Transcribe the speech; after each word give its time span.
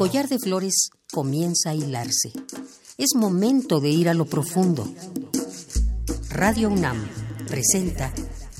Collar 0.00 0.28
de 0.30 0.38
flores 0.38 0.88
comienza 1.12 1.68
a 1.68 1.74
hilarse. 1.74 2.32
Es 2.96 3.14
momento 3.14 3.80
de 3.80 3.90
ir 3.90 4.08
a 4.08 4.14
lo 4.14 4.24
profundo. 4.24 4.90
Radio 6.30 6.70
UNAM 6.70 7.06
presenta 7.46 8.10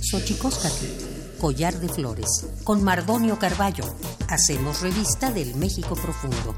Xochicóscatl, 0.02 1.38
collar 1.40 1.80
de 1.80 1.88
flores, 1.88 2.28
con 2.62 2.84
Mardonio 2.84 3.38
Carballo. 3.38 3.84
Hacemos 4.28 4.82
revista 4.82 5.32
del 5.32 5.54
México 5.54 5.94
profundo. 5.94 6.54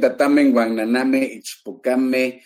Tatamen 0.00 0.52
guananame 0.52 1.24
ichpocame 1.24 2.40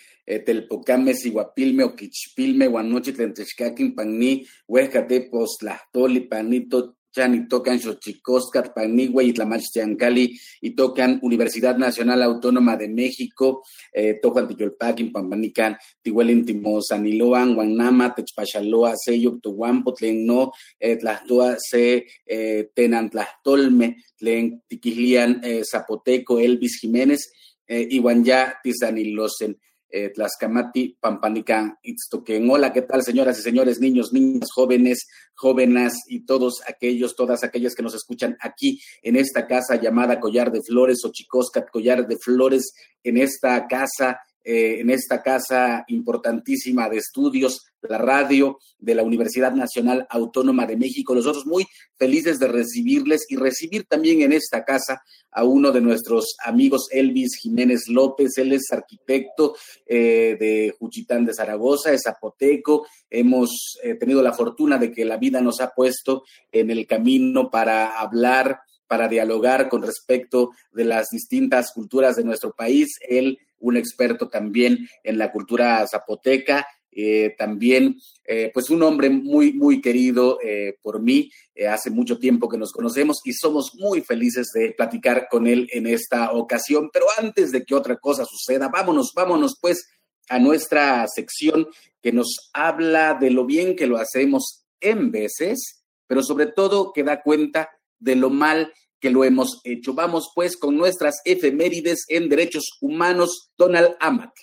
telpocame 0.45 1.13
sihuapilme 1.13 1.83
oquichpilme 1.83 2.67
guanochi 2.67 3.13
tlentechcaquin 3.13 3.95
panni 3.95 4.45
huescate 4.67 5.29
postlahtoli 5.31 6.21
panito 6.27 6.97
y 7.33 7.47
tocan 7.47 7.79
Xochicoscat, 7.79 8.73
Panigua 8.73 9.23
y 9.23 9.33
Tlamachtiancali, 9.33 10.39
y 10.61 10.71
tocan 10.71 11.19
Universidad 11.23 11.77
Nacional 11.77 12.21
Autónoma 12.21 12.77
de 12.77 12.87
México, 12.87 13.63
eh, 13.91 14.19
Tojuan 14.21 14.47
Tiyolpaquin, 14.47 15.11
Pampanican, 15.11 15.77
Tihuelin 16.01 16.45
Timosaniloan, 16.45 17.55
Guanama, 17.55 18.13
Techpachaloa, 18.13 18.93
Seyo, 18.95 19.39
Tohuampo, 19.41 19.93
Tlen 19.93 20.25
no, 20.25 20.51
eh, 20.79 20.97
Tlastoa, 20.97 21.57
Se, 21.57 22.05
eh, 22.25 22.69
Tenantlahtolme, 22.73 23.97
Tlen 24.15 24.61
Tiquilian, 24.67 25.41
eh, 25.43 25.63
Zapoteco, 25.63 26.39
Elvis 26.39 26.79
Jiménez, 26.79 27.31
eh, 27.67 27.87
Iwanya, 27.89 28.59
Tizanilosen 28.63 29.57
eh, 29.89 30.09
Tlaxcamati, 30.09 30.97
Pampanicán, 30.99 31.77
Itztoquen. 31.81 32.49
Hola, 32.49 32.73
¿qué 32.73 32.81
tal, 32.81 33.03
señoras 33.03 33.39
y 33.39 33.41
señores, 33.41 33.79
niños, 33.79 34.13
niñas, 34.13 34.49
jóvenes, 34.53 35.07
jóvenes 35.35 35.93
y 36.07 36.25
todos 36.25 36.61
aquellos, 36.67 37.15
todas 37.15 37.43
aquellas 37.43 37.75
que 37.75 37.83
nos 37.83 37.95
escuchan 37.95 38.37
aquí 38.41 38.79
en 39.01 39.15
esta 39.15 39.47
casa 39.47 39.75
llamada 39.75 40.19
Collar 40.19 40.51
de 40.51 40.61
Flores 40.61 41.03
o 41.05 41.11
Chicoscat 41.11 41.69
Collar 41.69 42.07
de 42.07 42.17
Flores, 42.17 42.73
en 43.03 43.17
esta 43.17 43.67
casa 43.67 44.19
eh, 44.49 44.79
en 44.79 44.89
esta 44.89 45.21
casa 45.21 45.83
importantísima 45.89 46.87
de 46.87 46.99
estudios, 46.99 47.65
la 47.81 47.97
radio 47.97 48.59
de 48.79 48.95
la 48.95 49.03
Universidad 49.03 49.51
Nacional 49.51 50.07
Autónoma 50.09 50.65
de 50.65 50.77
México. 50.77 51.13
Nosotros 51.13 51.45
muy 51.45 51.65
felices 51.97 52.39
de 52.39 52.47
recibirles 52.47 53.25
y 53.27 53.35
recibir 53.35 53.87
también 53.87 54.21
en 54.21 54.31
esta 54.31 54.63
casa 54.63 55.01
a 55.31 55.43
uno 55.43 55.73
de 55.73 55.81
nuestros 55.81 56.37
amigos, 56.45 56.87
Elvis 56.91 57.35
Jiménez 57.41 57.89
López. 57.89 58.37
Él 58.37 58.53
es 58.53 58.71
arquitecto 58.71 59.57
eh, 59.85 60.37
de 60.39 60.73
Juchitán 60.79 61.25
de 61.25 61.33
Zaragoza, 61.33 61.91
es 61.91 62.03
zapoteco. 62.03 62.87
Hemos 63.09 63.77
eh, 63.83 63.95
tenido 63.95 64.21
la 64.21 64.31
fortuna 64.31 64.77
de 64.77 64.93
que 64.93 65.03
la 65.03 65.17
vida 65.17 65.41
nos 65.41 65.59
ha 65.59 65.71
puesto 65.71 66.23
en 66.53 66.71
el 66.71 66.87
camino 66.87 67.51
para 67.51 67.99
hablar 67.99 68.61
para 68.87 69.09
dialogar 69.09 69.67
con 69.67 69.81
respecto 69.81 70.51
de 70.71 70.85
las 70.85 71.09
distintas 71.11 71.73
culturas 71.73 72.15
de 72.15 72.23
nuestro 72.23 72.53
país. 72.53 72.97
Él 73.01 73.37
un 73.59 73.77
experto 73.77 74.29
también 74.29 74.87
en 75.03 75.17
la 75.17 75.31
cultura 75.31 75.85
zapoteca, 75.87 76.67
eh, 76.99 77.35
también 77.37 77.99
eh, 78.25 78.49
pues 78.51 78.71
un 78.71 78.81
hombre 78.81 79.11
muy, 79.11 79.53
muy 79.53 79.81
querido 79.81 80.39
eh, 80.43 80.77
por 80.81 80.99
mí. 80.99 81.29
hace 81.69 81.91
mucho 81.91 82.17
tiempo 82.17 82.49
que 82.49 82.57
nos 82.57 82.71
conocemos 82.71 83.21
y 83.23 83.33
somos 83.33 83.75
muy 83.75 84.01
felices 84.01 84.47
de 84.53 84.71
platicar 84.71 85.27
con 85.29 85.45
él 85.45 85.67
en 85.71 85.85
esta 85.85 86.31
ocasión. 86.31 86.89
Pero 86.91 87.05
antes 87.17 87.51
de 87.51 87.63
que 87.63 87.75
otra 87.75 87.97
cosa 87.97 88.25
suceda, 88.25 88.69
vámonos, 88.69 89.11
vámonos 89.15 89.57
pues 89.61 89.87
a 90.29 90.39
nuestra 90.39 91.07
sección 91.07 91.67
que 92.01 92.11
nos 92.11 92.49
habla 92.53 93.13
de 93.13 93.29
lo 93.29 93.45
bien 93.45 93.75
que 93.75 93.87
lo 93.87 93.97
hacemos 93.97 94.65
en 94.79 95.11
veces, 95.11 95.83
pero 96.07 96.23
sobre 96.23 96.47
todo 96.47 96.93
que 96.93 97.03
da 97.03 97.21
cuenta 97.21 97.69
de 97.99 98.15
lo 98.15 98.29
mal 98.29 98.73
que 98.99 99.09
lo 99.09 99.23
hemos 99.23 99.61
hecho. 99.63 99.93
Vamos 99.93 100.31
pues 100.33 100.57
con 100.57 100.77
nuestras 100.77 101.15
efemérides 101.25 102.05
en 102.07 102.29
derechos 102.29 102.77
humanos, 102.81 103.49
Donald 103.57 103.95
Amatl. 103.99 104.41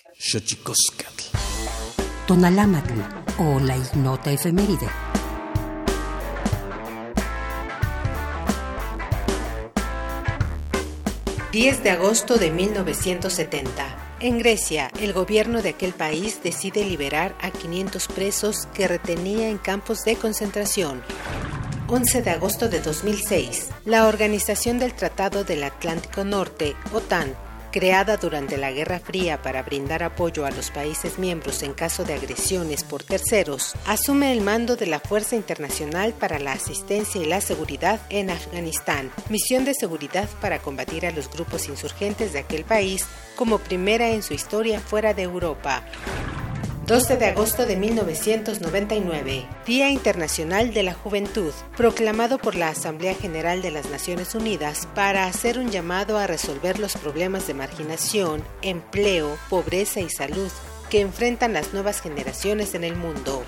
Donald 2.27 2.59
Amatl 2.59 2.93
o 3.39 3.59
la 3.59 3.77
ignota 3.77 4.31
efeméride. 4.31 4.87
...10 11.51 11.83
de 11.83 11.89
agosto 11.89 12.35
de 12.35 12.51
1970 12.51 14.17
En 14.19 14.39
Grecia, 14.39 14.91
el 14.99 15.13
gobierno 15.13 15.61
de 15.61 15.69
aquel 15.69 15.93
país 15.93 16.43
decide 16.43 16.83
liberar 16.83 17.33
a 17.39 17.49
500 17.49 18.07
presos 18.09 18.67
que 18.73 18.89
retenía 18.89 19.47
en 19.47 19.57
campos 19.57 20.03
de 20.03 20.17
concentración. 20.17 21.01
11 21.87 22.23
de 22.23 22.31
agosto 22.31 22.67
de 22.67 22.81
2006, 22.81 23.69
la 23.85 24.07
Organización 24.07 24.79
del 24.79 24.95
Tratado 24.95 25.43
del 25.43 25.63
Atlántico 25.63 26.23
Norte, 26.23 26.75
OTAN, 26.91 27.35
creada 27.71 28.17
durante 28.17 28.57
la 28.57 28.71
Guerra 28.71 28.99
Fría 28.99 29.39
para 29.43 29.61
brindar 29.61 30.01
apoyo 30.01 30.47
a 30.47 30.51
los 30.51 30.71
países 30.71 31.19
miembros 31.19 31.61
en 31.61 31.73
caso 31.73 32.03
de 32.03 32.15
agresiones 32.15 32.83
por 32.83 33.03
terceros, 33.03 33.75
asume 33.85 34.31
el 34.31 34.41
mando 34.41 34.75
de 34.75 34.87
la 34.87 34.99
Fuerza 34.99 35.35
Internacional 35.35 36.13
para 36.13 36.39
la 36.39 36.53
Asistencia 36.53 37.21
y 37.21 37.25
la 37.25 37.39
Seguridad 37.39 37.99
en 38.09 38.31
Afganistán, 38.31 39.11
misión 39.29 39.63
de 39.63 39.75
seguridad 39.75 40.27
para 40.41 40.57
combatir 40.57 41.05
a 41.05 41.11
los 41.11 41.29
grupos 41.29 41.69
insurgentes 41.69 42.33
de 42.33 42.39
aquel 42.39 42.63
país 42.63 43.05
como 43.35 43.59
primera 43.59 44.09
en 44.09 44.23
su 44.23 44.33
historia 44.33 44.79
fuera 44.79 45.13
de 45.13 45.21
Europa. 45.21 45.83
12 46.87 47.17
de 47.17 47.25
agosto 47.25 47.65
de 47.65 47.77
1999, 47.77 49.47
Día 49.65 49.89
Internacional 49.89 50.71
de 50.71 50.83
la 50.83 50.93
Juventud, 50.93 51.51
proclamado 51.75 52.37
por 52.37 52.53
la 52.53 52.69
Asamblea 52.69 53.15
General 53.15 53.63
de 53.63 53.71
las 53.71 53.89
Naciones 53.89 54.35
Unidas 54.35 54.87
para 54.93 55.25
hacer 55.25 55.57
un 55.57 55.71
llamado 55.71 56.19
a 56.19 56.27
resolver 56.27 56.77
los 56.77 56.95
problemas 56.95 57.47
de 57.47 57.55
marginación, 57.55 58.43
empleo, 58.61 59.35
pobreza 59.49 59.99
y 59.99 60.11
salud 60.11 60.51
que 60.91 61.01
enfrentan 61.01 61.53
las 61.53 61.73
nuevas 61.73 62.01
generaciones 62.01 62.75
en 62.75 62.83
el 62.83 62.95
mundo. 62.95 63.43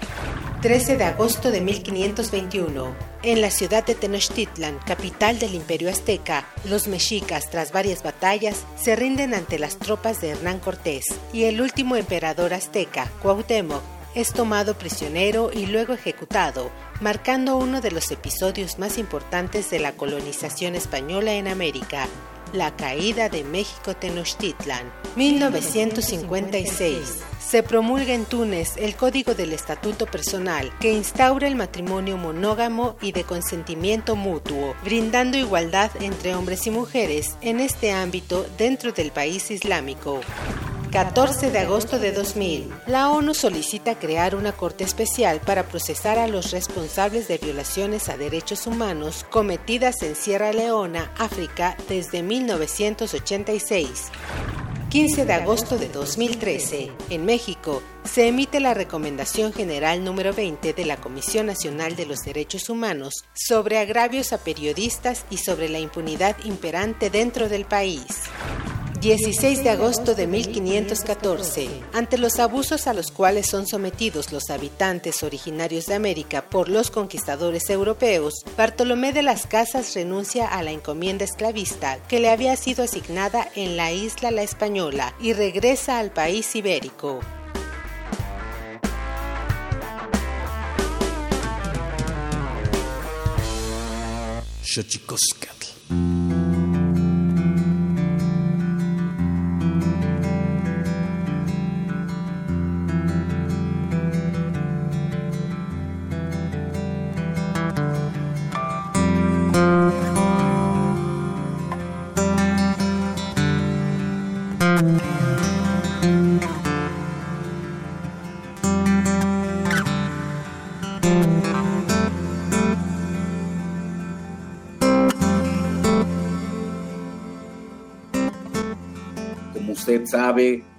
13 0.62 0.98
de 0.98 1.04
agosto 1.04 1.52
de 1.52 1.62
1521. 1.62 2.96
En 3.22 3.42
la 3.42 3.52
ciudad 3.52 3.86
de 3.86 3.94
Tenochtitlan, 3.94 4.80
capital 4.80 5.38
del 5.38 5.54
Imperio 5.54 5.88
Azteca, 5.88 6.48
los 6.66 6.88
mexicas, 6.88 7.52
tras 7.52 7.72
varias 7.72 8.02
batallas, 8.02 8.66
se 8.76 8.96
rinden 8.96 9.36
ante 9.36 9.60
las 9.60 9.78
tropas 9.78 10.20
de 10.20 10.30
Hernán 10.30 10.60
Cortés 10.60 11.06
y 11.32 11.44
el 11.44 11.62
último 11.62 11.96
emperador 11.96 12.56
azteca, 12.56 13.08
Cuauhtémoc, 13.22 13.84
es 14.16 14.34
tomado 14.34 14.74
prisionero 14.74 15.52
y 15.54 15.68
luego 15.68 15.94
ejecutado, 15.94 16.72
marcando 17.02 17.58
uno 17.58 17.82
de 17.82 17.92
los 17.92 18.12
episodios 18.12 18.80
más 18.80 18.98
importantes 18.98 19.70
de 19.70 19.80
la 19.80 19.92
colonización 19.92 20.76
española 20.76 21.34
en 21.34 21.48
América, 21.48 22.08
la 22.54 22.76
caída 22.76 23.30
de 23.30 23.44
México 23.44 23.96
Tenochtitlan. 23.96 24.92
1956. 25.16 27.24
Se 27.40 27.64
promulga 27.64 28.14
en 28.14 28.26
Túnez 28.26 28.76
el 28.78 28.96
Código 28.96 29.34
del 29.34 29.54
Estatuto 29.54 30.06
Personal 30.06 30.72
que 30.80 30.92
instaura 30.92 31.48
el 31.48 31.56
matrimonio 31.56 32.18
monógamo 32.18 32.98
y 33.02 33.14
de 33.14 33.24
consentimiento 33.24 34.16
mutuo, 34.16 34.76
brindando 34.84 35.38
igualdad 35.38 35.92
entre 36.02 36.36
hombres 36.36 36.68
y 36.68 36.72
mujeres 36.72 37.38
en 37.42 37.60
este 37.60 37.92
ámbito 37.92 38.46
dentro 38.58 38.92
del 38.92 39.12
país 39.12 39.50
islámico. 39.52 40.22
14 40.92 41.52
de 41.52 41.60
agosto 41.60 42.00
de 42.00 42.14
2000, 42.14 42.70
la 42.88 43.10
ONU 43.10 43.34
solicita 43.34 44.00
crear 44.00 44.36
una 44.36 44.54
corte 44.54 44.86
especial 44.86 45.42
para 45.42 45.68
procesar 45.68 46.18
a 46.18 46.28
los 46.28 46.52
responsables 46.52 47.28
de 47.28 47.38
violaciones 47.38 48.08
a 48.08 48.16
derechos 48.16 48.68
humanos 48.68 49.26
cometidas 49.30 50.02
en 50.02 50.16
Sierra 50.16 50.54
Leona, 50.54 51.12
África, 51.18 51.76
desde 51.90 52.24
1986. 52.24 54.06
15 54.90 55.26
de 55.26 55.34
agosto 55.34 55.78
de 55.78 55.90
2013, 55.90 56.92
en 57.10 57.26
México, 57.26 57.84
se 58.06 58.30
emite 58.30 58.62
la 58.62 58.74
Recomendación 58.74 59.52
General 59.52 60.02
número 60.06 60.34
20 60.34 60.72
de 60.72 60.86
la 60.86 60.96
Comisión 60.96 61.48
Nacional 61.48 61.98
de 61.98 62.06
los 62.06 62.20
Derechos 62.20 62.70
Humanos 62.70 63.26
sobre 63.34 63.80
agravios 63.80 64.32
a 64.32 64.38
periodistas 64.38 65.26
y 65.30 65.38
sobre 65.38 65.68
la 65.68 65.80
impunidad 65.80 66.38
imperante 66.46 67.10
dentro 67.10 67.50
del 67.50 67.66
país. 67.66 68.06
16 69.00 69.64
de 69.64 69.70
agosto 69.70 70.16
de 70.16 70.26
1514. 70.26 71.70
Ante 71.94 72.18
los 72.18 72.40
abusos 72.40 72.88
a 72.88 72.94
los 72.94 73.12
cuales 73.12 73.46
son 73.46 73.68
sometidos 73.68 74.32
los 74.32 74.50
habitantes 74.50 75.22
originarios 75.22 75.86
de 75.86 75.94
América 75.94 76.50
por 76.50 76.68
los 76.68 76.90
conquistadores 76.90 77.70
europeos, 77.70 78.44
Bartolomé 78.58 79.14
de 79.14 79.22
las 79.22 79.46
Casas 79.46 79.94
renuncia 79.94 80.48
a 80.48 80.64
la 80.64 80.72
encomienda 80.72 81.26
esclavista 81.26 82.00
que 82.08 82.20
le 82.20 82.32
había 82.32 82.56
sido 82.56 82.84
asignada 82.84 83.48
en 83.56 83.78
la 83.78 83.92
isla 83.92 84.32
La 84.32 84.42
Española 84.42 85.14
y 85.20 85.34
regresa 85.34 86.00
al 86.00 86.12
país 86.12 86.56
ibérico. 86.56 87.20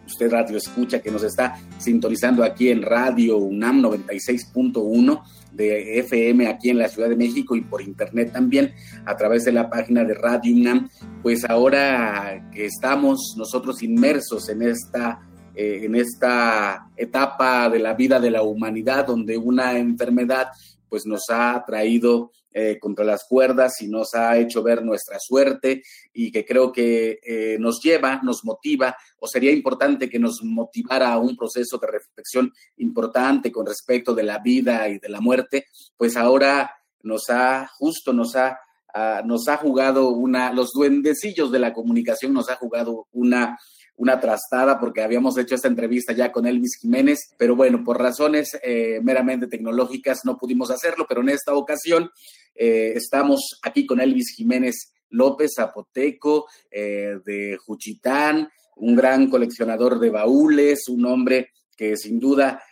Usted 0.07 0.31
radio 0.31 0.57
escucha 0.57 1.01
que 1.01 1.11
nos 1.11 1.23
está 1.23 1.61
sintonizando 1.79 2.43
aquí 2.43 2.71
en 2.71 2.83
Radio 2.83 3.37
UNAM 3.37 3.83
96.1 3.83 5.23
de 5.53 5.99
FM 6.01 6.47
aquí 6.47 6.71
en 6.71 6.79
la 6.79 6.89
Ciudad 6.89 7.09
de 7.09 7.17
México 7.17 7.57
y 7.57 7.63
por 7.63 7.83
internet 7.83 8.33
también 8.33 8.73
a 9.05 9.17
través 9.17 9.45
de 9.45 9.53
la 9.53 9.69
página 9.69 10.05
de 10.05 10.15
Radio 10.15 10.55
UNAM, 10.55 10.89
pues 11.23 11.45
ahora 11.45 12.49
que 12.53 12.67
estamos 12.67 13.35
nosotros 13.37 13.83
inmersos 13.83 14.49
en 14.49 14.63
esta 14.63 15.21
eh, 15.55 15.85
en 15.85 15.97
esta 15.97 16.87
etapa 16.97 17.69
de 17.69 17.81
la 17.81 17.95
vida 17.95 18.21
de 18.21 18.31
la 18.31 18.43
humanidad 18.43 19.07
donde 19.07 19.37
una 19.37 19.77
enfermedad 19.77 20.49
pues 20.89 21.05
nos 21.05 21.25
ha 21.31 21.65
traído 21.67 22.31
eh, 22.53 22.79
contra 22.81 23.05
las 23.05 23.25
cuerdas 23.29 23.81
y 23.83 23.89
nos 23.89 24.15
ha 24.15 24.39
hecho 24.39 24.63
ver 24.63 24.83
nuestra 24.83 25.19
suerte 25.21 25.83
y 26.13 26.33
que 26.33 26.45
creo 26.47 26.73
que 26.73 27.21
eh, 27.23 27.59
nos 27.61 27.81
lleva, 27.83 28.21
nos 28.23 28.45
motiva 28.45 28.97
o 29.19 29.29
sería 29.29 29.53
importante 29.53 30.09
que 30.09 30.19
nos 30.19 30.43
motivara 30.43 31.13
a 31.13 31.19
un 31.19 31.37
proceso 31.37 31.77
de 31.79 31.89
reflexión 31.89 32.53
importante 32.79 33.53
con 33.53 33.67
respecto 33.67 34.15
de 34.15 34.23
la 34.23 34.39
vida 34.39 34.89
y 34.89 34.99
de 34.99 35.09
la 35.09 35.21
muerte, 35.21 35.67
pues 35.97 36.17
ahora 36.17 36.73
nos 37.03 37.29
ha, 37.29 37.69
justo 37.79 38.13
nos 38.13 38.35
ha, 38.35 38.59
ah, 38.95 39.23
nos 39.25 39.47
ha 39.49 39.59
jugado 39.59 40.09
una, 40.09 40.53
los 40.53 40.73
duendecillos 40.73 41.53
de 41.53 41.59
la 41.59 41.73
comunicación 41.73 42.33
nos 42.33 42.49
ha 42.51 42.57
jugado 42.57 43.09
una 43.13 43.59
una 43.99 44.21
trastada 44.21 44.79
porque 44.79 45.03
habíamos 45.03 45.37
hecho 45.39 45.55
esta 45.55 45.69
entrevista 45.69 46.13
ya 46.13 46.33
con 46.33 46.47
Elvis 46.47 46.79
Jiménez, 46.81 47.35
pero 47.37 47.57
bueno, 47.57 47.83
por 47.85 48.01
razones 48.01 48.57
eh, 48.63 49.01
meramente 49.03 49.49
tecnológicas 49.49 50.21
no 50.25 50.39
pudimos 50.39 50.71
hacerlo, 50.71 51.05
pero 51.09 51.21
en 51.21 51.31
esta 51.31 51.55
ocasión 51.55 52.09
eh, 52.55 52.93
estamos 52.95 53.59
aquí 53.63 53.87
con 53.87 54.01
Elvis 54.01 54.35
Jiménez 54.37 54.93
López, 55.11 55.53
zapoteco 55.57 56.47
eh, 56.71 57.19
de 57.25 57.57
Juchitán, 57.57 58.49
un 58.77 58.95
gran 58.95 59.29
coleccionador 59.29 59.99
de 59.99 60.11
baúles, 60.11 60.89
un 60.89 61.05
hombre 61.05 61.51
que 61.77 61.97
sin 61.97 62.21
duda 62.21 62.63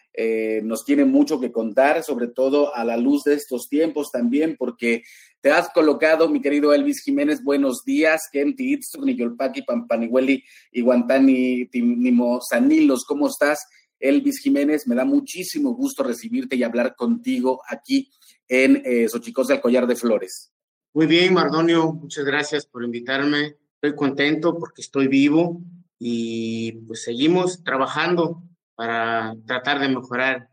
nos 0.62 0.85
tiene 0.85 1.04
mucho 1.04 1.38
que 1.40 1.52
contar, 1.52 2.02
sobre 2.02 2.28
todo 2.28 2.75
a 2.75 2.85
la 2.85 2.96
luz 2.96 3.25
de 3.25 3.35
estos 3.35 3.68
tiempos 3.68 4.11
también, 4.11 4.56
porque 4.58 5.02
te 5.46 5.52
has 5.52 5.68
colocado, 5.70 6.28
mi 6.28 6.40
querido 6.40 6.75
Elvis 6.75 7.02
Jiménez, 7.04 7.44
buenos 7.44 7.85
días. 7.85 8.23
Kenti 8.32 8.73
Itzuk, 8.73 9.04
Niyolpaki, 9.04 9.62
Pampanihueli, 9.62 10.42
Iguantani, 10.73 11.66
Tinimo 11.66 12.40
Sanilos, 12.40 13.04
¿cómo 13.04 13.28
estás? 13.28 13.61
Elvis 14.00 14.40
Jiménez, 14.40 14.88
me 14.88 14.96
da 14.96 15.04
muchísimo 15.04 15.75
gusto 15.75 16.02
recibirte 16.02 16.56
y 16.56 16.64
hablar 16.64 16.96
contigo 16.96 17.62
aquí 17.68 18.11
en 18.49 18.82
eh, 18.85 19.08
Xochicos 19.08 19.46
del 19.46 19.61
Collar 19.61 19.87
de 19.87 19.94
Flores. 19.96 20.52
Muy 20.92 21.06
bien, 21.06 21.35
Mardonio, 21.35 21.92
muchas 21.92 22.25
gracias 22.25 22.66
por 22.66 22.82
invitarme. 22.82 23.56
Estoy 23.75 23.94
contento 23.94 24.58
porque 24.58 24.82
estoy 24.82 25.06
vivo 25.08 25.61
y 25.99 26.73
pues 26.87 27.02
seguimos 27.04 27.62
trabajando 27.62 28.42
para 28.76 29.35
tratar 29.47 29.80
de 29.80 29.88
mejorar 29.88 30.49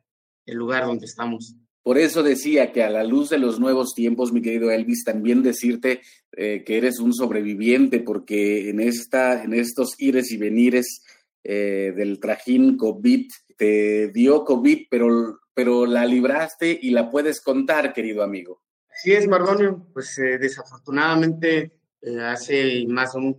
el 0.46 0.58
lugar 0.58 0.86
donde 0.86 1.06
estamos. 1.06 1.56
Por 1.84 1.98
eso 1.98 2.24
decía 2.24 2.72
que 2.72 2.82
a 2.82 2.89
la 2.89 3.03
luz 3.03 3.30
de 3.30 3.38
los 3.38 3.60
nuevos 3.60 3.94
tiempos, 3.94 4.32
mi 4.32 4.42
querido 4.42 4.72
Elvis, 4.72 5.03
también 5.03 5.44
decirte 5.44 6.01
eh, 6.32 6.63
que 6.65 6.77
eres 6.77 7.00
un 7.00 7.13
sobreviviente, 7.13 8.00
porque 8.00 8.70
en, 8.70 8.80
esta, 8.80 9.44
en 9.44 9.53
estos 9.53 9.96
ires 10.00 10.32
y 10.32 10.38
venires 10.38 11.03
eh, 11.44 11.94
del 11.96 12.22
trajín 12.22 12.77
COVID, 12.77 13.27
te 13.58 14.08
dio 14.13 14.46
COVID, 14.46 14.88
pero, 14.89 15.42
pero 15.53 15.86
la 15.86 16.06
libraste 16.06 16.80
y 16.82 16.92
la 16.92 17.12
puedes 17.12 17.42
contar, 17.42 17.92
querido 17.92 18.24
amigo. 18.24 18.62
Así 18.89 19.12
es, 19.12 19.27
Mardonio. 19.27 19.86
Pues 19.94 20.18
eh, 20.20 20.38
desafortunadamente 20.38 21.74
hace 22.22 22.86
más, 22.88 23.13
un, 23.15 23.36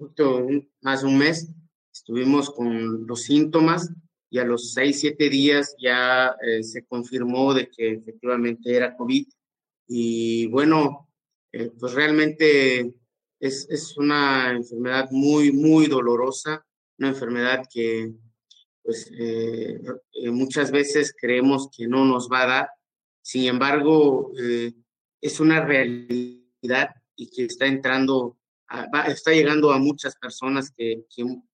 más 0.83 1.03
de 1.03 1.07
un 1.07 1.19
mes 1.19 1.50
estuvimos 1.93 2.50
con 2.50 3.07
los 3.07 3.23
síntomas 3.23 3.91
y 4.35 4.38
a 4.41 4.45
los 4.45 4.73
seis, 4.73 4.99
siete 4.99 5.31
días 5.31 5.76
ya 5.79 6.35
eh, 6.45 6.64
se 6.64 6.85
confirmó 6.85 7.55
de 7.55 7.71
que 7.71 7.93
efectivamente 7.93 8.75
era 8.75 8.97
COVID. 8.97 9.29
Y 9.87 10.49
bueno, 10.49 11.09
eh, 11.53 11.71
pues 11.79 11.93
realmente 11.93 12.93
es, 13.38 13.69
es, 13.71 13.97
una 13.97 14.50
enfermedad 14.50 15.09
muy, 15.12 15.53
muy 15.53 15.87
dolorosa, 15.87 16.67
una 16.99 17.11
enfermedad 17.11 17.64
que 17.73 18.12
pues 18.83 19.09
eh, 19.17 19.81
muchas 20.33 20.73
veces 20.73 21.14
creemos 21.17 21.69
que 21.71 21.87
no 21.87 22.05
nos 22.05 22.29
va 22.29 22.43
a 22.43 22.47
dar. 22.49 22.69
Sin 23.23 23.45
embargo, 23.45 24.33
es 25.21 25.38
una 25.38 25.64
realidad 25.64 26.91
y 27.14 27.31
que 27.31 27.45
está 27.45 27.67
entrando, 27.67 28.37
está 29.07 29.31
llegando 29.31 29.71
a 29.71 29.79
muchas 29.79 30.17
personas 30.17 30.73
que 30.76 31.05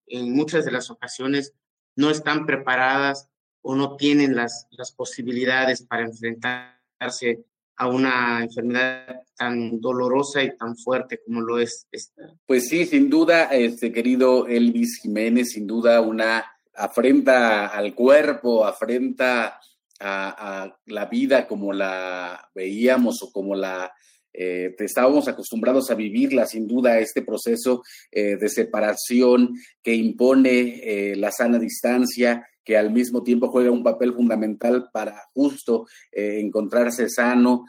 en 0.07 0.33
muchas 0.33 0.65
de 0.65 0.73
las 0.73 0.91
ocasiones 0.91 1.53
no 2.01 2.11
están 2.11 2.47
preparadas 2.47 3.29
o 3.63 3.77
no 3.77 3.97
tienen 3.97 4.35
las, 4.35 4.67
las 4.71 4.91
posibilidades 4.93 5.83
para 5.83 6.05
enfrentarse 6.05 7.45
a 7.77 7.89
una 7.89 8.43
enfermedad 8.43 9.23
tan 9.37 9.81
dolorosa 9.81 10.43
y 10.43 10.57
tan 10.57 10.77
fuerte 10.77 11.21
como 11.25 11.41
lo 11.41 11.59
es 11.59 11.87
esta. 11.93 12.23
Pues 12.47 12.69
sí, 12.69 12.87
sin 12.87 13.09
duda, 13.09 13.45
este 13.45 13.93
querido 13.93 14.47
Elvis 14.47 14.99
Jiménez, 15.01 15.53
sin 15.53 15.67
duda 15.67 16.01
una 16.01 16.45
afrenta 16.75 17.69
al 17.69 17.95
cuerpo, 17.95 18.67
afrenta 18.67 19.61
a, 19.99 20.63
a 20.63 20.79
la 20.87 21.07
vida 21.07 21.47
como 21.47 21.73
la 21.73 22.51
veíamos 22.55 23.23
o 23.23 23.33
como 23.33 23.55
la 23.55 23.93
eh, 24.33 24.75
estábamos 24.79 25.29
acostumbrados 25.29 25.91
a 25.91 25.95
vivirla, 25.95 26.47
sin 26.47 26.67
duda, 26.67 26.99
este 26.99 27.23
proceso 27.23 27.83
eh, 28.11 28.37
de 28.37 28.49
separación 28.49 29.55
que 29.83 29.95
impone 29.95 30.81
eh, 30.83 31.17
la 31.17 31.33
sana 31.33 31.59
distancia, 31.59 32.47
que 32.65 32.77
al 32.77 32.93
mismo 32.93 33.23
tiempo 33.23 33.49
juega 33.49 33.71
un 33.71 33.83
papel 33.83 34.15
fundamental 34.15 34.91
para 34.93 35.25
justo 35.33 35.87
encontrarse 36.13 37.09
sano, 37.09 37.65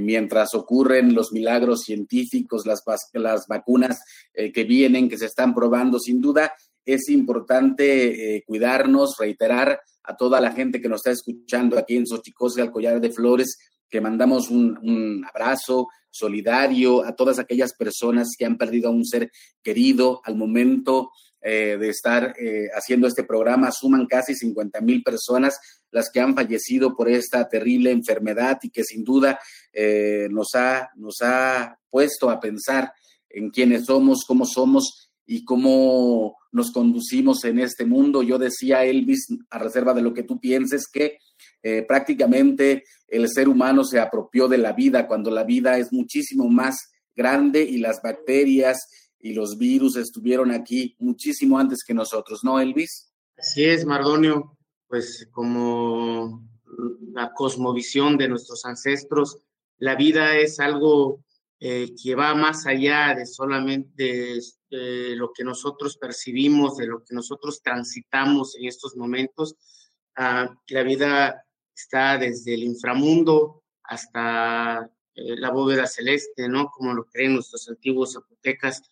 mientras 0.00 0.54
ocurren 0.54 1.14
los 1.14 1.32
milagros 1.32 1.82
científicos, 1.82 2.66
las, 2.66 2.82
las 3.12 3.46
vacunas 3.46 4.00
que 4.32 4.64
vienen, 4.64 5.08
que 5.08 5.18
se 5.18 5.26
están 5.26 5.54
probando, 5.54 6.00
sin 6.00 6.20
duda. 6.20 6.54
Es 6.84 7.08
importante 7.10 8.42
cuidarnos, 8.44 9.16
reiterar 9.18 9.80
a 10.02 10.16
toda 10.16 10.40
la 10.40 10.50
gente 10.52 10.80
que 10.80 10.88
nos 10.88 11.00
está 11.00 11.10
escuchando 11.12 11.78
aquí 11.78 11.94
en 11.94 12.06
Xochicosca, 12.06 12.62
al 12.62 12.72
Collar 12.72 13.00
de 13.00 13.12
Flores, 13.12 13.58
que 13.92 14.00
mandamos 14.00 14.48
un, 14.48 15.22
abrazo 15.28 15.88
solidario 16.10 17.04
a 17.04 17.14
todas 17.14 17.38
aquellas 17.38 17.74
personas 17.74 18.30
que 18.36 18.46
han 18.46 18.56
perdido 18.56 18.88
a 18.88 18.92
un 18.92 19.04
ser 19.04 19.30
querido 19.62 20.20
al 20.24 20.34
momento 20.34 21.10
eh, 21.42 21.76
de 21.78 21.88
estar 21.90 22.34
eh, 22.38 22.68
haciendo 22.74 23.06
este 23.06 23.24
programa. 23.24 23.70
Suman 23.70 24.06
casi 24.06 24.34
50 24.34 24.80
mil 24.80 25.02
personas 25.02 25.58
las 25.90 26.10
que 26.10 26.20
han 26.20 26.34
fallecido 26.34 26.96
por 26.96 27.08
esta 27.08 27.46
terrible 27.48 27.90
enfermedad 27.90 28.58
y 28.62 28.70
que 28.70 28.82
sin 28.82 29.04
duda 29.04 29.38
eh, 29.72 30.28
nos, 30.30 30.54
ha, 30.54 30.90
nos 30.96 31.20
ha 31.20 31.78
puesto 31.90 32.30
a 32.30 32.40
pensar 32.40 32.92
en 33.28 33.50
quiénes 33.50 33.86
somos, 33.86 34.24
cómo 34.26 34.46
somos 34.46 35.10
y 35.26 35.44
cómo 35.44 36.38
nos 36.50 36.72
conducimos 36.72 37.44
en 37.44 37.58
este 37.58 37.84
mundo. 37.84 38.22
Yo 38.22 38.38
decía, 38.38 38.84
Elvis, 38.84 39.26
a 39.50 39.58
reserva 39.58 39.92
de 39.92 40.02
lo 40.02 40.14
que 40.14 40.22
tú 40.22 40.40
pienses, 40.40 40.86
que 40.90 41.18
prácticamente 41.86 42.82
el 43.12 43.28
ser 43.28 43.48
humano 43.48 43.84
se 43.84 44.00
apropió 44.00 44.48
de 44.48 44.56
la 44.58 44.72
vida 44.72 45.06
cuando 45.06 45.30
la 45.30 45.44
vida 45.44 45.76
es 45.76 45.92
muchísimo 45.92 46.48
más 46.48 46.92
grande 47.14 47.62
y 47.62 47.76
las 47.76 48.00
bacterias 48.02 48.88
y 49.20 49.34
los 49.34 49.58
virus 49.58 49.96
estuvieron 49.96 50.50
aquí 50.50 50.96
muchísimo 50.98 51.58
antes 51.58 51.84
que 51.86 51.92
nosotros, 51.92 52.42
¿no, 52.42 52.58
Elvis? 52.58 53.12
Así 53.36 53.64
es, 53.64 53.84
Mardonio, 53.84 54.56
pues 54.88 55.28
como 55.30 56.42
la 57.12 57.32
cosmovisión 57.34 58.16
de 58.16 58.28
nuestros 58.28 58.64
ancestros, 58.64 59.38
la 59.76 59.94
vida 59.94 60.38
es 60.38 60.58
algo 60.58 61.22
eh, 61.60 61.94
que 62.02 62.14
va 62.14 62.34
más 62.34 62.66
allá 62.66 63.14
de 63.14 63.26
solamente 63.26 64.38
lo 64.70 65.32
que 65.34 65.44
nosotros 65.44 65.98
percibimos, 65.98 66.78
de 66.78 66.86
lo 66.86 67.04
que 67.04 67.14
nosotros 67.14 67.60
transitamos 67.62 68.56
en 68.56 68.64
estos 68.64 68.96
momentos. 68.96 69.54
Ah, 70.16 70.48
la 70.68 70.82
vida 70.82 71.44
está 71.82 72.18
desde 72.18 72.54
el 72.54 72.62
inframundo 72.62 73.62
hasta 73.82 74.90
eh, 75.14 75.36
la 75.36 75.50
bóveda 75.50 75.86
celeste, 75.86 76.48
¿no? 76.48 76.70
Como 76.70 76.94
lo 76.94 77.04
creen 77.06 77.34
nuestros 77.34 77.68
antiguos 77.68 78.14
zapotecas 78.14 78.82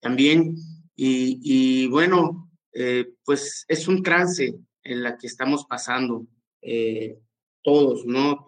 también. 0.00 0.56
Y, 0.94 1.88
bueno, 1.88 2.50
eh, 2.72 3.14
pues 3.24 3.64
es 3.66 3.88
un 3.88 4.02
trance 4.02 4.54
en 4.84 5.02
la 5.02 5.16
que 5.16 5.26
estamos 5.26 5.64
pasando 5.64 6.26
eh, 6.60 7.18
todos, 7.62 8.04
¿no? 8.04 8.44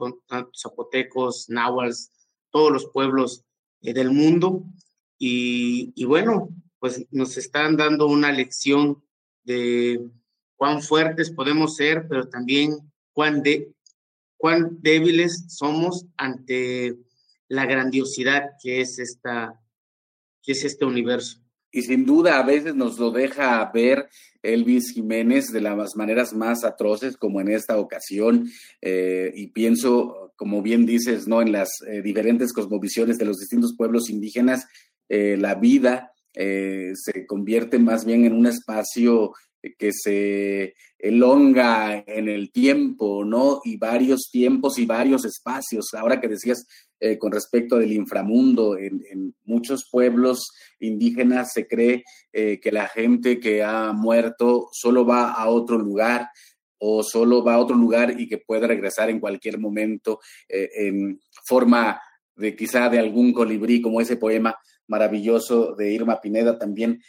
Zapotecos, 0.56 1.48
náhuatl, 1.48 1.96
todos 2.50 2.72
los 2.72 2.86
pueblos 2.86 3.44
del 3.80 4.10
mundo. 4.10 4.64
Y, 5.18 5.92
y 5.96 6.04
bueno, 6.04 6.48
pues 6.78 7.06
nos 7.10 7.36
están 7.36 7.76
dando 7.76 8.06
una 8.06 8.30
lección 8.30 9.02
de 9.42 10.00
cuán 10.56 10.82
fuertes 10.82 11.30
podemos 11.30 11.76
ser, 11.76 12.06
pero 12.08 12.28
también 12.28 12.92
cuán, 13.12 13.42
de, 13.42 13.73
cuán 14.44 14.76
débiles 14.82 15.46
somos 15.48 16.04
ante 16.18 16.98
la 17.48 17.64
grandiosidad 17.64 18.50
que 18.62 18.82
es, 18.82 18.98
esta, 18.98 19.58
que 20.42 20.52
es 20.52 20.66
este 20.66 20.84
universo. 20.84 21.38
Y 21.72 21.80
sin 21.80 22.04
duda 22.04 22.38
a 22.38 22.42
veces 22.42 22.74
nos 22.74 22.98
lo 22.98 23.10
deja 23.10 23.64
ver 23.72 24.06
Elvis 24.42 24.92
Jiménez 24.92 25.46
de 25.46 25.62
las 25.62 25.96
maneras 25.96 26.34
más 26.34 26.62
atroces, 26.62 27.16
como 27.16 27.40
en 27.40 27.48
esta 27.48 27.78
ocasión. 27.78 28.50
Eh, 28.82 29.32
y 29.34 29.46
pienso, 29.46 30.34
como 30.36 30.60
bien 30.60 30.84
dices, 30.84 31.26
¿no? 31.26 31.40
En 31.40 31.50
las 31.50 31.70
eh, 31.88 32.02
diferentes 32.02 32.52
cosmovisiones 32.52 33.16
de 33.16 33.24
los 33.24 33.38
distintos 33.38 33.74
pueblos 33.74 34.10
indígenas, 34.10 34.66
eh, 35.08 35.38
la 35.38 35.54
vida 35.54 36.10
se 36.34 37.26
convierte 37.26 37.78
más 37.78 38.04
bien 38.04 38.24
en 38.24 38.32
un 38.34 38.46
espacio 38.46 39.32
que 39.78 39.90
se 39.92 40.75
elonga 40.99 42.02
en 42.06 42.28
el 42.28 42.50
tiempo, 42.50 43.25
¿no? 43.25 43.61
Y 43.64 43.76
varios 43.76 44.30
tiempos 44.30 44.78
y 44.78 44.87
varios 44.87 45.25
espacios. 45.25 45.92
Ahora 45.94 46.21
que 46.21 46.28
decías 46.28 46.66
eh, 47.00 47.18
con 47.18 47.33
respecto 47.33 47.76
del 47.76 47.92
inframundo, 47.92 48.78
en, 48.78 49.35
muchos 49.44 49.87
pueblos 49.90 50.50
indígenas 50.80 51.52
se 51.52 51.66
cree 51.66 52.02
eh, 52.33 52.59
que 52.62 52.73
la 52.73 52.88
gente 52.88 53.38
que 53.38 53.62
ha 53.62 53.92
muerto 53.92 54.68
solo 54.73 55.04
va 55.04 55.33
a 55.33 55.49
otro 55.50 55.76
lugar 55.76 56.30
o 56.78 57.02
solo 57.02 57.44
va 57.44 57.54
a 57.54 57.59
otro 57.59 57.76
lugar 57.76 58.18
y 58.18 58.26
que 58.26 58.38
puede 58.38 58.66
regresar 58.66 59.11
en 59.11 59.21
cualquier 59.21 59.59
momento 59.59 60.21
eh, 60.49 60.71
en 60.75 61.21
forma 61.44 62.00
de 62.37 62.56
quizá 62.56 62.88
de 62.88 62.99
algún 62.99 63.35
colibrí, 63.35 63.83
como 63.83 64.00
ese 64.00 64.16
poema 64.16 64.56
maravilloso 64.87 65.75
de 65.75 65.92
Irma 65.92 66.23
Pineda, 66.23 66.59
también 66.59 67.02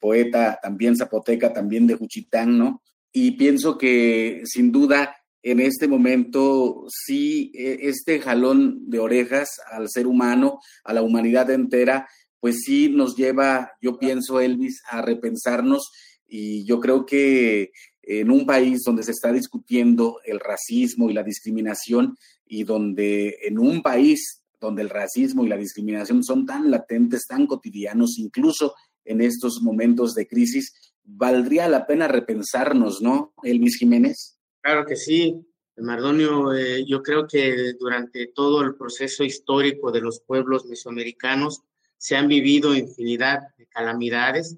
poeta 0.00 0.58
también 0.62 0.96
zapoteca, 0.96 1.52
también 1.52 1.86
de 1.86 1.94
Juchitán, 1.94 2.58
¿no? 2.58 2.82
Y 3.12 3.32
pienso 3.32 3.78
que 3.78 4.42
sin 4.44 4.72
duda 4.72 5.16
en 5.42 5.60
este 5.60 5.86
momento 5.86 6.86
sí, 6.88 7.52
e, 7.54 7.88
este 7.88 8.20
jalón 8.20 8.90
de 8.90 8.98
orejas 8.98 9.48
al 9.70 9.88
ser 9.88 10.06
humano, 10.06 10.58
a 10.84 10.92
la 10.92 11.02
humanidad 11.02 11.50
entera, 11.50 12.08
pues 12.40 12.62
sí 12.64 12.88
nos 12.88 13.16
lleva, 13.16 13.72
yo 13.80 13.98
pienso, 13.98 14.40
Elvis, 14.40 14.82
a 14.90 15.02
repensarnos 15.02 15.90
y 16.26 16.64
yo 16.64 16.80
creo 16.80 17.06
que 17.06 17.70
en 18.02 18.30
un 18.30 18.44
país 18.44 18.82
donde 18.84 19.02
se 19.02 19.12
está 19.12 19.32
discutiendo 19.32 20.18
el 20.24 20.40
racismo 20.40 21.10
y 21.10 21.14
la 21.14 21.22
discriminación 21.22 22.16
y 22.46 22.64
donde 22.64 23.38
en 23.42 23.58
un 23.58 23.82
país 23.82 24.42
donde 24.60 24.82
el 24.82 24.90
racismo 24.90 25.44
y 25.44 25.48
la 25.48 25.56
discriminación 25.56 26.24
son 26.24 26.46
tan 26.46 26.70
latentes, 26.70 27.26
tan 27.26 27.46
cotidianos, 27.46 28.18
incluso 28.18 28.74
en 29.06 29.20
estos 29.20 29.62
momentos 29.62 30.14
de 30.14 30.26
crisis, 30.26 30.94
valdría 31.04 31.68
la 31.68 31.86
pena 31.86 32.08
repensarnos, 32.08 33.00
¿no, 33.00 33.32
Elvis 33.42 33.78
Jiménez? 33.78 34.38
Claro 34.60 34.84
que 34.84 34.96
sí, 34.96 35.46
Mardonio. 35.76 36.54
Eh, 36.54 36.84
yo 36.86 37.02
creo 37.02 37.26
que 37.26 37.74
durante 37.78 38.28
todo 38.28 38.62
el 38.62 38.76
proceso 38.76 39.24
histórico 39.24 39.92
de 39.92 40.00
los 40.00 40.20
pueblos 40.20 40.66
mesoamericanos 40.66 41.62
se 41.96 42.16
han 42.16 42.28
vivido 42.28 42.74
infinidad 42.74 43.40
de 43.56 43.66
calamidades, 43.66 44.56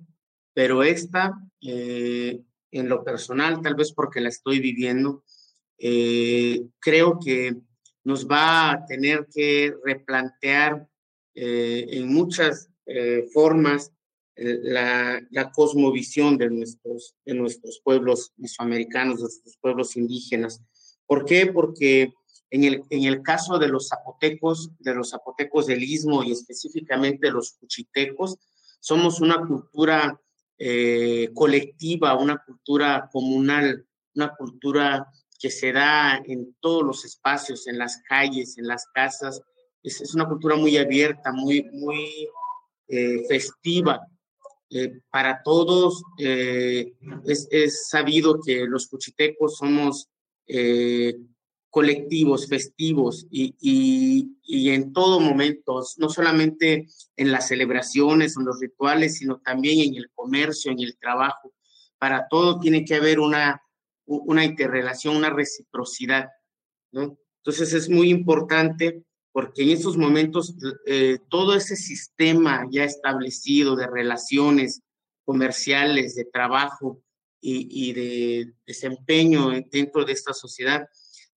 pero 0.54 0.82
esta, 0.82 1.34
eh, 1.60 2.40
en 2.70 2.88
lo 2.88 3.04
personal, 3.04 3.60
tal 3.62 3.74
vez 3.74 3.92
porque 3.92 4.20
la 4.20 4.28
estoy 4.28 4.60
viviendo, 4.60 5.24
eh, 5.78 6.62
creo 6.80 7.18
que 7.24 7.56
nos 8.04 8.26
va 8.26 8.70
a 8.70 8.86
tener 8.86 9.28
que 9.32 9.74
replantear 9.84 10.88
en 11.40 12.12
muchas 12.12 12.68
formas 13.32 13.92
la, 14.38 15.52
cosmovisión 15.54 16.38
de 16.38 16.50
nuestros, 16.50 17.14
de 17.24 17.34
nuestros 17.34 17.80
pueblos 17.82 18.32
mesoamericanos, 18.36 19.16
de 19.16 19.22
nuestros 19.22 19.56
pueblos 19.60 19.96
indígenas. 19.96 20.62
¿Por 21.06 21.24
qué? 21.24 21.46
Porque 21.46 22.12
en 22.50 22.64
el, 22.64 22.82
en 22.90 23.04
el 23.04 23.22
caso 23.22 23.58
de 23.58 23.68
los 23.68 23.88
zapotecos, 23.88 24.70
de 24.78 24.94
los 24.94 25.10
zapotecos 25.10 25.66
del 25.66 25.82
istmo 25.82 26.22
y 26.22 26.32
específicamente 26.32 27.30
los 27.30 27.52
cuchitecos, 27.52 28.38
somos 28.80 29.20
una 29.20 29.44
cultura 29.44 30.20
eh, 30.58 31.30
colectiva, 31.34 32.16
una 32.16 32.38
cultura 32.38 33.08
comunal, 33.12 33.86
una 34.14 34.34
cultura 34.34 35.06
que 35.38 35.50
se 35.50 35.72
da 35.72 36.20
en 36.24 36.56
todos 36.60 36.82
los 36.84 37.04
espacios, 37.04 37.66
en 37.68 37.78
las 37.78 38.02
calles, 38.08 38.58
en 38.58 38.66
las 38.66 38.86
casas. 38.92 39.40
Es, 39.82 40.14
una 40.14 40.26
cultura 40.26 40.56
muy 40.56 40.76
abierta, 40.76 41.32
muy, 41.32 41.64
muy 41.72 42.28
eh, 42.88 43.24
festiva. 43.28 44.00
Eh, 44.70 45.00
para 45.10 45.42
todos 45.42 46.02
es, 46.18 47.48
es, 47.50 47.88
sabido 47.88 48.38
que 48.44 48.66
los 48.66 48.86
cuchitecos 48.86 49.56
somos 49.56 50.10
colectivos, 51.70 52.48
festivos 52.48 53.26
y, 53.30 53.54
y, 54.42 54.70
en 54.70 54.92
todo 54.92 55.20
momento, 55.20 55.82
no 55.98 56.08
solamente 56.08 56.86
en 57.16 57.30
las 57.30 57.48
celebraciones, 57.48 58.36
en 58.36 58.46
los 58.46 58.58
rituales, 58.60 59.18
sino 59.18 59.40
también 59.40 59.88
en 59.88 59.96
el 59.96 60.10
comercio, 60.14 60.72
en 60.72 60.80
el 60.80 60.96
trabajo. 60.98 61.52
Para 61.98 62.26
todo 62.28 62.58
tiene 62.58 62.84
que 62.84 62.94
haber 62.94 63.20
una, 63.20 63.62
una 64.06 64.44
interrelación, 64.44 65.16
una 65.16 65.30
reciprocidad. 65.30 66.28
¿no? 66.90 67.18
Entonces 67.44 67.74
es 67.74 67.88
muy 67.88 68.10
importante 68.10 69.04
porque 69.38 69.62
en 69.62 69.70
estos 69.70 69.96
momentos 69.96 70.52
eh, 70.84 71.18
todo 71.28 71.54
ese 71.54 71.76
sistema 71.76 72.66
ya 72.72 72.82
establecido 72.82 73.76
de 73.76 73.86
relaciones 73.86 74.82
comerciales, 75.24 76.16
de 76.16 76.24
trabajo 76.24 77.00
y, 77.40 77.92
de 77.92 78.52
desempeño 78.66 79.50
dentro 79.70 80.04
de 80.04 80.12
esta 80.12 80.34
sociedad, 80.34 80.88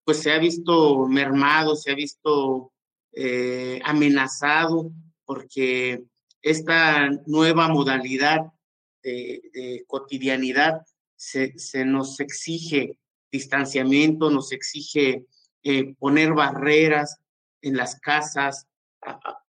pues 0.04 0.18
se 0.18 0.32
ha 0.32 0.40
visto 0.40 1.06
mermado, 1.08 1.76
se 1.76 1.92
ha 1.92 1.94
visto 1.94 2.74
eh, 3.12 3.80
amenazado 3.84 4.92
porque 5.24 6.04
esta 6.42 7.08
nueva 7.28 7.68
modalidad 7.68 8.40
de, 9.04 9.84
cotidianidad 9.86 10.82
se, 11.16 11.54
nos 11.86 12.20
exige 12.20 12.98
distanciamiento, 13.32 14.32
nos 14.32 14.52
exige 14.54 15.28
eh, 15.62 15.94
poner 16.00 16.34
barreras 16.34 17.21
en 17.62 17.78
las 17.78 18.00
casas 18.00 18.68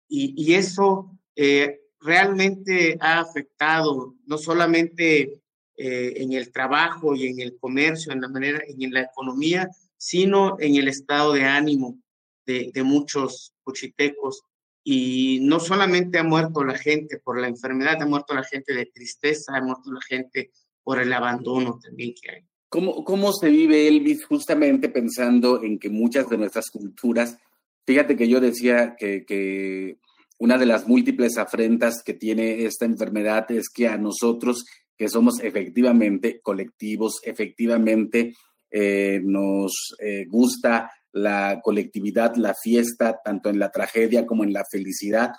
y, 0.07 0.53
eso 0.53 1.11
eh, 1.35 1.81
realmente 1.99 2.97
ha 2.99 3.19
afectado 3.19 4.15
no 4.25 4.37
solamente 4.37 5.41
en 5.77 6.31
el 6.31 6.53
trabajo 6.53 7.15
y 7.15 7.27
en 7.27 7.41
el 7.41 7.57
comercio, 7.57 8.13
en 8.13 8.21
la 8.21 8.29
manera, 8.29 8.61
en 8.65 8.93
la 8.93 9.01
economía, 9.01 9.69
sino 9.97 10.57
en 10.59 10.75
el 10.75 10.87
estado 10.87 11.33
de 11.33 11.43
ánimo 11.43 11.99
de, 12.45 12.83
muchos 12.83 13.53
cuchitecos. 13.63 14.43
Y 14.83 15.39
no 15.41 15.59
solamente 15.59 16.19
ha 16.19 16.23
muerto 16.23 16.63
la 16.63 16.77
gente 16.77 17.17
por 17.17 17.39
la 17.39 17.47
enfermedad, 17.47 18.01
ha 18.01 18.05
muerto 18.05 18.35
la 18.35 18.43
gente 18.43 18.73
de 18.73 18.85
tristeza, 18.85 19.55
ha 19.55 19.61
muerto 19.61 19.91
la 19.91 20.01
gente 20.01 20.51
por 20.83 21.01
el 21.01 21.11
abandono 21.11 21.79
también 21.83 22.13
que 22.21 22.31
hay. 22.31 22.41
¿Cómo, 22.69 23.03
cómo 23.03 23.33
se 23.33 23.49
vive 23.49 23.87
Elvis 23.87 24.25
justamente 24.25 24.89
pensando 24.89 25.63
en 25.63 25.79
que 25.79 25.89
muchas 25.89 26.29
de 26.29 26.37
nuestras 26.37 26.69
culturas, 26.69 27.37
fíjate 27.85 28.15
que 28.15 28.27
yo 28.27 28.39
decía 28.39 28.95
que, 28.97 29.25
que 29.25 29.97
una 30.37 30.57
de 30.57 30.65
las 30.65 30.87
múltiples 30.87 31.37
afrentas 31.37 32.03
que 32.03 32.13
tiene 32.13 32.65
esta 32.65 32.85
enfermedad 32.85 33.49
es 33.51 33.69
que 33.69 33.87
a 33.87 33.97
nosotros, 33.97 34.65
que 34.97 35.07
somos 35.07 35.39
efectivamente 35.41 36.39
colectivos, 36.41 37.19
efectivamente 37.23 38.33
eh, 38.69 39.21
nos 39.23 39.95
eh, 39.99 40.25
gusta 40.27 40.91
la 41.13 41.61
colectividad, 41.63 42.35
la 42.35 42.53
fiesta, 42.53 43.21
tanto 43.23 43.49
en 43.49 43.57
la 43.57 43.71
tragedia 43.71 44.25
como 44.25 44.43
en 44.43 44.51
la 44.51 44.65
felicidad. 44.69 45.31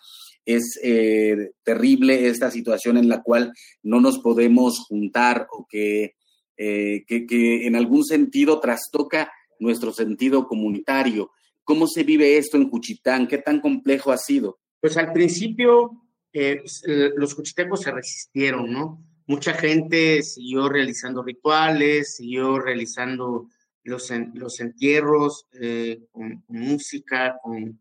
Es 0.46 0.78
eh, 0.82 1.50
terrible 1.62 2.28
esta 2.28 2.50
situación 2.50 2.96
en 2.96 3.10
la 3.10 3.22
cual 3.22 3.52
no 3.82 4.00
nos 4.00 4.20
podemos 4.20 4.78
juntar 4.88 5.46
o 5.50 5.66
que, 5.68 6.14
que, 6.56 7.66
en 7.66 7.76
algún 7.76 8.04
sentido 8.04 8.58
trastoca 8.58 9.30
nuestro 9.58 9.92
sentido 9.92 10.46
comunitario. 10.46 11.32
¿Cómo 11.66 11.86
se 11.86 12.02
vive 12.02 12.38
esto 12.38 12.56
en 12.56 12.70
Juchitán? 12.70 13.28
¿Qué 13.28 13.36
tan 13.36 13.60
complejo 13.60 14.10
ha 14.10 14.16
sido? 14.16 14.58
Pues 14.80 14.96
al 14.96 15.12
principio 15.12 16.02
los 16.32 17.34
cuchitecos 17.34 17.82
se 17.82 17.90
resistieron, 17.90 18.72
¿no? 18.72 19.02
mucha 19.26 19.54
gente 19.54 20.22
siguió 20.22 20.68
realizando 20.68 21.22
rituales, 21.22 22.16
siguió 22.16 22.58
realizando 22.58 23.48
los, 23.82 24.10
los 24.34 24.60
entierros 24.60 25.46
eh, 25.60 26.06
con, 26.10 26.44
música, 26.48 27.38
con, 27.42 27.78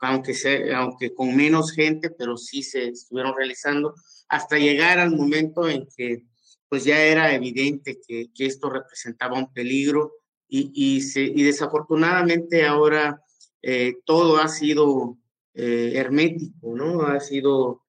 aunque, 0.00 0.34
sea, 0.34 0.78
aunque 0.78 1.14
con 1.14 1.36
menos 1.36 1.72
gente, 1.72 2.10
pero 2.10 2.36
sí 2.36 2.62
se 2.62 2.88
estuvieron 2.88 3.34
realizando, 3.36 3.94
hasta 4.28 4.58
llegar 4.58 4.98
al 4.98 5.14
momento 5.14 5.68
en 5.68 5.86
que 5.96 6.24
pues 6.68 6.84
ya 6.84 7.00
era 7.02 7.34
evidente 7.34 7.98
que, 8.06 8.26
que 8.34 8.44
esto 8.44 8.68
representaba 8.68 9.38
un 9.38 9.50
peligro 9.52 10.12
y, 10.48 10.70
y, 10.74 11.42
desafortunadamente 11.42 12.64
ahora 12.64 13.22
eh, 13.62 13.96
todo 14.04 14.38
ha 14.38 14.48
sido 14.48 15.18
eh, 15.54 15.92
hermético, 15.94 16.74
¿no? 16.74 17.02
Ha 17.02 17.20
sido 17.20 17.82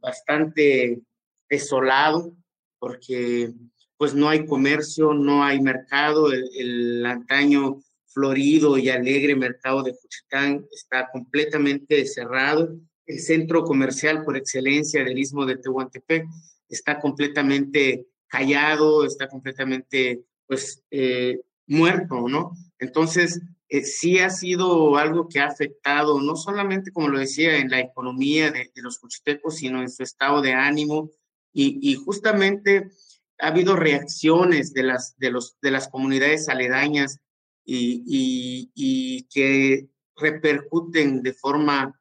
bastante 0.00 1.00
desolado 1.48 2.34
porque 2.80 3.52
pues 4.00 4.14
no 4.14 4.30
hay 4.30 4.46
comercio, 4.46 5.12
no 5.12 5.44
hay 5.44 5.60
mercado, 5.60 6.32
el, 6.32 7.04
antaño 7.04 7.82
florido 8.06 8.78
y 8.78 8.88
alegre 8.88 9.36
mercado 9.36 9.82
de 9.82 9.92
Juchitán 9.92 10.66
está 10.72 11.10
completamente 11.12 12.06
cerrado, 12.06 12.74
el 13.04 13.20
centro 13.20 13.62
comercial 13.62 14.24
por 14.24 14.38
excelencia 14.38 15.04
del 15.04 15.18
istmo 15.18 15.44
de 15.44 15.58
Tehuantepec 15.58 16.26
está 16.68 16.98
completamente 16.98 18.06
callado, 18.26 19.04
está 19.04 19.28
completamente 19.28 20.24
pues 20.46 20.82
eh, 20.90 21.38
muerto, 21.70 22.28
¿no? 22.28 22.52
Entonces, 22.78 23.40
eh, 23.68 23.84
sí 23.84 24.18
ha 24.18 24.30
sido 24.30 24.96
algo 24.96 25.28
que 25.28 25.38
ha 25.38 25.46
afectado, 25.46 26.20
no 26.20 26.34
solamente, 26.34 26.90
como 26.90 27.08
lo 27.08 27.18
decía, 27.18 27.56
en 27.58 27.70
la 27.70 27.78
economía 27.78 28.50
de, 28.50 28.70
los 28.76 28.98
cuchitecos, 28.98 29.56
sino 29.56 29.80
en 29.80 29.88
su 29.88 30.02
estado 30.02 30.42
de 30.42 30.52
ánimo, 30.52 31.10
y, 31.52 31.94
justamente 31.96 32.90
ha 33.38 33.48
habido 33.48 33.74
reacciones 33.74 34.72
de 34.72 34.84
las, 34.84 35.16
de 35.18 35.30
los, 35.30 35.56
de 35.60 35.70
las 35.70 35.88
comunidades 35.88 36.48
aledañas 36.48 37.18
y, 37.64 39.28
que 39.32 39.88
repercuten 40.16 41.22
de 41.22 41.32
forma 41.32 41.98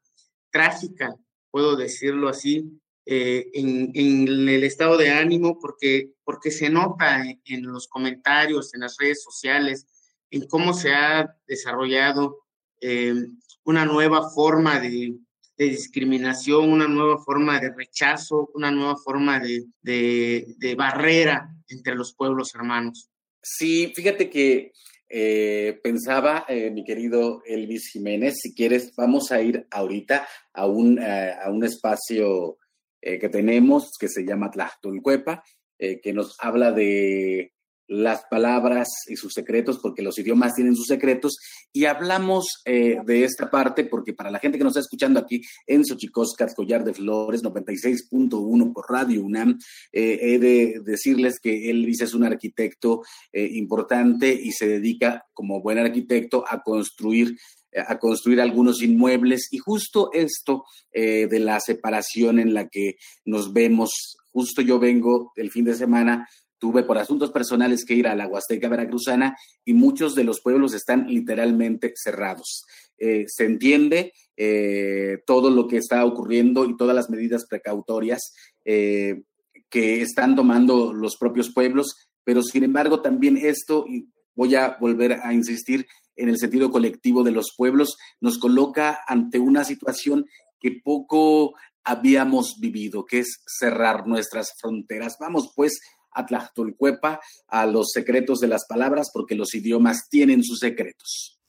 trágica, 0.52 1.16
puedo 1.52 1.76
decirlo 1.76 2.30
así, 2.30 2.80
eh, 3.12 3.50
en, 3.56 3.90
en, 3.96 4.48
el 4.48 4.64
estado 4.64 4.96
de 4.96 5.10
ánimo, 5.10 5.58
porque, 5.60 6.12
porque 6.24 6.52
se 6.52 6.70
nota 6.70 7.24
en, 7.44 7.64
los 7.64 7.88
comentarios, 7.88 8.76
en 8.76 8.82
las 8.82 8.98
redes 9.00 9.24
sociales, 9.24 9.88
en 10.30 10.46
cómo 10.46 10.76
se 10.76 10.94
ha 10.94 11.36
desarrollado 11.48 12.38
eh, 12.80 13.16
una 13.64 13.84
nueva 13.86 14.30
forma 14.30 14.80
de, 14.80 15.16
de 15.58 15.66
discriminación, 15.66 16.70
una 16.70 16.88
nueva 16.88 17.18
forma 17.18 17.60
de 17.60 17.74
rechazo, 17.74 18.52
una 18.54 18.70
nueva 18.70 18.96
forma 18.96 19.40
de, 19.40 19.66
de, 19.82 20.76
barrera 20.76 21.50
entre 21.68 21.96
los 21.96 22.14
pueblos 22.14 22.54
hermanos. 22.54 23.10
Sí, 23.42 23.92
fíjate 23.96 24.30
que 24.30 24.72
eh, 25.10 25.80
pensaba, 25.82 26.46
eh, 26.48 26.70
mi 26.70 26.84
querido 26.84 27.42
Elvis 27.44 27.88
Jiménez, 27.88 28.36
si 28.40 28.54
quieres, 28.54 28.94
vamos 28.96 29.32
a 29.32 29.42
ir 29.42 29.66
ahorita 29.72 30.28
a 30.54 30.68
un, 30.68 31.00
eh, 31.00 31.34
a 31.44 31.50
un 31.50 31.64
espacio 31.64 32.60
que 33.02 33.30
tenemos 33.30 33.92
que 34.00 34.08
se 34.08 34.26
llama 34.26 34.52
Tlachtulcuepa, 34.52 35.44
que 35.78 36.14
nos 36.14 36.36
habla 36.40 36.72
de 36.72 37.54
las 37.90 38.24
palabras 38.30 38.88
y 39.08 39.16
sus 39.16 39.34
secretos, 39.34 39.80
porque 39.80 40.04
los 40.04 40.18
idiomas 40.20 40.54
tienen 40.54 40.76
sus 40.76 40.86
secretos, 40.86 41.38
y 41.74 41.86
hablamos 41.86 42.62
eh, 42.66 42.98
de 43.06 43.24
esta 43.24 43.50
parte 43.50 43.84
porque 43.84 44.14
para 44.14 44.32
la 44.32 44.40
gente 44.40 44.58
que 44.58 44.64
nos 44.64 44.72
está 44.72 44.82
escuchando 44.82 45.20
aquí 45.20 45.42
en 45.66 45.84
Xochicoscas, 45.84 46.54
Collar 46.54 46.84
de 46.84 46.94
Flores, 46.94 47.44
96.1 47.44 48.74
por 48.74 48.86
Radio 48.90 49.24
UNAM, 49.24 49.58
eh, 49.92 50.20
he 50.22 50.40
de 50.40 50.82
decirles 50.84 51.40
que 51.40 51.70
Elvis 51.70 52.02
es 52.02 52.14
un 52.14 52.24
arquitecto 52.24 53.02
eh, 53.34 53.50
importante 53.54 54.32
y 54.32 54.52
se 54.52 54.68
dedica 54.68 55.26
como 55.34 55.62
buen 55.62 55.80
arquitecto 55.80 56.46
a 56.48 56.62
construir 56.62 57.36
a 57.76 58.00
construir 58.00 58.42
algunos 58.42 58.82
inmuebles 58.82 59.48
y 59.52 59.58
justo 59.58 60.10
esto 60.14 60.66
de 60.92 61.40
la 61.40 61.60
separación 61.60 62.40
en 62.40 62.54
la 62.54 62.68
que 62.68 62.96
nos 63.26 63.54
vemos, 63.54 64.18
justo 64.32 64.62
yo 64.62 64.80
vengo 64.80 65.32
el 65.36 65.52
fin 65.52 65.66
de 65.66 65.76
semana 65.76 66.28
Tuve 66.60 66.84
por 66.84 66.98
asuntos 66.98 67.32
personales 67.32 67.86
que 67.86 67.94
ir 67.94 68.06
a 68.06 68.16
la 68.16 68.28
Huasteca 68.28 68.68
Veracruzana 68.68 69.38
y 69.64 69.74
muchos 69.74 70.14
de 70.14 70.26
los 70.26 70.42
pueblos 70.42 70.74
están 70.74 71.08
literalmente 71.08 71.94
cerrados. 71.96 72.66
Eh, 72.98 73.24
se 73.28 73.46
entiende 73.46 74.12
eh, 74.36 75.20
todo 75.26 75.50
lo 75.50 75.68
que 75.68 75.78
está 75.78 76.04
ocurriendo 76.04 76.66
y 76.66 76.76
todas 76.76 76.94
las 76.94 77.10
medidas 77.10 77.46
precautorias 77.48 78.34
eh, 78.66 79.22
que 79.70 80.02
están 80.02 80.36
tomando 80.36 80.92
los 80.92 81.16
propios 81.16 81.54
pueblos, 81.54 82.10
pero 82.26 82.44
sin 82.44 82.66
embargo 82.66 83.02
también 83.02 83.38
esto, 83.38 83.86
y 83.88 84.10
voy 84.36 84.56
a 84.56 84.76
volver 84.82 85.14
a 85.24 85.34
insistir 85.34 85.88
en 86.20 86.30
el 86.30 86.38
sentido 86.38 86.72
colectivo 86.72 87.24
de 87.24 87.32
los 87.32 87.54
pueblos, 87.56 87.98
nos 88.20 88.38
coloca 88.38 89.00
ante 89.08 89.40
una 89.40 89.64
situación 89.64 90.26
que 90.60 90.80
poco 90.84 91.56
habíamos 91.84 92.58
vivido, 92.60 93.06
que 93.06 93.20
es 93.20 93.42
cerrar 93.48 94.08
nuestras 94.08 94.54
fronteras. 94.60 95.16
Vamos 95.20 95.52
pues 95.56 95.80
a 96.12 96.26
Tlachtolcuepa, 96.26 97.20
a 97.48 97.66
los 97.66 97.92
secretos 97.92 98.40
de 98.40 98.48
las 98.48 98.66
palabras, 98.68 99.10
porque 99.14 99.36
los 99.36 99.54
idiomas 99.56 100.10
tienen 100.10 100.44
sus 100.44 100.60
secretos. 100.60 101.40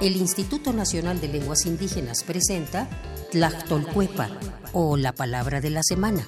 El 0.00 0.16
Instituto 0.16 0.72
Nacional 0.72 1.20
de 1.20 1.28
Lenguas 1.28 1.66
Indígenas 1.66 2.24
presenta 2.24 2.88
Tlachtolcuepa, 3.30 4.30
o 4.72 4.96
la 4.96 5.12
palabra 5.14 5.60
de 5.60 5.70
la 5.70 5.82
semana. 5.82 6.26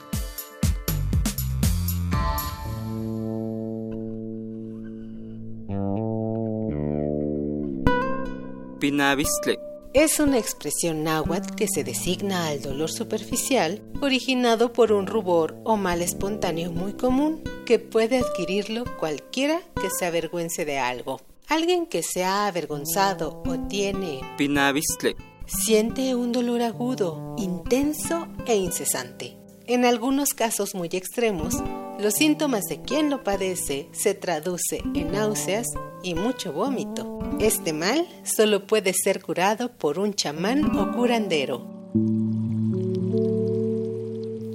Es 9.96 10.20
una 10.20 10.36
expresión 10.36 11.04
náhuatl 11.04 11.54
que 11.54 11.68
se 11.68 11.82
designa 11.82 12.48
al 12.48 12.60
dolor 12.60 12.90
superficial 12.90 13.82
originado 14.02 14.74
por 14.74 14.92
un 14.92 15.06
rubor 15.06 15.56
o 15.64 15.78
mal 15.78 16.02
espontáneo 16.02 16.70
muy 16.70 16.92
común 16.92 17.42
que 17.64 17.78
puede 17.78 18.18
adquirirlo 18.18 18.84
cualquiera 18.98 19.62
que 19.80 19.88
se 19.88 20.04
avergüence 20.04 20.66
de 20.66 20.78
algo. 20.78 21.22
Alguien 21.48 21.86
que 21.86 22.02
se 22.02 22.24
ha 22.24 22.46
avergonzado 22.46 23.42
o 23.46 23.58
tiene 23.68 24.20
pinavistle 24.36 25.16
siente 25.46 26.14
un 26.14 26.30
dolor 26.30 26.60
agudo, 26.60 27.34
intenso 27.38 28.28
e 28.46 28.56
incesante. 28.56 29.38
En 29.66 29.86
algunos 29.86 30.34
casos 30.34 30.74
muy 30.74 30.88
extremos, 30.92 31.54
los 31.98 32.12
síntomas 32.12 32.64
de 32.64 32.82
quien 32.82 33.08
lo 33.08 33.24
padece 33.24 33.88
se 33.92 34.12
traduce 34.12 34.82
en 34.94 35.12
náuseas 35.12 35.66
y 36.02 36.14
mucho 36.14 36.52
vómito. 36.52 37.15
Este 37.40 37.74
mal 37.74 38.06
solo 38.24 38.66
puede 38.66 38.94
ser 38.94 39.20
curado 39.22 39.70
por 39.70 39.98
un 39.98 40.14
chamán 40.14 40.74
o 40.76 40.96
curandero. 40.96 41.66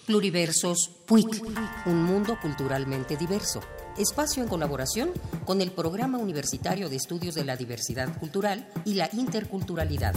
Pluriversos 0.06 0.90
PUIC, 1.06 1.42
un 1.86 2.04
mundo 2.04 2.36
culturalmente 2.42 3.16
diverso 3.16 3.62
espacio 3.98 4.42
en 4.42 4.48
colaboración 4.48 5.12
con 5.44 5.60
el 5.60 5.70
Programa 5.70 6.18
Universitario 6.18 6.88
de 6.88 6.96
Estudios 6.96 7.34
de 7.34 7.44
la 7.44 7.56
Diversidad 7.56 8.18
Cultural 8.18 8.68
y 8.84 8.94
la 8.94 9.08
Interculturalidad. 9.12 10.14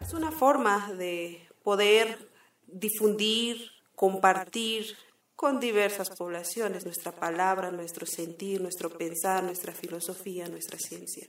Es 0.00 0.12
una 0.12 0.30
forma 0.30 0.92
de 0.92 1.48
poder 1.62 2.30
difundir, 2.66 3.70
compartir 3.94 4.86
con 5.36 5.58
diversas 5.58 6.10
poblaciones 6.10 6.84
nuestra 6.84 7.12
palabra, 7.12 7.70
nuestro 7.70 8.06
sentir, 8.06 8.60
nuestro 8.60 8.90
pensar, 8.90 9.42
nuestra 9.42 9.72
filosofía, 9.72 10.48
nuestra 10.48 10.78
ciencia. 10.78 11.28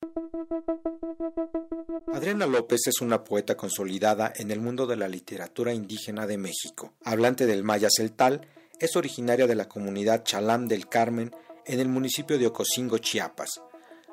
Adriana 2.14 2.46
López 2.46 2.82
es 2.88 3.02
una 3.02 3.24
poeta 3.24 3.58
consolidada 3.58 4.32
en 4.36 4.52
el 4.52 4.62
mundo 4.62 4.86
de 4.86 4.96
la 4.96 5.08
literatura 5.08 5.74
indígena 5.74 6.28
de 6.28 6.38
México, 6.38 6.94
hablante 7.04 7.46
del 7.46 7.64
maya 7.64 7.90
celtal 7.90 8.48
es 8.80 8.96
originaria 8.96 9.48
de 9.48 9.56
la 9.56 9.68
comunidad 9.68 10.24
Chalam 10.24 10.68
del 10.68 10.88
Carmen 10.88 11.34
en 11.66 11.80
el 11.80 11.88
municipio 11.88 12.38
de 12.38 12.48
Ocosingo, 12.48 12.98
Chiapas, 12.98 13.62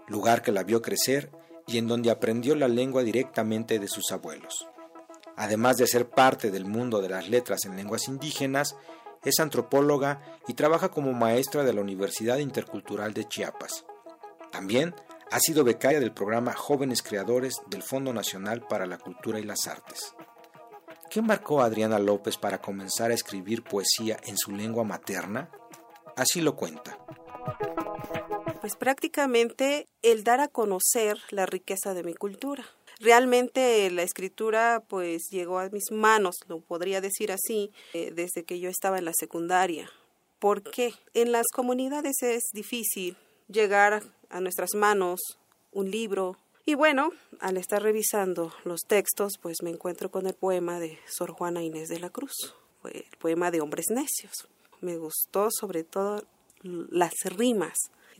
lugar 0.09 0.43
que 0.43 0.53
la 0.53 0.63
vio 0.63 0.83
crecer 0.83 1.31
y 1.67 1.79
en 1.79 1.89
donde 1.89 2.11
aprendió 2.11 2.55
la 2.55 2.69
lengua 2.69 3.03
directamente 3.03 3.79
de 3.79 3.89
sus 3.89 4.13
abuelos. 4.13 4.67
Además 5.37 5.77
de 5.77 5.87
ser 5.87 6.09
parte 6.09 6.51
del 6.51 6.65
mundo 6.65 7.01
de 7.01 7.09
las 7.09 7.29
letras 7.29 7.65
en 7.65 7.77
lenguas 7.77 8.09
indígenas, 8.09 8.77
es 9.25 9.39
antropóloga 9.41 10.21
y 10.49 10.55
trabaja 10.55 10.91
como 10.91 11.13
maestra 11.13 11.63
de 11.63 11.73
la 11.73 11.81
Universidad 11.81 12.39
Intercultural 12.39 13.15
de 13.15 13.27
Chiapas. 13.27 13.85
También 14.51 14.95
ha 15.31 15.41
sido 15.41 15.65
becaria 15.65 16.01
del 16.01 16.13
programa 16.13 16.53
Jóvenes 16.53 17.03
Creadores 17.03 17.55
del 17.69 17.83
Fondo 17.83 18.13
Nacional 18.13 18.67
para 18.69 18.87
la 18.87 18.99
Cultura 18.99 19.39
y 19.41 19.45
las 19.45 19.67
Artes. 19.67 20.15
¿Qué 21.13 21.21
marcó 21.21 21.61
Adriana 21.61 21.99
López 21.99 22.39
para 22.39 22.63
comenzar 22.63 23.11
a 23.11 23.15
escribir 23.15 23.63
poesía 23.63 24.17
en 24.25 24.39
su 24.39 24.51
lengua 24.51 24.83
materna? 24.83 25.51
Así 26.17 26.41
lo 26.41 26.57
cuenta. 26.57 26.99
Pues 28.63 28.77
prácticamente 28.77 29.89
el 30.01 30.25
dar 30.25 30.41
a 30.41 30.49
conocer 30.49 31.19
la 31.29 31.45
riqueza 31.45 31.93
de 31.93 32.03
mi 32.03 32.15
cultura. 32.15 32.65
Realmente 32.99 33.91
la 33.91 34.05
escritura 34.05 34.83
pues 34.89 35.25
llegó 35.31 35.59
a 35.59 35.69
mis 35.69 35.91
manos, 35.91 36.37
lo 36.49 36.61
podría 36.61 37.03
decir 37.03 37.31
así, 37.31 37.73
eh, 37.93 38.11
desde 38.15 38.45
que 38.45 38.59
yo 38.59 38.71
estaba 38.71 38.97
en 38.97 39.05
la 39.05 39.13
secundaria. 39.13 39.91
¿Por 40.39 40.63
qué? 40.63 40.95
En 41.13 41.31
las 41.31 41.49
comunidades 41.53 42.23
es 42.23 42.45
difícil 42.55 43.19
llegar 43.49 44.03
a 44.31 44.41
nuestras 44.41 44.75
manos 44.75 45.21
un 45.73 45.91
libro, 45.91 46.39
y 46.65 46.75
bueno, 46.75 47.11
al 47.41 47.57
estar 47.57 47.83
revisando 47.83 48.53
los 48.65 48.83
textos, 48.83 49.33
pues 49.41 49.63
me 49.63 49.71
encuentro 49.71 50.11
con 50.11 50.27
el 50.27 50.35
poema 50.35 50.79
de 50.79 50.99
Sor 51.07 51.33
Juana 51.33 51.63
Inés 51.63 51.89
de 51.89 51.99
la 51.99 52.11
Cruz, 52.11 52.55
el 52.85 53.05
poema 53.19 53.51
de 53.51 53.61
Hombres 53.61 53.87
Necios. 53.91 54.49
Me 54.81 54.97
gustó 54.97 55.49
sobre 55.51 55.83
todo 55.83 56.23
las 56.63 57.15
rimas. 57.25 57.77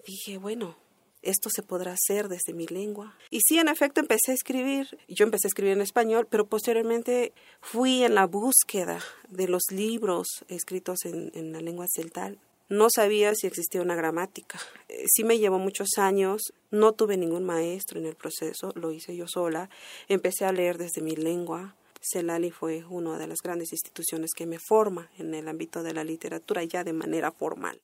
dije, 0.07 0.39
bueno, 0.39 0.77
esto 1.23 1.51
se 1.51 1.63
podrá 1.63 1.93
hacer 1.93 2.29
desde 2.29 2.53
mi 2.53 2.67
lengua. 2.67 3.17
Y 3.31 3.41
sí, 3.47 3.59
en 3.59 3.69
efecto, 3.69 4.01
empecé 4.01 4.33
a 4.33 4.35
escribir. 4.35 4.99
Yo 5.09 5.25
empecé 5.25 5.47
a 5.47 5.51
escribir 5.51 5.75
en 5.75 5.81
español, 5.81 6.27
pero 6.29 6.47
posteriormente 6.47 7.33
fui 7.61 8.03
en 8.03 8.17
la 8.17 8.27
búsqueda 8.27 8.99
de 9.29 9.47
los 9.47 9.63
libros 9.71 10.45
escritos 10.49 11.05
en, 11.05 11.31
en 11.35 11.53
la 11.53 11.61
lengua 11.61 11.87
celtal 11.89 12.41
no 12.73 12.89
sabía 12.89 13.35
si 13.35 13.47
existía 13.47 13.83
una 13.83 13.95
gramática. 13.95 14.59
Eh, 14.89 15.05
sí 15.07 15.25
me 15.25 15.39
llevó 15.39 15.59
muchos 15.59 15.99
años, 15.99 16.41
no 16.71 16.93
tuve 16.93 17.19
ningún 17.19 17.45
maestro 17.45 18.01
en 18.01 18.07
el 18.07 18.17
proceso, 18.17 18.73
lo 18.75 18.93
hice 18.93 19.15
yo 19.15 19.29
sola. 19.29 19.69
Empecé 20.09 20.47
a 20.47 20.53
leer 20.53 20.79
desde 20.79 21.03
mi 21.03 21.15
lengua. 21.15 21.75
Celali 22.01 22.51
fue 22.51 22.83
una 22.89 23.19
de 23.19 23.27
las 23.27 23.43
grandes 23.43 23.73
instituciones 23.73 24.31
que 24.35 24.47
me 24.47 24.59
forma 24.59 25.11
en 25.19 25.35
el 25.35 25.49
ámbito 25.49 25.83
de 25.83 25.93
la 25.93 26.03
literatura 26.03 26.65
ya 26.65 26.83
de 26.83 26.95
manera 26.95 27.31
formal. 27.31 27.79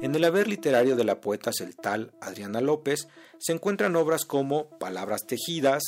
En 0.00 0.14
el 0.14 0.24
haber 0.24 0.48
literario 0.48 0.96
de 0.96 1.04
la 1.04 1.20
poeta 1.20 1.52
celtal 1.52 2.14
Adriana 2.22 2.62
López 2.62 3.08
se 3.38 3.52
encuentran 3.52 3.94
obras 3.96 4.24
como 4.24 4.70
Palabras 4.78 5.26
tejidas, 5.26 5.82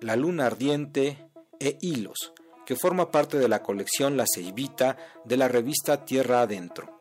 La 0.00 0.16
luna 0.16 0.46
ardiente 0.46 1.16
e 1.60 1.78
Hilos, 1.80 2.32
que 2.70 2.76
forma 2.76 3.10
parte 3.10 3.36
de 3.36 3.48
la 3.48 3.64
colección 3.64 4.16
La 4.16 4.26
Ceibita 4.32 4.96
de 5.24 5.36
la 5.36 5.48
revista 5.48 6.04
Tierra 6.04 6.42
Adentro. 6.42 7.00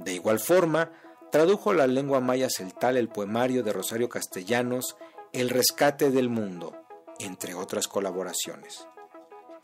De 0.00 0.12
igual 0.12 0.40
forma, 0.40 0.90
tradujo 1.30 1.72
la 1.72 1.86
lengua 1.86 2.18
maya 2.18 2.48
celtal 2.50 2.96
el 2.96 3.08
poemario 3.08 3.62
de 3.62 3.72
Rosario 3.72 4.08
Castellanos 4.08 4.96
El 5.32 5.50
rescate 5.50 6.10
del 6.10 6.28
mundo, 6.28 6.74
entre 7.20 7.54
otras 7.54 7.86
colaboraciones. 7.86 8.88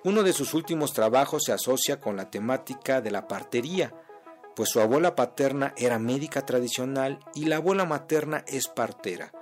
Uno 0.05 0.23
de 0.23 0.33
sus 0.33 0.55
últimos 0.55 0.93
trabajos 0.93 1.43
se 1.47 1.53
asocia 1.53 1.99
con 1.99 2.17
la 2.17 2.31
temática 2.31 3.01
de 3.01 3.11
la 3.11 3.27
partería, 3.27 3.93
pues 4.55 4.69
su 4.69 4.79
abuela 4.79 5.17
paterna 5.17 5.75
era 5.77 5.99
médica 5.99 6.47
tradicional 6.47 7.19
y 7.35 7.47
la 7.47 7.57
abuela 7.57 7.87
materna 7.87 8.45
es 8.47 8.69
partera, 8.69 9.33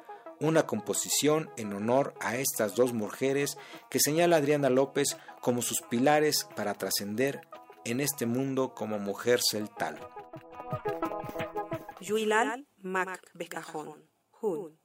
una 0.41 0.67
composición 0.67 1.51
en 1.57 1.73
honor 1.73 2.15
a 2.21 2.37
estas 2.37 2.75
dos 2.75 2.93
mujeres 2.93 3.59
que 3.91 4.01
señala 4.01 4.37
Adriana 4.37 4.71
López 4.71 5.17
como 5.41 5.63
sus 5.63 5.83
pilares 5.83 6.47
para 6.57 6.75
trascender 6.75 7.41
en 7.85 8.01
este 8.01 8.27
mundo 8.27 8.75
como 8.75 8.99
mujer 8.99 9.41
celtal. 9.43 9.99
Yuilal 12.01 12.67
Mac 12.83 13.21
Bekajón, 13.35 14.09
Hun. 14.41 14.79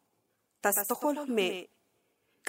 Tastohol 0.62 1.28
me. 1.28 1.70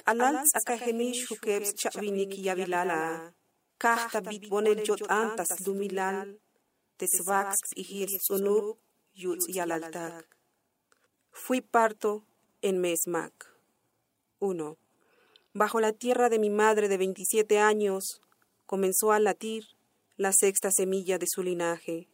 Alal 0.05 0.43
akajeni 0.53 1.11
shukebs 1.13 1.75
chavinik 1.75 2.31
yavilala. 2.37 3.33
Kahta 3.77 4.21
bit 4.21 4.49
bonel 4.49 4.83
jot 4.87 5.01
antas 5.09 5.59
lumilal. 5.65 6.39
Tesvax 6.97 7.59
y 7.75 8.07
unub 8.29 8.77
yutz 9.13 9.47
yalaltak. 9.47 10.25
Fui 11.31 11.61
parto 11.61 12.25
en 12.61 12.79
Mesmac. 12.79 13.53
1. 14.39 14.77
Bajo 15.53 15.79
la 15.79 15.93
tierra 15.93 16.29
de 16.29 16.39
mi 16.39 16.49
madre 16.49 16.87
de 16.87 16.97
27 16.97 17.59
años, 17.59 18.21
comenzó 18.65 19.11
a 19.11 19.19
latir, 19.19 19.63
la 20.17 20.31
sexta 20.31 20.69
semilla 20.71 21.17
de 21.17 21.27
su 21.29 21.43
linaje. 21.43 22.07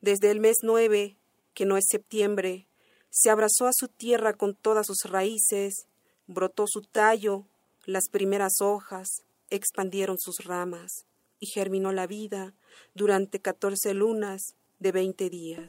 Desde 0.00 0.30
el 0.30 0.40
mes 0.40 0.58
nueve, 0.62 1.16
que 1.54 1.66
no 1.66 1.76
es 1.76 1.86
septiembre, 1.88 2.68
se 3.10 3.30
abrazó 3.30 3.66
a 3.66 3.72
su 3.72 3.88
tierra 3.88 4.34
con 4.34 4.54
todas 4.54 4.86
sus 4.86 5.10
raíces, 5.10 5.86
brotó 6.26 6.66
su 6.68 6.82
tallo, 6.82 7.46
las 7.84 8.08
primeras 8.08 8.60
hojas, 8.60 9.22
expandieron 9.50 10.18
sus 10.18 10.44
ramas, 10.44 11.06
y 11.40 11.46
germinó 11.46 11.92
la 11.92 12.06
vida 12.06 12.54
durante 12.94 13.40
catorce 13.40 13.94
lunas 13.94 14.54
de 14.78 14.92
veinte 14.92 15.30
días. 15.30 15.68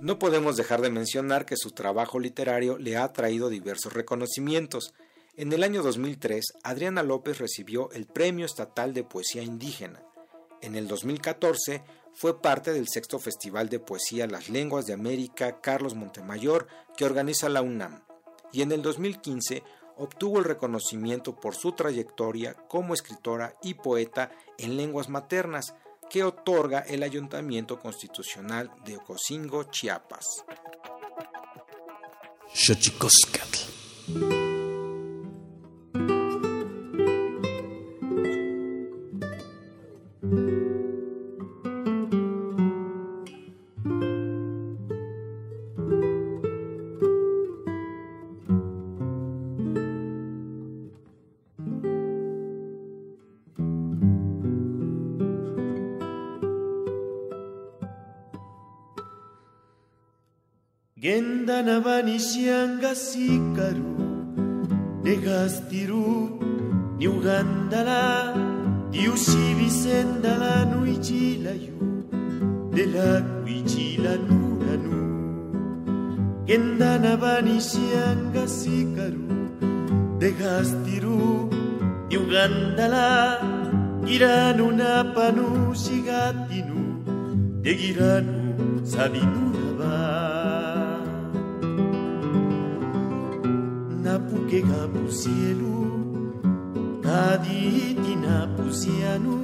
No 0.00 0.18
podemos 0.18 0.56
dejar 0.56 0.82
de 0.82 0.90
mencionar 0.90 1.46
que 1.46 1.56
su 1.56 1.70
trabajo 1.70 2.18
literario 2.18 2.78
le 2.78 2.96
ha 2.96 3.12
traído 3.12 3.48
diversos 3.48 3.92
reconocimientos. 3.92 4.92
En 5.36 5.52
el 5.52 5.62
año 5.62 5.82
2003, 5.82 6.44
Adriana 6.62 7.02
López 7.02 7.38
recibió 7.38 7.90
el 7.92 8.06
Premio 8.06 8.44
Estatal 8.44 8.92
de 8.92 9.04
Poesía 9.04 9.42
Indígena. 9.42 10.02
En 10.60 10.74
el 10.74 10.86
2014, 10.86 11.82
fue 12.12 12.40
parte 12.40 12.72
del 12.72 12.86
sexto 12.88 13.18
Festival 13.18 13.68
de 13.68 13.80
Poesía 13.80 14.26
Las 14.26 14.48
Lenguas 14.48 14.86
de 14.86 14.92
América 14.92 15.60
Carlos 15.60 15.94
Montemayor 15.94 16.68
que 16.96 17.04
organiza 17.04 17.48
la 17.48 17.62
UNAM. 17.62 18.02
Y 18.52 18.62
en 18.62 18.70
el 18.70 18.82
2015 18.82 19.64
obtuvo 19.96 20.38
el 20.38 20.44
reconocimiento 20.44 21.34
por 21.34 21.56
su 21.56 21.72
trayectoria 21.72 22.54
como 22.68 22.94
escritora 22.94 23.54
y 23.62 23.74
poeta 23.74 24.30
en 24.58 24.76
lenguas 24.76 25.08
maternas 25.08 25.74
que 26.14 26.22
otorga 26.22 26.84
el 26.86 27.02
Ayuntamiento 27.02 27.80
Constitucional 27.80 28.70
de 28.84 28.98
Ocosingo, 28.98 29.64
Chiapas. 29.64 30.44
Gendanabani 32.54 34.53
sianga 61.64 62.94
sikaru 62.94 63.96
Negastiru 65.02 66.40
ni 66.98 67.08
ugandala 67.08 68.34
Diusivi 68.90 69.70
sendala 69.70 70.66
nuichilayu 70.66 71.76
De 72.70 72.86
la 72.86 73.20
cuichila 73.42 74.16
nuranu 74.28 75.00
Gendanabani 76.46 77.60
sianga 77.60 78.46
sikaru 78.46 79.24
Negastiru 80.20 81.50
ni 82.08 82.16
ugandala 82.16 83.40
Giranu 84.04 84.70
napanu 84.72 85.74
sigatinu 85.74 86.80
De 87.62 87.74
giranu 87.74 88.84
sabinuraba 88.84 90.33
gapu 94.62 95.08
cielu 95.08 95.74
Aditina 97.04 98.48
pusianu. 98.56 99.36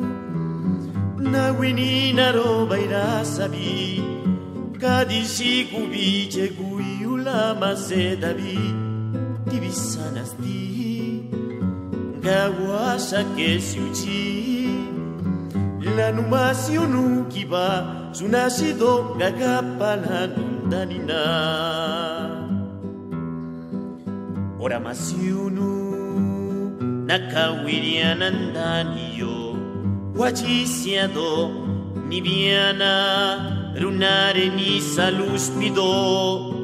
Nawinina 1.18 2.32
roba 2.32 2.78
irasabi 2.78 4.02
Kadishi 4.80 5.64
kubiche 5.70 6.48
kuyula 6.48 7.54
masedabi. 7.54 8.90
Gawasa 12.20 13.24
Gawasha 13.24 13.24
kesiuchi 13.36 14.68
La 15.96 16.12
numasionu 16.12 17.24
kiba 17.28 17.96
Sunashido 18.12 19.16
na. 21.06 22.29
Oramasiunu 24.60 25.70
nakawirianandaniyo 27.06 29.56
wachisiado 30.16 31.50
niviana 32.08 32.94
runare 33.80 34.48
ni 34.48 34.80
saluspido 34.80 36.54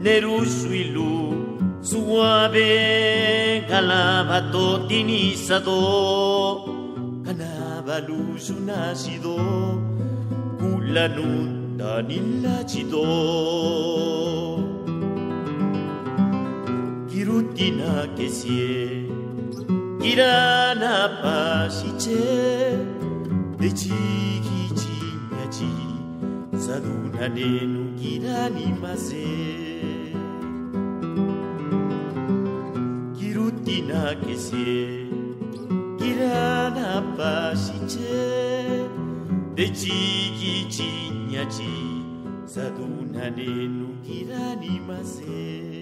nerusuilu 0.00 1.34
suave 1.80 3.62
calabato 3.68 4.78
tinisado 4.88 5.80
canavalusu 7.24 8.54
nacido 8.66 9.36
kulanundanilachido 10.58 13.02
rutina 14.22 14.61
irutina 17.22 17.92
kesie 18.16 19.06
irana 20.10 20.94
pasiche 21.22 22.22
dechiki 23.60 24.62
chinyachi 24.80 25.72
saduna 26.64 27.24
nenu 27.36 27.82
girani 28.00 28.66
maze. 28.82 29.28
Irutina 33.28 34.02
kesie 34.24 35.06
irana 36.08 36.90
pasiche 37.18 38.18
dechiki 39.56 40.54
chinyachi 40.74 41.74
saduna 42.54 43.24
nenu 43.38 43.86
girani 44.06 44.74
maze. 44.88 45.81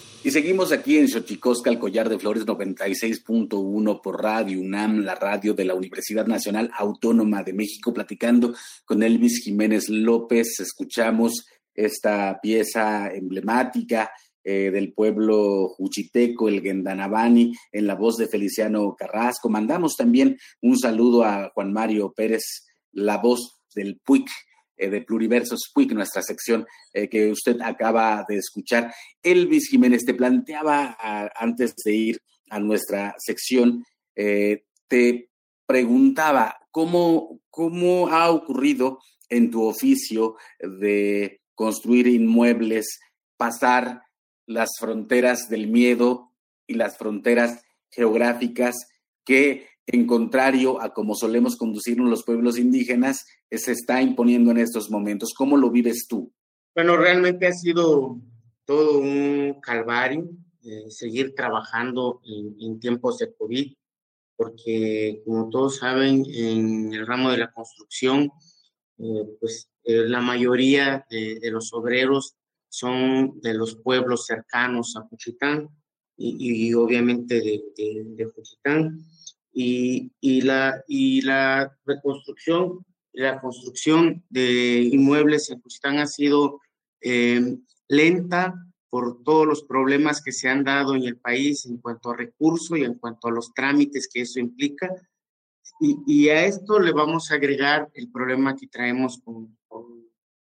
Y 0.23 0.29
seguimos 0.29 0.71
aquí 0.71 0.97
en 0.97 1.07
Xochicosca, 1.07 1.71
el 1.71 1.79
collar 1.79 2.07
de 2.07 2.19
flores 2.19 2.45
96.1 2.45 4.01
por 4.03 4.21
Radio 4.21 4.59
UNAM, 4.59 4.99
la 4.99 5.15
radio 5.15 5.55
de 5.55 5.65
la 5.65 5.73
Universidad 5.73 6.27
Nacional 6.27 6.69
Autónoma 6.77 7.41
de 7.41 7.53
México, 7.53 7.91
platicando 7.91 8.53
con 8.85 9.01
Elvis 9.01 9.41
Jiménez 9.43 9.89
López. 9.89 10.59
Escuchamos 10.59 11.47
esta 11.73 12.39
pieza 12.39 13.11
emblemática 13.11 14.11
eh, 14.43 14.69
del 14.69 14.93
pueblo 14.93 15.69
juchiteco, 15.69 16.49
el 16.49 16.61
Gendanabani, 16.61 17.53
en 17.71 17.87
la 17.87 17.95
voz 17.95 18.17
de 18.17 18.27
Feliciano 18.27 18.95
Carrasco. 18.95 19.49
Mandamos 19.49 19.95
también 19.95 20.37
un 20.61 20.77
saludo 20.77 21.23
a 21.23 21.49
Juan 21.55 21.73
Mario 21.73 22.13
Pérez, 22.15 22.67
la 22.91 23.17
voz 23.17 23.59
del 23.73 23.99
PUIC, 24.05 24.29
de 24.89 25.01
Pluriversos 25.01 25.69
PUIC, 25.73 25.91
nuestra 25.93 26.21
sección 26.21 26.65
eh, 26.93 27.09
que 27.09 27.31
usted 27.31 27.61
acaba 27.61 28.25
de 28.27 28.37
escuchar. 28.37 28.93
Elvis 29.21 29.69
Jiménez 29.69 30.03
te 30.05 30.13
planteaba 30.13 30.97
antes 31.35 31.75
de 31.85 31.93
ir 31.93 32.21
a 32.49 32.59
nuestra 32.59 33.15
sección, 33.17 33.85
eh, 34.15 34.65
te 34.87 35.29
preguntaba 35.65 36.57
cómo, 36.69 37.39
cómo 37.49 38.09
ha 38.09 38.29
ocurrido 38.29 38.99
en 39.29 39.49
tu 39.49 39.63
oficio 39.63 40.35
de 40.59 41.41
construir 41.55 42.07
inmuebles, 42.07 42.99
pasar 43.37 44.01
las 44.45 44.71
fronteras 44.79 45.47
del 45.47 45.67
miedo 45.67 46.33
y 46.67 46.73
las 46.73 46.97
fronteras 46.97 47.63
geográficas 47.89 48.75
que 49.23 49.67
en 49.87 50.07
contrario 50.07 50.81
a 50.81 50.93
como 50.93 51.15
solemos 51.15 51.55
conducirnos 51.55 52.09
los 52.09 52.23
pueblos 52.23 52.57
indígenas, 52.57 53.25
se 53.49 53.71
está 53.71 54.01
imponiendo 54.01 54.51
en 54.51 54.59
estos 54.59 54.89
momentos. 54.89 55.33
¿Cómo 55.35 55.57
lo 55.57 55.69
vives 55.69 56.07
tú? 56.07 56.31
Bueno, 56.73 56.95
realmente 56.97 57.47
ha 57.47 57.53
sido 57.53 58.19
todo 58.65 58.99
un 58.99 59.59
calvario 59.61 60.29
eh, 60.63 60.89
seguir 60.89 61.33
trabajando 61.33 62.21
en, 62.23 62.79
tiempos 62.79 63.17
de 63.17 63.33
COVID, 63.33 63.73
porque 64.35 65.21
como 65.25 65.49
todos 65.49 65.77
saben, 65.77 66.23
en 66.27 66.93
el 66.93 67.07
ramo 67.07 67.31
de 67.31 67.37
la 67.37 67.51
construcción, 67.51 68.31
eh, 68.99 69.25
pues 69.39 69.71
eh, 69.83 70.07
la 70.07 70.21
mayoría 70.21 71.05
de, 71.09 71.39
los 71.51 71.73
obreros 71.73 72.35
son 72.69 73.41
de 73.41 73.55
los 73.55 73.75
pueblos 73.75 74.27
cercanos 74.27 74.95
a 74.95 75.01
Juchitán 75.01 75.67
y, 76.15 76.71
obviamente 76.75 77.41
de, 77.41 77.63
de. 77.75 78.31
Y, 79.53 80.11
y, 80.21 80.41
la, 80.41 80.83
y 80.87 81.21
la 81.21 81.77
reconstrucción, 81.85 82.85
la 83.11 83.41
construcción 83.41 84.23
de 84.29 84.81
inmuebles 84.81 85.49
en 85.49 85.61
Juchitán 85.61 85.99
ha 85.99 86.07
sido 86.07 86.61
eh, 87.01 87.57
lenta 87.87 88.53
por 88.91 89.23
todos 89.23 89.47
los 89.47 89.63
problemas 89.63 90.21
que 90.21 90.33
se 90.33 90.49
han 90.49 90.63
dado 90.63 90.95
en 90.95 91.03
el 91.03 91.17
país 91.17 91.65
en 91.65 91.77
cuanto 91.77 92.11
a 92.11 92.17
recursos 92.17 92.77
y 92.77 92.83
en 92.83 92.95
cuanto 92.95 93.29
a 93.29 93.31
los 93.31 93.53
trámites 93.53 94.09
que 94.11 94.21
eso 94.21 94.39
implica. 94.39 94.93
Y, 95.79 95.97
y 96.05 96.29
a 96.29 96.45
esto 96.45 96.77
le 96.79 96.91
vamos 96.91 97.31
a 97.31 97.35
agregar 97.35 97.89
el 97.93 98.11
problema 98.11 98.55
que 98.55 98.67
traemos 98.67 99.19
con, 99.23 99.57
con, 99.67 100.01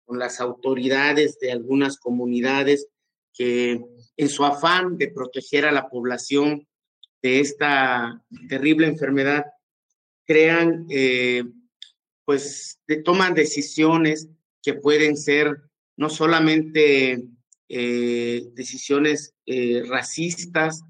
las 0.09 0.39
autoridades 0.39 1.37
de 1.39 1.51
algunas 1.51 1.97
comunidades 1.97 2.87
que 3.33 3.83
en 4.15 4.29
su 4.29 4.45
afán 4.45 4.97
de 4.97 5.09
proteger 5.09 5.65
a 5.65 5.73
la 5.73 5.89
población 5.89 6.65
esta 7.27 8.23
terrible 8.49 8.87
enfermedad, 8.87 9.45
crean, 10.25 10.85
eh, 10.89 11.43
pues, 12.25 12.79
toman 13.05 13.33
decisiones 13.33 14.27
que 14.61 14.73
pueden 14.73 15.15
ser 15.15 15.57
no 15.95 16.09
solamente 16.09 17.23
eh, 17.69 18.43
decisiones 18.53 19.33
eh, 19.45 19.83
racistas, 19.87 20.83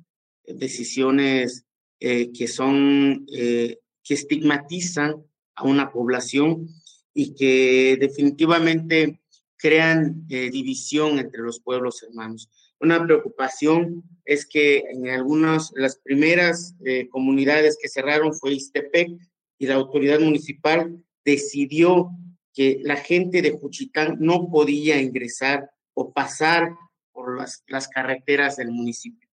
decisiones 0.45 1.63
que 1.99 2.47
son, 2.47 3.25
que 3.25 3.79
estigmatizan 4.07 5.15
a 5.55 5.63
una 5.63 5.91
población 5.91 6.69
y 7.11 7.33
que 7.33 7.97
definitivamente 7.99 9.19
crean 9.57 10.27
división 10.27 11.17
entre 11.17 11.41
los 11.41 11.59
pueblos 11.59 12.03
hermanos. 12.03 12.49
Una 12.79 13.03
preocupación 13.03 14.03
es 14.25 14.45
que 14.45 14.83
en 14.91 15.09
algunas, 15.09 15.71
las 15.75 15.97
primeras 15.97 16.75
eh, 16.85 17.07
comunidades 17.09 17.77
que 17.81 17.89
cerraron 17.89 18.33
fue 18.33 18.53
Istepec 18.53 19.09
y 19.57 19.65
la 19.65 19.75
autoridad 19.75 20.19
municipal 20.19 21.03
decidió 21.25 22.11
que 22.53 22.79
la 22.83 22.97
gente 22.97 23.41
de 23.41 23.51
Juchitán 23.51 24.17
no 24.19 24.49
podía 24.49 25.01
ingresar 25.01 25.69
o 25.93 26.11
pasar 26.11 26.71
por 27.11 27.37
las, 27.37 27.63
las 27.67 27.87
carreteras 27.87 28.57
del 28.57 28.71
municipio. 28.71 29.27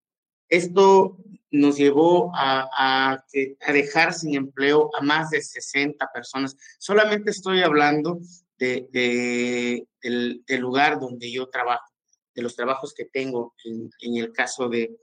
Esto 0.49 1.19
nos 1.55 1.77
llevó 1.77 2.33
a, 2.35 3.25
dejar 3.73 4.13
sin 4.13 4.35
empleo 4.35 4.91
a 4.99 5.03
más 5.03 5.31
de 5.31 5.41
60 5.41 6.11
personas. 6.13 6.57
Solamente 6.79 7.31
estoy 7.31 7.63
hablando 7.63 8.21
de, 8.59 9.87
del, 10.03 10.61
lugar 10.61 10.99
donde 10.99 11.31
yo 11.31 11.49
trabajo, 11.49 11.93
de 12.35 12.43
los 12.43 12.57
trabajos 12.57 12.95
que 12.95 13.05
tengo 13.05 13.55
en, 13.65 13.91
en 14.01 14.17
el 14.17 14.33
caso 14.33 14.69
de, 14.69 14.97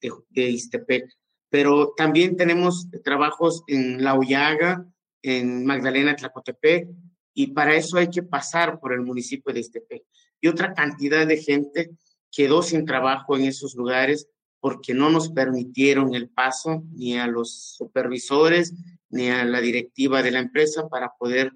de, 0.00 0.48
Istepec. 0.48 1.04
Pero 1.48 1.94
también 1.96 2.36
tenemos 2.36 2.88
trabajos 3.04 3.62
en 3.66 4.02
La 4.02 4.14
Hoyaga, 4.14 4.86
en 5.22 5.64
Magdalena, 5.64 6.16
Tlacotepec, 6.16 6.88
y 7.34 7.48
para 7.48 7.74
eso 7.74 7.98
hay 7.98 8.08
que 8.08 8.22
pasar 8.22 8.80
por 8.80 8.92
el 8.92 9.02
municipio 9.02 9.52
de 9.52 9.60
Istepec. 9.60 10.02
Y 10.40 10.48
otra 10.48 10.74
cantidad 10.74 11.26
de 11.26 11.36
gente 11.38 11.90
quedó 12.30 12.62
sin 12.62 12.84
trabajo 12.84 13.36
en 13.36 13.44
esos 13.44 13.74
lugares 13.74 14.28
porque 14.60 14.94
no 14.94 15.10
nos 15.10 15.30
permitieron 15.30 16.14
el 16.14 16.28
paso 16.28 16.82
ni 16.92 17.18
a 17.18 17.26
los 17.26 17.76
supervisores 17.76 18.74
ni 19.10 19.28
a 19.28 19.44
la 19.44 19.60
directiva 19.60 20.22
de 20.22 20.30
la 20.30 20.40
empresa 20.40 20.88
para 20.88 21.12
poder 21.18 21.52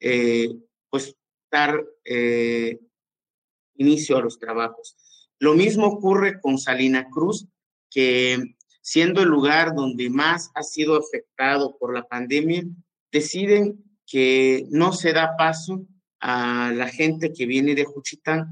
eh, 0.00 0.48
pues 0.88 1.14
dar 1.50 1.84
eh, 2.04 2.78
inicio 3.76 4.16
a 4.16 4.20
los 4.20 4.38
trabajos. 4.38 4.96
Lo 5.38 5.54
mismo 5.54 5.86
ocurre 5.86 6.40
con 6.40 6.58
Salina 6.58 7.08
Cruz, 7.10 7.46
que 7.90 8.56
siendo 8.80 9.22
el 9.22 9.28
lugar 9.28 9.74
donde 9.74 10.10
más 10.10 10.50
ha 10.54 10.62
sido 10.62 10.96
afectado 10.96 11.76
por 11.78 11.94
la 11.94 12.06
pandemia, 12.06 12.64
deciden 13.10 13.82
que 14.06 14.66
no 14.70 14.92
se 14.92 15.12
da 15.12 15.36
paso 15.36 15.86
a 16.20 16.72
la 16.74 16.88
gente 16.88 17.32
que 17.32 17.46
viene 17.46 17.74
de 17.74 17.84
Juchitán 17.84 18.48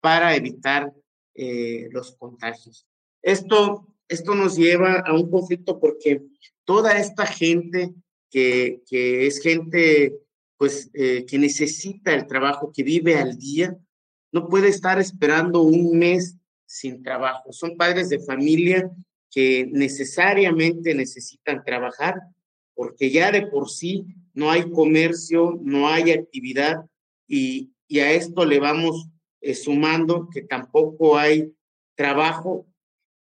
para 0.00 0.34
evitar 0.36 0.92
eh, 1.34 1.88
los 1.90 2.16
contagios. 2.16 2.86
Esto, 3.22 3.88
esto 4.08 4.34
nos 4.34 4.56
lleva 4.56 5.00
a 5.00 5.12
un 5.14 5.30
conflicto 5.30 5.78
porque 5.80 6.22
toda 6.64 6.98
esta 6.98 7.26
gente 7.26 7.94
que, 8.30 8.82
que 8.88 9.26
es 9.26 9.40
gente 9.40 10.14
pues 10.56 10.90
eh, 10.94 11.26
que 11.26 11.38
necesita 11.38 12.14
el 12.14 12.26
trabajo, 12.26 12.72
que 12.74 12.82
vive 12.82 13.16
al 13.16 13.36
día, 13.36 13.76
no 14.32 14.48
puede 14.48 14.68
estar 14.68 14.98
esperando 14.98 15.62
un 15.62 15.98
mes 15.98 16.36
sin 16.66 17.02
trabajo. 17.02 17.52
Son 17.52 17.76
padres 17.76 18.08
de 18.08 18.18
familia 18.18 18.90
que 19.30 19.68
necesariamente 19.70 20.94
necesitan 20.94 21.62
trabajar 21.64 22.20
porque 22.74 23.10
ya 23.10 23.32
de 23.32 23.46
por 23.46 23.70
sí 23.70 24.04
no 24.34 24.50
hay 24.50 24.70
comercio, 24.70 25.58
no 25.62 25.88
hay 25.88 26.10
actividad 26.10 26.84
y, 27.26 27.72
y 27.88 28.00
a 28.00 28.12
esto 28.12 28.44
le 28.44 28.60
vamos 28.60 29.08
eh, 29.40 29.54
sumando 29.54 30.28
que 30.32 30.42
tampoco 30.42 31.16
hay 31.16 31.52
trabajo 31.94 32.66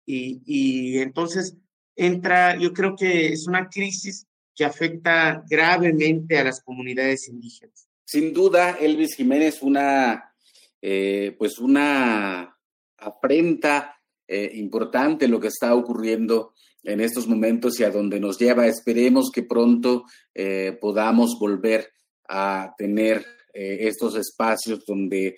y, 0.06 1.00
entonces 1.00 1.56
entra, 1.96 2.58
yo 2.58 2.74
creo 2.74 2.96
que 2.96 3.28
es 3.28 3.48
una 3.48 3.70
crisis 3.70 4.28
que 4.54 4.66
afecta 4.66 5.44
gravemente 5.50 6.38
a 6.38 6.44
las 6.44 6.62
comunidades 6.62 7.30
indígenas. 7.30 7.88
Sin 8.06 8.34
duda, 8.34 8.72
Elvis 8.72 9.16
Jiménez, 9.16 9.62
una, 9.62 10.31
eh, 10.82 11.36
pues 11.38 11.60
una 11.60 12.58
afrenta 12.98 13.96
eh, 14.28 14.52
importante 14.56 15.28
lo 15.28 15.40
que 15.40 15.48
está 15.48 15.76
ocurriendo 15.76 16.54
en 16.84 17.02
estos 17.02 17.28
momentos 17.28 17.80
y 17.80 17.84
a 17.84 17.92
donde 17.92 18.20
nos 18.20 18.40
lleva. 18.40 18.68
Esperemos 18.68 19.30
que 19.32 19.44
pronto 19.44 20.06
eh, 20.34 20.78
podamos 20.80 21.38
volver 21.40 21.92
a 22.28 22.74
tener 22.78 23.26
estos 23.54 24.16
espacios 24.16 24.86
donde 24.86 25.36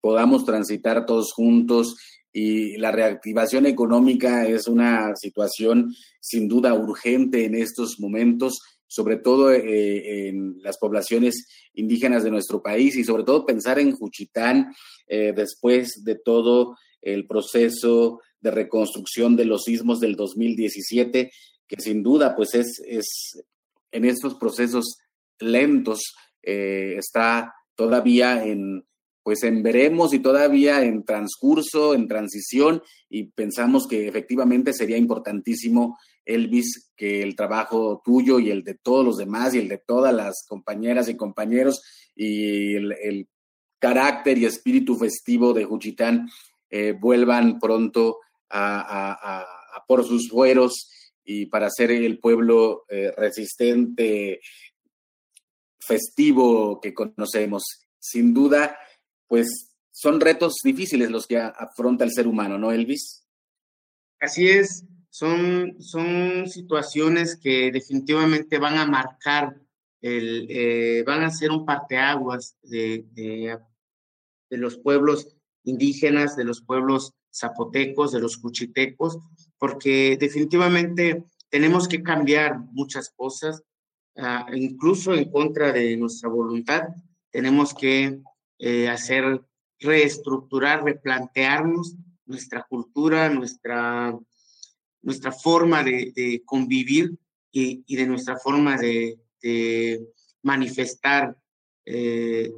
podamos 0.00 0.46
transitar 0.46 1.04
todos 1.04 1.34
juntos 1.34 1.96
y 2.32 2.78
la 2.78 2.92
reactivación 2.92 3.66
económica 3.66 4.46
es 4.46 4.68
una 4.68 5.14
situación 5.16 5.94
sin 6.20 6.48
duda 6.48 6.72
urgente 6.72 7.44
en 7.44 7.54
estos 7.54 8.00
momentos, 8.00 8.60
sobre 8.88 9.16
todo 9.16 9.52
eh, 9.52 10.28
en 10.28 10.60
las 10.62 10.78
poblaciones 10.78 11.46
indígenas 11.74 12.24
de 12.24 12.30
nuestro 12.30 12.62
país 12.62 12.96
y 12.96 13.04
sobre 13.04 13.22
todo 13.22 13.46
pensar 13.46 13.78
en 13.78 13.92
Juchitán 13.92 14.74
eh, 15.06 15.32
después 15.36 16.02
de 16.04 16.16
todo 16.16 16.76
el 17.02 17.26
proceso 17.26 18.20
de 18.40 18.50
reconstrucción 18.50 19.36
de 19.36 19.44
los 19.44 19.64
sismos 19.64 20.00
del 20.00 20.16
2017, 20.16 21.30
que 21.68 21.76
sin 21.80 22.02
duda 22.02 22.34
pues 22.34 22.54
es, 22.54 22.82
es 22.86 23.44
en 23.92 24.04
estos 24.04 24.34
procesos 24.34 24.98
lentos, 25.38 26.14
eh, 26.42 26.94
está 26.96 27.54
todavía 27.74 28.44
en, 28.44 28.84
pues 29.28 29.42
en 29.42 29.62
veremos 29.62 30.14
y 30.14 30.20
todavía 30.20 30.82
en 30.82 31.04
transcurso, 31.04 31.92
en 31.92 32.08
transición, 32.08 32.82
y 33.10 33.24
pensamos 33.24 33.86
que 33.86 34.08
efectivamente 34.08 34.72
sería 34.72 34.96
importantísimo, 34.96 35.98
Elvis, 36.24 36.94
que 36.96 37.20
el 37.20 37.36
trabajo 37.36 38.00
tuyo 38.02 38.38
y 38.38 38.50
el 38.50 38.64
de 38.64 38.76
todos 38.76 39.04
los 39.04 39.18
demás 39.18 39.52
y 39.52 39.58
el 39.58 39.68
de 39.68 39.82
todas 39.86 40.14
las 40.14 40.46
compañeras 40.48 41.10
y 41.10 41.16
compañeros 41.18 41.82
y 42.16 42.74
el, 42.74 43.28
carácter 43.78 44.38
y 44.38 44.46
espíritu 44.46 44.96
festivo 44.96 45.52
de 45.52 45.66
Juchitán 45.66 46.30
eh, 46.70 46.94
vuelvan 46.98 47.58
pronto 47.58 48.20
a, 48.48 49.44
por 49.86 50.06
sus 50.06 50.30
fueros 50.30 50.90
y 51.22 51.44
para 51.44 51.68
ser 51.68 51.90
el 51.90 52.18
pueblo 52.18 52.86
eh, 52.88 53.12
resistente, 53.14 54.40
festivo 55.78 56.80
que 56.80 56.94
conocemos. 56.94 57.64
Sin 57.98 58.32
duda, 58.32 58.78
pues 59.28 59.76
son 59.92 60.20
retos 60.20 60.56
difíciles 60.64 61.10
los 61.10 61.26
que 61.26 61.38
afronta 61.38 62.04
el 62.04 62.12
ser 62.12 62.26
humano, 62.26 62.58
¿no, 62.58 62.72
Elvis? 62.72 63.24
Así 64.20 64.48
es, 64.48 64.84
son, 65.10 65.76
son 65.80 66.48
situaciones 66.48 67.36
que 67.36 67.70
definitivamente 67.70 68.58
van 68.58 68.76
a 68.76 68.86
marcar, 68.86 69.60
el, 70.00 70.46
eh, 70.48 71.02
van 71.06 71.24
a 71.24 71.30
ser 71.30 71.50
un 71.50 71.66
parteaguas 71.66 72.56
de, 72.62 73.04
de, 73.12 73.58
los 74.56 74.78
pueblos 74.78 75.36
indígenas, 75.64 76.36
de 76.36 76.44
los 76.44 76.62
pueblos 76.62 77.14
zapotecos, 77.34 78.12
de 78.12 78.20
los 78.20 78.38
cuchitecos, 78.38 79.18
porque 79.58 80.16
definitivamente 80.18 81.24
tenemos 81.50 81.88
que 81.88 82.02
cambiar 82.02 82.58
muchas 82.70 83.10
cosas, 83.10 83.62
ah, 84.16 84.46
incluso 84.54 85.14
en 85.14 85.30
contra 85.30 85.72
de 85.72 85.96
nuestra 85.96 86.28
voluntad. 86.28 86.88
Tenemos 87.30 87.74
que 87.74 88.20
eh, 88.58 88.88
hacer, 88.88 89.40
reestructurar, 89.78 90.84
replantearnos 90.84 91.94
nuestra 92.26 92.66
cultura, 92.68 93.28
nuestra, 93.30 94.16
nuestra 95.02 95.32
forma 95.32 95.82
de, 95.82 96.42
convivir 96.44 97.16
y, 97.50 97.96
de 97.96 98.06
nuestra 98.06 98.36
forma 98.36 98.76
de, 98.76 99.18
manifestar 100.42 101.36
eh, 101.84 102.50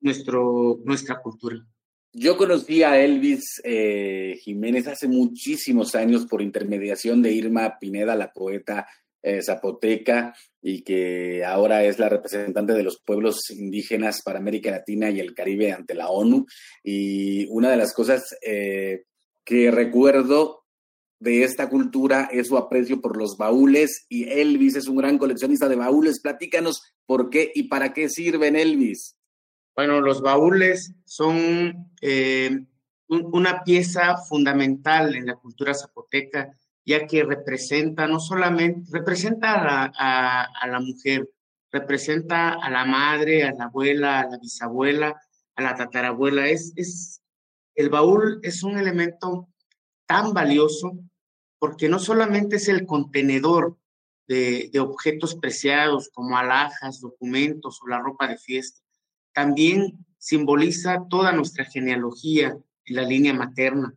nuestro, 0.00 0.80
nuestra 0.84 1.20
cultura. 1.20 1.66
Yo 2.12 2.36
conocí 2.36 2.84
a 2.84 3.00
Elvis 3.00 3.60
eh, 3.64 4.38
Jiménez 4.42 4.86
hace 4.86 5.08
muchísimos 5.08 5.94
años 5.96 6.26
por 6.26 6.42
intermediación 6.42 7.22
de 7.22 7.32
Irma 7.32 7.78
Pineda, 7.80 8.14
la 8.14 8.32
poeta 8.32 8.86
eh, 9.24 9.42
zapoteca, 9.42 10.34
y 10.60 10.82
que 10.82 11.44
ahora 11.44 11.82
es 11.84 11.98
la 11.98 12.08
representante 12.08 12.74
de 12.74 12.82
los 12.82 13.00
pueblos 13.00 13.50
indígenas 13.50 14.22
para 14.22 14.38
América 14.38 14.70
Latina 14.70 15.10
y 15.10 15.18
el 15.18 15.34
Caribe 15.34 15.72
ante 15.72 15.94
la 15.94 16.08
ONU. 16.08 16.46
Y 16.82 17.46
una 17.46 17.70
de 17.70 17.76
las 17.78 17.94
cosas 17.94 18.36
eh, 18.46 19.04
que 19.44 19.70
recuerdo 19.70 20.64
de 21.20 21.42
esta 21.42 21.70
cultura 21.70 22.28
es 22.30 22.48
su 22.48 22.58
aprecio 22.58 23.00
por 23.00 23.16
los 23.16 23.36
baúles 23.38 24.04
y 24.10 24.24
Elvis 24.28 24.76
es 24.76 24.88
un 24.88 24.96
gran 24.96 25.16
coleccionista 25.16 25.68
de 25.68 25.76
baúles. 25.76 26.20
Platícanos 26.20 26.82
por 27.06 27.30
qué 27.30 27.50
y 27.54 27.64
para 27.64 27.92
qué 27.92 28.08
sirven 28.10 28.56
Elvis. 28.56 29.16
Bueno, 29.74 30.00
los 30.00 30.20
baúles 30.20 30.94
son 31.04 31.90
eh, 32.00 32.58
una 33.08 33.62
pieza 33.64 34.16
fundamental 34.28 35.14
en 35.16 35.26
la 35.26 35.36
cultura 35.36 35.74
zapoteca, 35.74 36.56
ya 36.84 37.06
que 37.06 37.24
representa 37.24 38.06
no 38.06 38.20
solamente, 38.20 38.90
representa 38.92 39.84
a 39.84 40.66
la, 40.66 40.80
mujer, 40.80 41.28
representa 41.70 42.54
a 42.54 42.70
la 42.70 42.84
madre, 42.84 43.44
a 43.44 43.52
la 43.52 43.64
abuela, 43.64 44.20
a 44.20 44.30
la 44.30 44.38
bisabuela, 44.38 45.20
a 45.56 45.62
la 45.62 45.74
tatarabuela. 45.74 46.48
Es, 46.48 46.72
es, 46.76 47.22
el 47.74 47.88
baúl 47.88 48.40
es 48.42 48.62
un 48.62 48.78
elemento 48.78 49.48
tan 50.06 50.32
valioso 50.32 50.98
porque 51.58 51.88
no 51.88 51.98
solamente 51.98 52.56
es 52.56 52.68
el 52.68 52.84
contenedor 52.84 53.78
de, 54.28 54.70
de 54.72 54.80
objetos 54.80 55.34
preciados 55.36 56.10
como 56.12 56.36
alhajas, 56.36 57.00
documentos 57.00 57.80
o 57.82 57.88
la 57.88 58.00
ropa 58.00 58.28
de 58.28 58.36
fiesta, 58.36 58.80
también 59.32 60.06
simboliza 60.18 61.06
toda 61.08 61.32
nuestra 61.32 61.64
genealogía 61.64 62.56
en 62.86 62.96
la 62.96 63.02
línea 63.02 63.34
materna. 63.34 63.94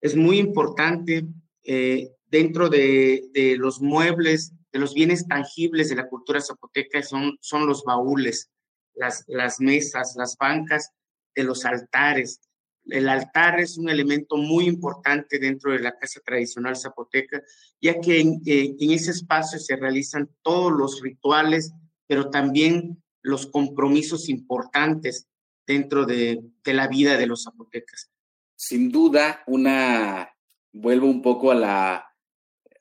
Es 0.00 0.16
muy 0.16 0.38
importante 0.38 1.26
eh, 1.64 2.12
dentro 2.34 2.68
de, 2.68 3.54
los 3.58 3.80
muebles, 3.80 4.52
de 4.72 4.80
los 4.80 4.92
bienes 4.92 5.28
tangibles 5.28 5.88
de 5.88 5.94
la 5.94 6.08
cultura 6.08 6.40
zapoteca, 6.40 7.00
son, 7.00 7.38
son 7.40 7.64
los 7.64 7.84
baúles, 7.84 8.50
las, 8.96 9.22
las 9.28 9.60
mesas, 9.60 10.16
las 10.16 10.36
bancas 10.36 10.90
de 11.32 11.44
los 11.44 11.64
altares. 11.64 12.40
El 12.86 13.08
altar 13.08 13.60
es 13.60 13.78
un 13.78 13.88
elemento 13.88 14.36
muy 14.36 14.64
importante 14.64 15.38
dentro 15.38 15.70
de 15.70 15.78
la 15.78 15.96
casa 15.96 16.20
tradicional 16.24 16.74
zapoteca, 16.74 17.40
ya 17.80 18.00
que 18.00 18.18
en, 18.20 18.42
eh, 18.46 18.74
en 18.80 18.90
ese 18.90 19.12
espacio 19.12 19.60
se 19.60 19.76
realizan 19.76 20.28
todos 20.42 20.72
los 20.72 21.02
rituales, 21.02 21.72
pero 22.08 22.30
también 22.30 23.00
los 23.22 23.46
compromisos 23.46 24.28
importantes 24.28 25.28
dentro 25.68 26.04
de, 26.04 26.42
la 26.64 26.88
vida 26.88 27.16
de 27.16 27.28
los 27.28 27.44
zapotecas. 27.44 28.10
Sin 28.56 28.90
duda, 28.90 29.44
una, 29.46 30.34
vuelvo 30.72 31.06
un 31.06 31.22
poco 31.22 31.52
a 31.52 31.54
la, 31.54 32.13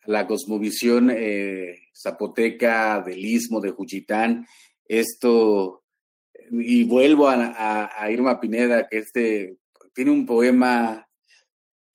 la 0.06 0.28
cosmovisión 0.28 1.10
eh, 1.12 1.76
zapoteca 1.96 3.02
del 3.02 3.26
istmo 3.26 3.60
de 3.62 3.72
Juchitán, 3.72 4.46
esto, 4.86 5.84
y 6.52 6.84
vuelvo 6.84 7.28
a, 7.30 7.90
Irma 8.12 8.40
Pineda, 8.40 8.88
que 8.88 8.98
este 9.00 9.58
tiene 9.94 10.12
un 10.12 10.26
poema 10.26 11.08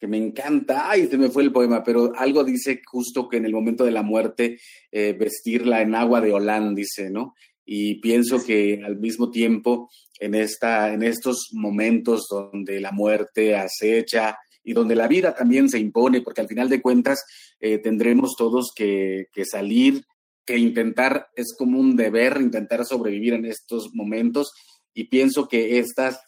que 0.01 0.07
me 0.07 0.17
encanta, 0.17 0.89
ay, 0.91 1.09
se 1.09 1.19
me 1.19 1.29
fue 1.29 1.43
el 1.43 1.53
poema, 1.53 1.83
pero 1.83 2.13
algo 2.17 2.45
dice 2.45 2.81
justo 2.87 3.29
que 3.29 3.39
en 3.39 3.47
el 3.47 3.53
momento 3.53 3.85
de 3.85 3.91
la 3.91 4.03
muerte, 4.03 4.59
eh, 4.93 5.13
vestirla 5.19 5.83
en 5.83 5.95
agua 5.95 6.21
de 6.21 6.33
Holán, 6.33 6.75
dice, 6.75 7.11
¿no? 7.11 7.35
y 7.71 7.97
pienso 7.97 8.43
que 8.43 8.81
al 8.83 8.97
mismo 8.97 9.31
tiempo 9.31 9.91
en, 10.19 10.35
esta, 10.35 10.91
en 10.91 11.03
estos 11.03 11.51
momentos 11.53 12.27
donde 12.31 12.81
la 12.81 12.93
muerte 12.93 13.57
acecha 13.57 14.39
y 14.63 14.73
donde 14.73 14.97
la 14.97 15.09
vida 15.09 15.35
también 15.35 15.69
se 15.69 15.79
impone, 15.79 16.21
porque 16.21 16.41
al 16.41 16.49
final 16.49 16.69
de 16.69 16.83
cuentas 16.83 17.25
eh, 17.61 17.79
tendremos 17.79 18.35
todos 18.37 18.73
que, 18.75 19.27
salir, 19.51 20.05
que 20.45 20.59
intentar, 20.59 21.29
es 21.35 21.55
como 21.57 21.79
un 21.79 21.97
deber 21.97 22.39
intentar 22.41 22.85
sobrevivir 22.85 23.35
en 23.35 23.45
estos 23.45 23.91
momentos 23.95 24.53
y 24.93 25.05
pienso 25.05 25.49
que 25.49 25.79
estas 25.79 26.21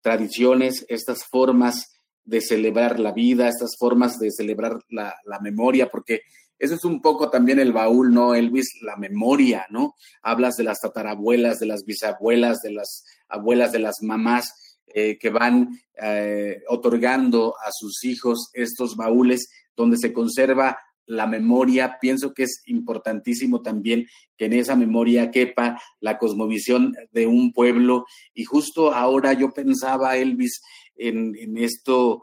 tradiciones, 0.00 0.84
estas 0.88 1.24
formas 1.24 1.92
de 2.24 2.40
celebrar 2.40 3.00
la 3.00 3.12
vida, 3.12 3.48
estas 3.48 3.76
formas 3.78 4.18
de 4.18 4.30
celebrar 4.30 4.78
la, 4.88 5.14
la 5.24 5.40
memoria, 5.40 5.88
porque 5.88 6.22
eso 6.62 6.76
es 6.76 6.84
un 6.84 7.02
poco 7.02 7.28
también 7.28 7.58
el 7.58 7.72
baúl, 7.72 8.14
¿no, 8.14 8.36
Elvis? 8.36 8.68
La 8.82 8.96
memoria, 8.96 9.66
¿no? 9.70 9.96
Hablas 10.22 10.54
de 10.54 10.62
las 10.62 10.78
tatarabuelas, 10.78 11.58
de 11.58 11.66
las 11.66 11.84
bisabuelas, 11.84 12.60
de 12.62 12.70
las 12.70 13.04
abuelas, 13.28 13.72
de 13.72 13.80
las 13.80 13.96
mamás 14.00 14.71
eh, 14.94 15.18
que 15.18 15.30
van 15.30 15.70
eh, 16.00 16.62
otorgando 16.68 17.54
a 17.58 17.70
sus 17.72 18.04
hijos 18.04 18.50
estos 18.54 18.96
baúles 18.96 19.48
donde 19.76 19.96
se 19.96 20.12
conserva 20.12 20.78
la 21.06 21.26
memoria. 21.26 21.98
Pienso 22.00 22.32
que 22.32 22.44
es 22.44 22.62
importantísimo 22.66 23.62
también 23.62 24.06
que 24.36 24.46
en 24.46 24.54
esa 24.54 24.76
memoria 24.76 25.30
quepa 25.30 25.80
la 26.00 26.18
cosmovisión 26.18 26.94
de 27.10 27.26
un 27.26 27.52
pueblo. 27.52 28.06
Y 28.34 28.44
justo 28.44 28.92
ahora 28.92 29.32
yo 29.32 29.50
pensaba, 29.50 30.16
Elvis, 30.16 30.60
en, 30.96 31.34
en 31.36 31.58
esto, 31.58 32.22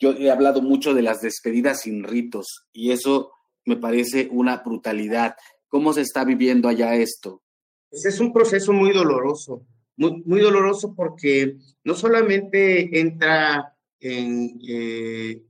yo 0.00 0.12
he 0.12 0.30
hablado 0.30 0.62
mucho 0.62 0.94
de 0.94 1.02
las 1.02 1.20
despedidas 1.20 1.82
sin 1.82 2.04
ritos 2.04 2.66
y 2.72 2.90
eso 2.90 3.32
me 3.64 3.76
parece 3.76 4.28
una 4.30 4.58
brutalidad. 4.58 5.34
¿Cómo 5.68 5.92
se 5.92 6.02
está 6.02 6.24
viviendo 6.24 6.68
allá 6.68 6.94
esto? 6.94 7.42
Pues 7.90 8.04
es 8.06 8.20
un 8.20 8.32
proceso 8.32 8.72
muy 8.72 8.92
doloroso, 8.92 9.66
muy, 9.96 10.40
doloroso 10.40 10.94
porque 10.94 11.56
no 11.84 11.94
solamente 11.94 13.00
entra 13.00 13.74
en, 13.98 14.60
eh, 14.68 15.42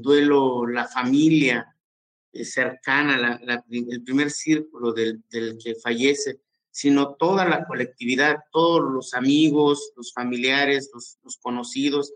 duelo 0.00 0.66
la 0.66 0.86
familia 0.88 1.74
eh, 2.32 2.44
cercana, 2.44 3.40
el 3.70 4.02
primer 4.02 4.30
círculo 4.30 4.92
del, 4.92 5.22
que 5.30 5.76
fallece, 5.76 6.40
sino 6.70 7.14
toda 7.14 7.48
la 7.48 7.64
colectividad, 7.64 8.36
todos 8.50 8.92
los 8.92 9.14
amigos, 9.14 9.92
los 9.96 10.12
familiares, 10.12 10.90
los, 10.92 11.36
conocidos. 11.38 12.12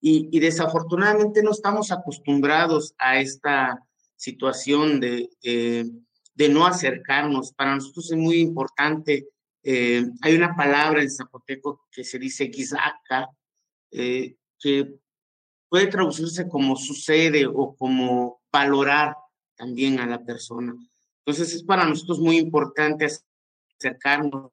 y, 0.00 0.38
desafortunadamente 0.40 1.42
no 1.42 1.52
estamos 1.52 1.92
acostumbrados 1.92 2.94
a 2.98 3.20
esta 3.20 3.78
situación 4.16 5.00
de, 5.00 5.30
de 6.34 6.48
no 6.48 6.66
acercarnos. 6.66 7.52
Para 7.52 7.76
nosotros 7.76 8.10
es 8.10 8.18
muy 8.18 8.40
importante. 8.40 9.28
Eh, 9.62 10.04
hay 10.22 10.34
una 10.34 10.56
palabra 10.56 11.02
en 11.02 11.10
zapoteco 11.10 11.86
que 11.90 12.04
se 12.04 12.18
dice 12.18 12.50
quizaca, 12.50 13.30
eh, 13.90 14.36
que 14.58 14.94
puede 15.68 15.86
traducirse 15.86 16.48
como 16.48 16.76
sucede 16.76 17.46
o 17.46 17.74
como 17.76 18.42
valorar 18.52 19.14
también 19.56 20.00
a 20.00 20.06
la 20.06 20.24
persona. 20.24 20.74
Entonces 21.24 21.54
es 21.54 21.62
para 21.62 21.84
nosotros 21.84 22.18
muy 22.18 22.38
importante 22.38 23.06
acercarnos 23.78 24.50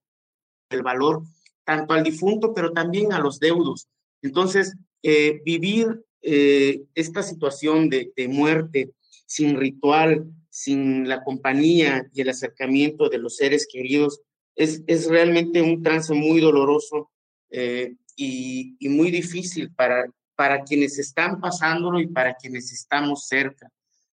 el 0.69 0.83
valor 0.83 1.23
tanto 1.63 1.93
al 1.93 2.03
difunto, 2.03 2.53
pero 2.53 2.71
también 2.71 3.11
a 3.13 3.19
los 3.19 3.39
deudos. 3.39 3.87
Entonces, 4.21 4.75
eh, 5.03 5.41
vivir 5.43 6.03
esta 6.21 7.23
situación 7.23 7.89
de, 7.89 8.11
de 8.13 8.27
muerte 8.27 8.91
sin 9.25 9.55
ritual, 9.55 10.25
sin 10.49 11.07
la 11.07 11.23
compañía 11.23 12.09
y 12.13 12.19
el 12.21 12.29
acercamiento 12.29 13.07
de 13.07 13.19
los 13.19 13.37
seres 13.37 13.65
queridos, 13.71 14.21
es, 14.55 14.83
es 14.87 15.07
realmente 15.07 15.61
un 15.61 15.81
trance 15.81 16.13
muy 16.13 16.41
doloroso 16.41 17.11
eh, 17.49 17.95
y, 18.15 18.75
y, 18.79 18.89
muy 18.89 19.11
difícil 19.11 19.73
para, 19.73 20.05
para 20.35 20.63
quienes 20.63 20.99
están 20.99 21.39
pasándolo 21.39 21.99
y 21.99 22.07
para 22.07 22.35
quienes 22.35 22.71
estamos 22.71 23.27
cerca, 23.27 23.71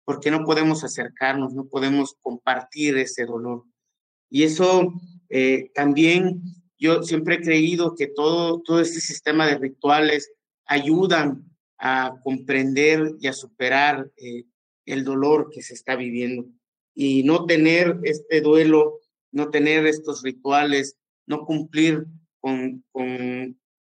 porque 0.04 0.30
no 0.30 0.44
podemos 0.44 0.84
acercarnos, 0.84 1.54
no 1.54 1.66
podemos 1.66 2.14
compartir 2.20 2.96
ese 2.98 3.24
dolor. 3.24 3.64
Y 4.28 4.44
eso 4.44 4.92
eh, 5.28 5.70
también 5.74 6.42
yo 6.78 7.02
siempre 7.04 7.36
he 7.36 7.40
creído 7.40 7.94
que 7.94 8.08
todo, 8.08 8.60
todo 8.60 8.80
este 8.80 9.00
sistema 9.00 9.46
de 9.46 9.56
rituales 9.56 10.32
ayudan 10.64 11.44
a 11.78 12.16
comprender 12.24 13.12
y 13.20 13.28
a 13.28 13.32
superar 13.32 14.10
eh, 14.16 14.44
el 14.84 15.04
dolor 15.04 15.50
que 15.52 15.62
se 15.62 15.74
está 15.74 15.96
viviendo. 15.96 16.46
Y 16.94 17.22
no 17.22 17.46
tener 17.46 18.00
este 18.02 18.40
duelo, 18.40 18.98
no 19.32 19.50
tener 19.50 19.86
estos 19.86 20.22
rituales, 20.22 20.96
no 21.26 21.44
cumplir 21.44 22.06
con, 22.40 22.84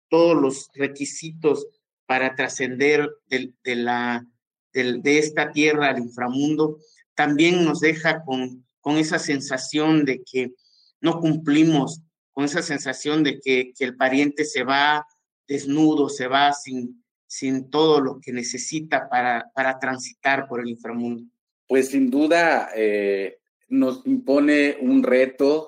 todos 0.10 0.42
los 0.42 0.70
requisitos 0.74 1.68
para 2.06 2.34
trascender 2.36 3.10
de, 3.28 3.54
de, 4.74 5.20
esta 5.20 5.52
tierra 5.52 5.90
al 5.90 6.00
inframundo, 6.00 6.78
también 7.14 7.66
nos 7.66 7.82
deja 7.82 8.24
con, 8.24 8.66
con 8.80 8.98
esa 8.98 9.20
sensación 9.20 10.06
de 10.06 10.24
que 10.24 10.54
no 11.02 11.20
cumplimos, 11.20 12.02
con 12.32 12.46
esa 12.46 12.62
sensación 12.62 13.24
de 13.24 13.40
que, 13.42 13.74
que 13.78 13.84
el 13.84 13.98
pariente 13.98 14.46
se 14.46 14.64
va 14.64 15.06
desnudo, 15.48 16.10
se 16.10 16.28
va 16.28 16.54
sin, 16.54 17.04
sin 17.28 17.70
todo 17.70 18.00
lo 18.00 18.20
que 18.20 18.32
necesita 18.32 19.10
para, 19.10 19.52
para 19.54 19.80
transitar 19.80 20.48
por 20.48 20.62
el 20.62 20.70
inframundo? 20.70 21.24
Pues 21.68 21.90
sin 21.90 22.10
duda 22.10 22.70
eh, 22.76 23.38
nos 23.68 24.06
impone 24.06 24.78
un 24.82 25.04
reto 25.04 25.68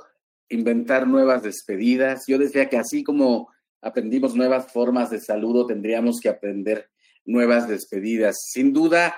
inventar 0.49 1.07
nuevas 1.07 1.43
despedidas. 1.43 2.23
Yo 2.27 2.37
decía 2.37 2.69
que 2.69 2.77
así 2.77 3.03
como 3.03 3.49
aprendimos 3.81 4.35
nuevas 4.35 4.71
formas 4.71 5.09
de 5.09 5.19
saludo, 5.19 5.65
tendríamos 5.65 6.19
que 6.19 6.29
aprender 6.29 6.89
nuevas 7.25 7.67
despedidas. 7.67 8.37
Sin 8.51 8.73
duda, 8.73 9.15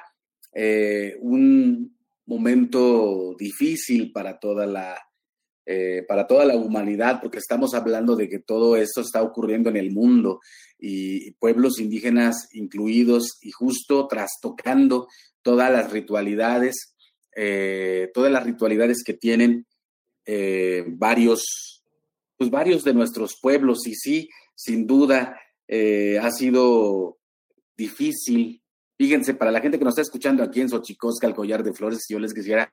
eh, 0.53 1.17
un 1.21 1.97
momento 2.25 3.35
difícil 3.37 4.11
para 4.11 4.39
toda 4.39 4.65
la 4.65 4.97
eh, 5.63 6.03
para 6.07 6.25
toda 6.25 6.43
la 6.43 6.55
humanidad, 6.55 7.21
porque 7.21 7.37
estamos 7.37 7.75
hablando 7.75 8.15
de 8.15 8.27
que 8.27 8.39
todo 8.39 8.75
esto 8.75 9.01
está 9.01 9.21
ocurriendo 9.21 9.69
en 9.69 9.77
el 9.77 9.91
mundo 9.91 10.39
y 10.79 11.31
pueblos 11.33 11.79
indígenas 11.79 12.49
incluidos 12.53 13.37
y 13.41 13.51
justo 13.51 14.07
trastocando 14.07 15.07
todas 15.43 15.71
las 15.71 15.91
ritualidades, 15.91 16.90
eh, 17.35 18.09
todas 18.13 18.31
las 18.31 18.43
ritualidades 18.43 19.03
que 19.03 19.13
tienen 19.13 19.65
eh, 20.25 20.83
varios, 20.87 21.83
pues 22.37 22.49
varios 22.49 22.83
de 22.83 22.93
nuestros 22.93 23.37
pueblos 23.41 23.87
y 23.87 23.95
sí, 23.95 24.29
sin 24.55 24.85
duda 24.85 25.37
ha 26.21 26.31
sido 26.31 27.17
difícil. 27.77 28.61
Fíjense, 28.97 29.35
para 29.35 29.51
la 29.51 29.61
gente 29.61 29.79
que 29.79 29.85
nos 29.85 29.93
está 29.93 30.01
escuchando 30.01 30.43
aquí 30.43 30.59
en 30.59 30.67
Xochicosca, 30.67 31.25
el 31.27 31.33
collar 31.33 31.63
de 31.63 31.71
flores, 31.71 32.05
yo 32.09 32.19
les 32.19 32.33
quisiera 32.33 32.69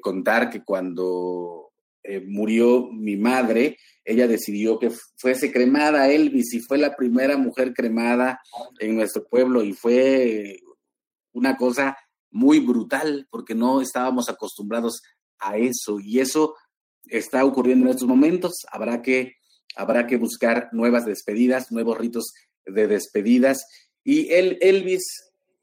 contar 0.00 0.48
que 0.48 0.64
cuando 0.64 1.68
eh, 2.10 2.20
murió 2.26 2.88
mi 2.90 3.16
madre, 3.16 3.76
ella 4.02 4.26
decidió 4.26 4.78
que 4.78 4.90
fuese 5.18 5.52
cremada 5.52 6.08
Elvis 6.08 6.54
y 6.54 6.60
fue 6.60 6.78
la 6.78 6.96
primera 6.96 7.36
mujer 7.36 7.74
cremada 7.74 8.40
en 8.78 8.96
nuestro 8.96 9.26
pueblo 9.26 9.62
y 9.62 9.74
fue 9.74 10.58
una 11.32 11.54
cosa 11.58 11.98
muy 12.30 12.60
brutal 12.60 13.26
porque 13.30 13.54
no 13.54 13.80
estábamos 13.80 14.28
acostumbrados 14.28 15.00
a 15.38 15.56
eso 15.56 15.98
y 16.00 16.20
eso 16.20 16.54
está 17.06 17.44
ocurriendo 17.44 17.86
en 17.86 17.92
estos 17.92 18.08
momentos. 18.08 18.64
Habrá 18.70 19.02
que, 19.02 19.34
habrá 19.76 20.06
que 20.06 20.16
buscar 20.16 20.68
nuevas 20.72 21.04
despedidas, 21.06 21.70
nuevos 21.70 21.98
ritos 21.98 22.32
de 22.66 22.86
despedidas. 22.86 23.66
Y 24.04 24.32
el 24.32 24.58
Elvis 24.60 25.04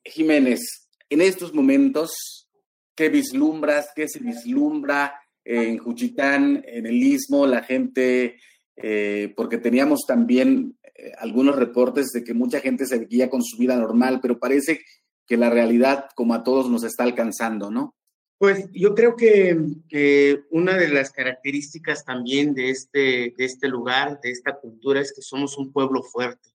Jiménez, 0.03 0.89
en 1.09 1.21
estos 1.21 1.53
momentos, 1.53 2.47
¿qué 2.95 3.09
vislumbras? 3.09 3.89
¿Qué 3.95 4.07
se 4.07 4.19
vislumbra? 4.19 5.13
en 5.45 5.77
Juchitán, 5.77 6.63
en 6.67 6.87
el 6.87 6.95
Istmo, 6.95 7.45
la 7.45 7.63
gente, 7.63 8.39
eh, 8.75 9.31
porque 9.37 9.59
teníamos 9.59 10.01
también 10.07 10.75
eh, 10.83 11.11
algunos 11.19 11.55
reportes 11.55 12.07
de 12.11 12.23
que 12.23 12.33
mucha 12.33 12.59
gente 12.59 12.87
se 12.87 12.97
seguía 12.97 13.29
con 13.29 13.43
su 13.43 13.57
vida 13.57 13.77
normal, 13.77 14.19
pero 14.21 14.39
parece 14.39 14.81
que 15.27 15.37
la 15.37 15.49
realidad, 15.49 16.09
como 16.15 16.33
a 16.33 16.43
todos, 16.43 16.69
nos 16.69 16.83
está 16.83 17.03
alcanzando, 17.03 17.71
¿no? 17.71 17.95
Pues 18.37 18.69
yo 18.73 18.93
creo 18.95 19.15
que, 19.15 20.43
una 20.49 20.75
de 20.77 20.89
las 20.89 21.11
características 21.11 22.03
también 22.03 22.53
de 22.53 22.69
este, 22.69 23.33
de 23.37 23.45
este 23.45 23.69
lugar, 23.69 24.19
de 24.21 24.31
esta 24.31 24.59
cultura, 24.59 24.99
es 24.99 25.13
que 25.13 25.21
somos 25.21 25.57
un 25.57 25.71
pueblo 25.71 26.03
fuerte, 26.03 26.49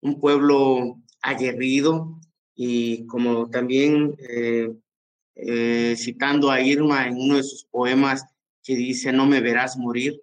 un 0.00 0.20
pueblo 0.20 1.00
aguerrido 1.20 2.20
y 2.54 3.06
como 3.06 3.50
también 3.50 4.16
eh, 4.18 4.72
eh, 5.34 5.94
citando 5.98 6.50
a 6.50 6.60
Irma 6.60 7.06
en 7.08 7.16
uno 7.16 7.36
de 7.36 7.42
sus 7.42 7.64
poemas 7.64 8.24
que 8.62 8.76
dice, 8.76 9.12
no 9.12 9.26
me 9.26 9.40
verás 9.40 9.76
morir, 9.76 10.22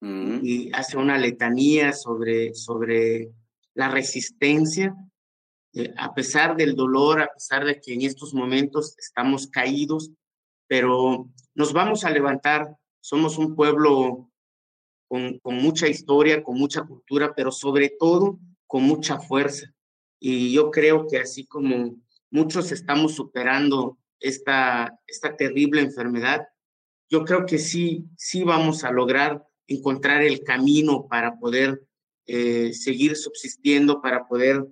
mm. 0.00 0.38
y 0.42 0.70
hace 0.72 0.96
una 0.96 1.18
letanía 1.18 1.92
sobre, 1.92 2.54
sobre 2.54 3.30
la 3.74 3.88
resistencia, 3.88 4.96
eh, 5.74 5.92
a 5.96 6.14
pesar 6.14 6.56
del 6.56 6.74
dolor, 6.74 7.20
a 7.20 7.32
pesar 7.32 7.64
de 7.64 7.80
que 7.80 7.94
en 7.94 8.02
estos 8.02 8.34
momentos 8.34 8.96
estamos 8.98 9.46
caídos, 9.46 10.10
pero 10.66 11.30
nos 11.54 11.72
vamos 11.72 12.04
a 12.04 12.10
levantar, 12.10 12.76
somos 13.00 13.38
un 13.38 13.54
pueblo 13.54 14.30
con, 15.08 15.40
mucha 15.44 15.88
historia, 15.88 16.42
con 16.42 16.58
mucha 16.58 16.82
cultura, 16.82 17.34
pero 17.34 17.50
sobre 17.50 17.90
todo 17.98 18.38
con 18.66 18.82
mucha 18.82 19.18
fuerza. 19.18 19.72
Y 20.20 20.52
yo 20.52 20.70
creo 20.70 21.06
que 21.06 21.18
así 21.18 21.46
como 21.46 21.96
muchos 22.30 22.70
estamos 22.72 23.14
superando 23.14 23.98
esta, 24.20 24.98
esta 25.06 25.36
terrible 25.36 25.80
enfermedad, 25.80 26.46
yo 27.10 27.24
creo 27.24 27.46
que 27.46 27.58
sí, 27.58 28.04
sí 28.16 28.42
vamos 28.42 28.84
a 28.84 28.90
lograr 28.90 29.42
encontrar 29.66 30.22
el 30.22 30.42
camino 30.42 31.06
para 31.08 31.38
poder 31.38 31.82
eh, 32.26 32.72
seguir 32.74 33.16
subsistiendo, 33.16 34.02
para 34.02 34.26
poder 34.26 34.66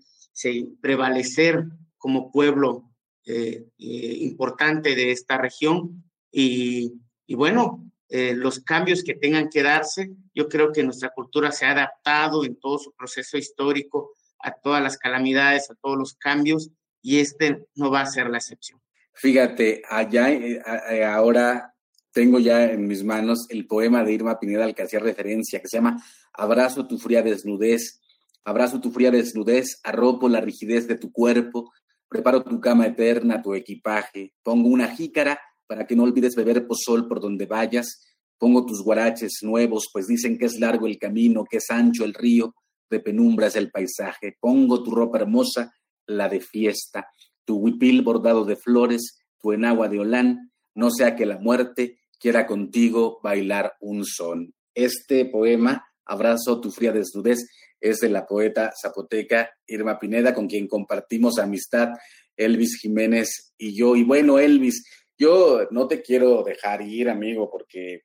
prevalecer 0.81 1.65
como 1.99 2.31
pueblo 2.31 2.91
eh, 3.25 3.67
eh, 3.79 4.17
importante 4.21 4.95
de 4.95 5.11
esta 5.11 5.39
región. 5.39 6.05
Y, 6.31 6.93
y 7.27 7.35
bueno, 7.35 7.83
los 8.09 8.61
cambios 8.61 9.03
que 9.03 9.15
tengan 9.15 9.49
que 9.49 9.65
darse, 9.65 10.13
yo 10.33 10.49
creo 10.49 10.71
que 10.71 10.85
nuestra 10.85 11.11
cultura 11.11 11.51
se 11.51 11.67
ha 11.67 11.73
adaptado 11.73 12.45
en 12.45 12.55
todo 12.55 12.79
su 12.79 12.93
proceso 12.93 13.37
histórico 13.37 14.13
a 14.39 14.53
todas 14.53 14.83
las 14.83 14.97
calamidades, 14.97 15.71
a 15.71 15.75
todos 15.75 15.99
los 15.99 16.15
cambios, 16.15 16.71
y 17.03 17.19
este 17.19 17.67
no 17.75 17.91
va 17.91 18.03
a 18.03 18.07
ser 18.07 18.29
la 18.31 18.39
excepción. 18.39 18.81
Fíjate, 19.13 19.83
allá 19.89 20.31
eh, 20.31 20.61
eh, 20.91 21.05
ahora 21.05 21.75
tengo 22.13 22.39
ya 22.39 22.65
en 22.65 22.87
mis 22.87 23.03
manos 23.03 23.47
el 23.51 23.67
poema 23.67 24.05
de 24.05 24.13
Irma 24.13 24.39
Pineda 24.39 24.65
al 24.65 24.75
que 24.75 24.83
hacía 24.83 25.01
referencia, 25.01 25.61
que 25.61 25.69
se 25.69 25.79
llama 25.79 26.03
Abrazo 26.33 26.87
tu 26.87 26.99
fría 26.99 27.23
desnudez, 27.23 28.01
abrazo 28.47 28.81
tu 28.81 28.93
fría 28.93 29.11
desnudez, 29.11 29.81
arropo 29.83 30.29
la 30.29 30.41
rigidez 30.41 30.87
de 30.87 30.97
tu 30.97 31.11
cuerpo, 31.11 31.73
preparo 32.09 32.45
tu 32.45 32.61
cama 32.61 32.87
eterna, 32.87 33.43
tu 33.43 33.55
equipaje, 33.55 34.35
pongo 34.45 34.69
una 34.69 34.87
jícara 34.95 35.41
para 35.67 35.85
que 35.85 35.97
no 35.97 36.05
olvides 36.05 36.37
beber 36.37 36.65
pozol 36.65 37.09
por 37.09 37.21
donde 37.21 37.47
vayas, 37.47 38.07
pongo 38.39 38.65
tus 38.65 38.85
guaraches 38.85 39.41
nuevos, 39.43 39.89
pues 39.93 40.07
dicen 40.07 40.39
que 40.39 40.45
es 40.45 40.61
largo 40.61 40.87
el 40.87 40.97
camino, 40.97 41.45
que 41.45 41.57
es 41.57 41.69
ancho 41.71 42.05
el 42.05 42.15
río, 42.15 42.55
de 42.89 43.01
penumbras 43.01 43.57
el 43.57 43.73
paisaje, 43.73 44.37
pongo 44.39 44.85
tu 44.85 44.93
ropa 44.93 45.19
hermosa, 45.19 45.73
la 46.07 46.29
de 46.29 46.39
fiesta, 46.39 47.09
tu 47.45 47.57
huipil 47.57 48.03
bordado 48.03 48.45
de 48.45 48.55
flores, 48.55 49.19
tu 49.41 49.51
enagua 49.51 49.89
de 49.89 49.99
olán, 49.99 50.53
no 50.77 50.93
sea 50.93 51.17
que 51.17 51.27
la 51.27 51.39
muerte 51.39 51.99
quiera 52.21 52.47
contigo 52.47 53.19
bailar 53.25 53.75
un 53.81 54.05
son. 54.05 54.55
Este 54.73 55.25
poema, 55.25 55.85
Abrazo 56.07 56.61
tu 56.61 56.71
fría 56.71 56.93
desnudez, 56.93 57.49
es 57.91 57.99
de 57.99 58.09
la 58.09 58.27
poeta 58.27 58.73
zapoteca 58.81 59.51
Irma 59.67 59.99
Pineda, 59.99 60.35
con 60.35 60.47
quien 60.47 60.67
compartimos 60.67 61.39
amistad 61.39 61.91
Elvis 62.37 62.79
Jiménez 62.81 63.55
y 63.57 63.77
yo. 63.77 63.97
Y 63.97 64.05
bueno, 64.05 64.39
Elvis, 64.39 64.85
yo 65.19 65.67
no 65.71 65.89
te 65.89 66.03
quiero 66.03 66.43
dejar 66.43 66.83
ir, 66.83 67.09
amigo, 67.09 67.51
porque 67.51 68.03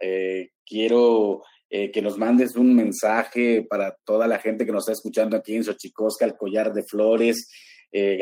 eh, 0.00 0.50
quiero 0.64 1.42
eh, 1.68 1.90
que 1.90 2.02
nos 2.02 2.18
mandes 2.18 2.56
un 2.56 2.74
mensaje 2.74 3.66
para 3.68 3.96
toda 4.04 4.26
la 4.26 4.38
gente 4.38 4.66
que 4.66 4.72
nos 4.72 4.84
está 4.84 4.92
escuchando 4.92 5.36
aquí 5.36 5.54
en 5.54 5.64
Xochicosca, 5.64 6.24
el 6.24 6.36
collar 6.36 6.72
de 6.72 6.82
flores, 6.82 7.48
eh, 7.92 8.20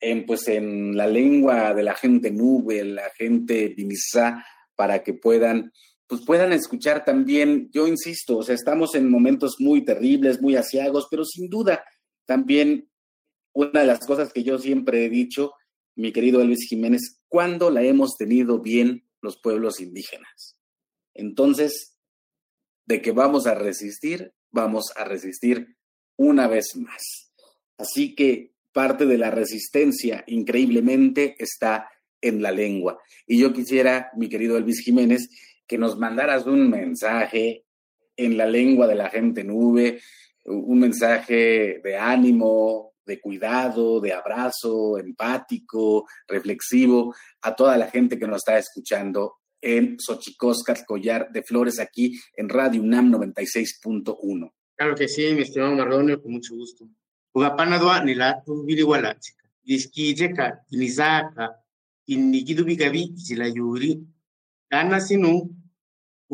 en, 0.00 0.26
pues, 0.26 0.48
en 0.48 0.96
la 0.96 1.06
lengua 1.06 1.74
de 1.74 1.82
la 1.82 1.94
gente 1.94 2.30
nube, 2.30 2.82
la 2.84 3.10
gente 3.10 3.74
dimisa, 3.76 4.44
para 4.74 5.02
que 5.02 5.14
puedan, 5.14 5.70
pues 6.12 6.26
puedan 6.26 6.52
escuchar 6.52 7.06
también, 7.06 7.70
yo 7.72 7.86
insisto, 7.88 8.36
o 8.36 8.42
sea, 8.42 8.54
estamos 8.54 8.94
en 8.94 9.10
momentos 9.10 9.56
muy 9.60 9.82
terribles, 9.82 10.42
muy 10.42 10.56
asiagos, 10.56 11.06
pero 11.10 11.24
sin 11.24 11.48
duda 11.48 11.82
también 12.26 12.90
una 13.54 13.80
de 13.80 13.86
las 13.86 14.00
cosas 14.00 14.30
que 14.30 14.42
yo 14.42 14.58
siempre 14.58 15.06
he 15.06 15.08
dicho, 15.08 15.54
mi 15.96 16.12
querido 16.12 16.42
Elvis 16.42 16.66
Jiménez, 16.68 17.22
¿cuándo 17.28 17.70
la 17.70 17.82
hemos 17.82 18.18
tenido 18.18 18.60
bien 18.60 19.08
los 19.22 19.40
pueblos 19.40 19.80
indígenas? 19.80 20.58
Entonces, 21.14 21.96
de 22.84 23.00
que 23.00 23.12
vamos 23.12 23.46
a 23.46 23.54
resistir, 23.54 24.34
vamos 24.50 24.92
a 24.96 25.04
resistir 25.04 25.78
una 26.18 26.46
vez 26.46 26.76
más. 26.76 27.32
Así 27.78 28.14
que 28.14 28.52
parte 28.74 29.06
de 29.06 29.16
la 29.16 29.30
resistencia, 29.30 30.24
increíblemente, 30.26 31.36
está 31.38 31.88
en 32.20 32.42
la 32.42 32.52
lengua. 32.52 33.00
Y 33.26 33.40
yo 33.40 33.54
quisiera, 33.54 34.10
mi 34.14 34.28
querido 34.28 34.58
Elvis 34.58 34.80
Jiménez, 34.80 35.30
que 35.72 35.78
nos 35.78 35.96
mandaras 35.96 36.44
un 36.44 36.68
mensaje 36.68 37.64
en 38.14 38.36
la 38.36 38.44
lengua 38.44 38.86
de 38.86 38.94
la 38.94 39.08
gente 39.08 39.42
nube, 39.42 40.02
un 40.44 40.78
mensaje 40.78 41.80
de 41.82 41.96
ánimo, 41.96 42.92
de 43.06 43.18
cuidado, 43.18 43.98
de 43.98 44.12
abrazo, 44.12 44.98
empático, 44.98 46.06
reflexivo 46.28 47.14
a 47.40 47.56
toda 47.56 47.78
la 47.78 47.86
gente 47.86 48.18
que 48.18 48.26
nos 48.26 48.42
está 48.42 48.58
escuchando 48.58 49.36
en 49.62 49.96
Xochicóscar, 49.98 50.84
Collar 50.84 51.30
de 51.32 51.42
Flores, 51.42 51.80
aquí 51.80 52.20
en 52.36 52.50
Radio 52.50 52.82
UNAM 52.82 53.10
96.1. 53.10 54.52
Claro 54.76 54.94
que 54.94 55.08
sí, 55.08 55.32
mi 55.34 55.40
estimado 55.40 55.74
Marlonio, 55.74 56.20
con 56.20 56.32
mucho 56.32 56.54
gusto. 56.54 56.86
Ugapanadwa 57.34 58.04
nilatu 58.04 58.62
viliwalachika. 58.62 59.48
Iskijeka 59.64 60.66
inizaka 60.70 61.48
inigidu 62.08 62.62
bigabi 62.62 63.14
yuri. 63.54 64.06
Dana 64.70 65.00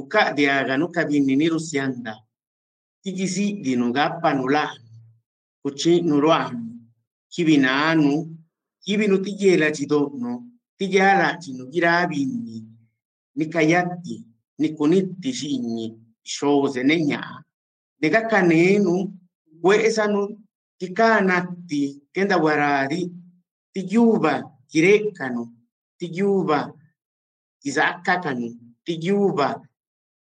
uka'adiaganukabinini 0.00 1.46
Lucianda 1.52 2.14
tiquisiti 3.02 3.72
nugapanulajnu 3.80 4.90
kuchi'nuluajnu 5.62 6.70
kibina'anu 7.32 8.12
kibinu 8.84 9.16
tiyelachido'nu 9.24 10.30
tiyalachinu 10.78 11.62
kirabini 11.72 12.56
nikayati 13.38 14.16
nikuniti 14.60 15.30
xi'ñi 15.38 15.86
xooze 16.34 16.82
ne 16.88 16.96
ña'a 17.08 17.34
nekakanenu 18.00 18.94
kue'esanu 19.62 20.20
tikanati 20.78 21.82
kendawarari 22.14 23.00
tiyuba 23.74 24.32
kirekanu 24.70 25.42
tiyuba 25.98 26.58
kisakakanu 27.62 28.46
tiyuba 28.86 29.48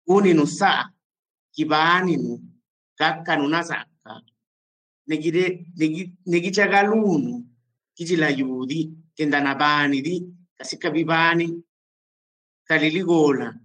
uninu 0.07 0.47
sa 0.47 0.89
kibaninu 1.51 2.39
kakanu 2.95 3.47
nasaka 3.47 4.21
negire 5.07 5.67
negi 5.75 6.13
negichagalunu 6.25 7.45
kichilayudi 7.95 8.79
kendanabani 9.15 10.01
di 10.01 10.15
kasika 10.57 10.89
bibani 10.91 11.63
kaliligola 12.67 13.59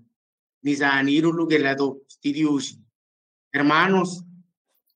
nizaniru 0.63 1.33
lugelado 1.33 2.03
stidiushi 2.09 2.79
hermanos 3.53 4.25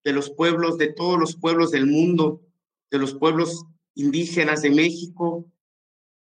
de 0.04 0.12
los 0.12 0.30
pueblos, 0.30 0.78
de 0.78 0.92
todos 0.92 1.18
los 1.18 1.36
pueblos 1.36 1.70
del 1.70 1.86
mundo, 1.86 2.42
de 2.90 2.98
los 2.98 3.14
pueblos 3.14 3.64
indígenas 3.94 4.62
de 4.62 4.70
México, 4.70 5.50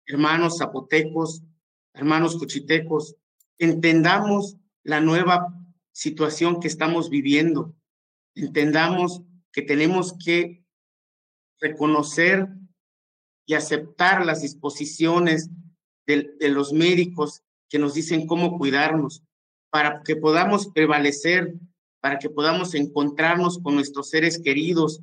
hermanos 0.06 0.58
zapotecos, 0.58 1.44
hermanos 1.94 2.38
cuchitecos, 2.38 3.16
entendamos 3.58 4.58
la 4.90 5.02
nueva 5.02 5.54
situación 5.92 6.60
que 6.60 6.68
estamos 6.68 7.12
viviendo, 7.12 7.76
entendamos 8.34 9.22
que 9.54 9.62
tenemos 9.62 10.16
que 10.18 10.66
reconocer 11.62 12.50
y 13.46 13.54
aceptar 13.54 14.26
las 14.26 14.42
disposiciones 14.42 15.52
de, 16.08 16.28
los 16.50 16.74
médicos 16.74 17.44
que 17.70 17.78
nos 17.78 17.94
dicen 17.94 18.26
cómo 18.26 18.58
cuidarnos 18.58 19.22
para 19.70 20.02
que 20.02 20.16
podamos 20.16 20.70
prevalecer 20.74 21.54
para 22.02 22.18
que 22.18 22.30
podamos 22.30 22.74
encontrarnos 22.74 23.60
con 23.60 23.76
nuestros 23.76 24.10
seres 24.10 24.42
queridos 24.42 25.02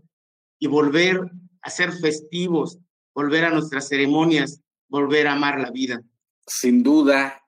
y 0.58 0.66
volver 0.66 1.30
a 1.60 1.70
ser 1.70 1.92
festivos, 1.92 2.78
volver 3.14 3.44
a 3.44 3.50
nuestras 3.50 3.86
ceremonias, 3.88 4.62
volver 4.88 5.28
a 5.28 5.34
amar 5.34 5.60
la 5.60 5.70
vida. 5.70 6.02
Sin 6.46 6.82
duda, 6.82 7.44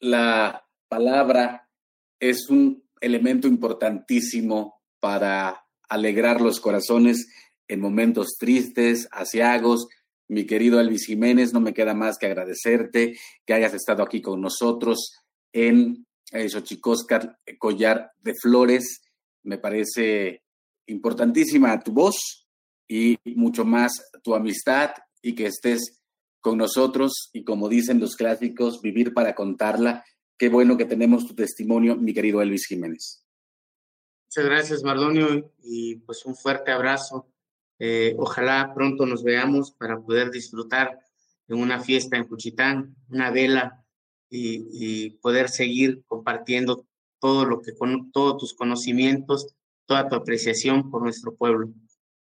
la 0.00 0.66
palabra 0.88 1.67
es 2.20 2.48
un 2.48 2.84
elemento 3.00 3.48
importantísimo 3.48 4.80
para 5.00 5.64
alegrar 5.88 6.40
los 6.40 6.60
corazones 6.60 7.28
en 7.68 7.80
momentos 7.80 8.36
tristes, 8.38 9.08
asiagos. 9.12 9.88
Mi 10.28 10.44
querido 10.44 10.80
Elvis 10.80 11.06
Jiménez, 11.06 11.52
no 11.52 11.60
me 11.60 11.72
queda 11.72 11.94
más 11.94 12.18
que 12.18 12.26
agradecerte 12.26 13.16
que 13.46 13.54
hayas 13.54 13.74
estado 13.74 14.02
aquí 14.02 14.20
con 14.20 14.40
nosotros 14.40 15.14
en 15.52 16.06
eh, 16.32 16.48
Xochicóscar 16.48 17.38
Collar 17.58 18.12
de 18.22 18.34
Flores. 18.34 19.02
Me 19.42 19.58
parece 19.58 20.42
importantísima 20.86 21.78
tu 21.80 21.92
voz 21.92 22.46
y 22.86 23.16
mucho 23.24 23.64
más 23.64 23.92
tu 24.22 24.34
amistad 24.34 24.90
y 25.22 25.34
que 25.34 25.46
estés 25.46 26.02
con 26.40 26.58
nosotros 26.58 27.30
y 27.32 27.44
como 27.44 27.68
dicen 27.68 28.00
los 28.00 28.16
clásicos, 28.16 28.80
vivir 28.80 29.12
para 29.14 29.34
contarla. 29.34 30.04
Qué 30.38 30.48
bueno 30.48 30.76
que 30.76 30.84
tenemos 30.84 31.26
tu 31.26 31.34
testimonio, 31.34 31.96
mi 31.96 32.14
querido 32.14 32.40
Elvis 32.40 32.66
Jiménez. 32.66 33.24
Muchas 34.26 34.44
gracias, 34.44 34.84
Mardonio, 34.84 35.52
y 35.60 35.96
pues 35.96 36.24
un 36.26 36.36
fuerte 36.36 36.70
abrazo. 36.70 37.26
Eh, 37.80 38.14
ojalá 38.18 38.72
pronto 38.72 39.04
nos 39.04 39.24
veamos 39.24 39.72
para 39.72 40.00
poder 40.00 40.30
disfrutar 40.30 41.00
de 41.48 41.54
una 41.56 41.80
fiesta 41.80 42.16
en 42.16 42.28
Cuchitán, 42.28 42.94
una 43.08 43.32
vela 43.32 43.84
y, 44.30 44.68
y, 44.70 45.10
poder 45.10 45.48
seguir 45.48 46.04
compartiendo 46.06 46.86
todo 47.18 47.44
lo 47.44 47.60
que 47.60 47.74
con 47.74 48.12
todos 48.12 48.38
tus 48.38 48.54
conocimientos, 48.54 49.56
toda 49.86 50.08
tu 50.08 50.14
apreciación 50.14 50.90
por 50.90 51.02
nuestro 51.02 51.34
pueblo. 51.34 51.72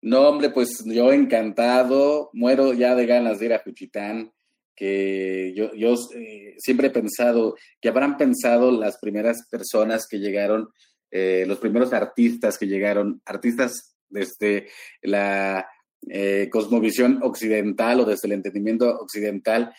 No, 0.02 0.22
hombre, 0.22 0.50
pues 0.50 0.82
yo 0.84 1.12
encantado, 1.12 2.30
muero 2.32 2.72
ya 2.72 2.96
de 2.96 3.06
ganas 3.06 3.38
de 3.38 3.46
ir 3.46 3.52
a 3.52 3.62
Juchitán, 3.62 4.32
que 4.81 5.53
yo, 5.55 5.95
eh, 6.14 6.55
siempre 6.57 6.87
he 6.87 6.91
pensado 6.91 7.55
que 7.83 7.91
habrán 7.91 8.16
pensado 8.16 8.70
las 8.72 8.97
primeras 8.97 9.47
personas 9.51 10.07
que 10.09 10.18
llegaron, 10.18 10.70
eh, 11.11 11.45
los 11.47 11.59
primeros 11.59 11.93
artistas 11.93 12.57
que 12.57 12.66
llegaron, 12.66 13.20
artistas 13.26 13.95
desde 14.09 14.68
la 15.03 15.68
eh, 16.09 16.49
cosmovisión 16.51 17.20
occidental 17.22 18.01
o 18.01 18.05
desde 18.07 18.26
el 18.28 18.33
entendimiento 18.33 18.89
occidental, 18.99 19.70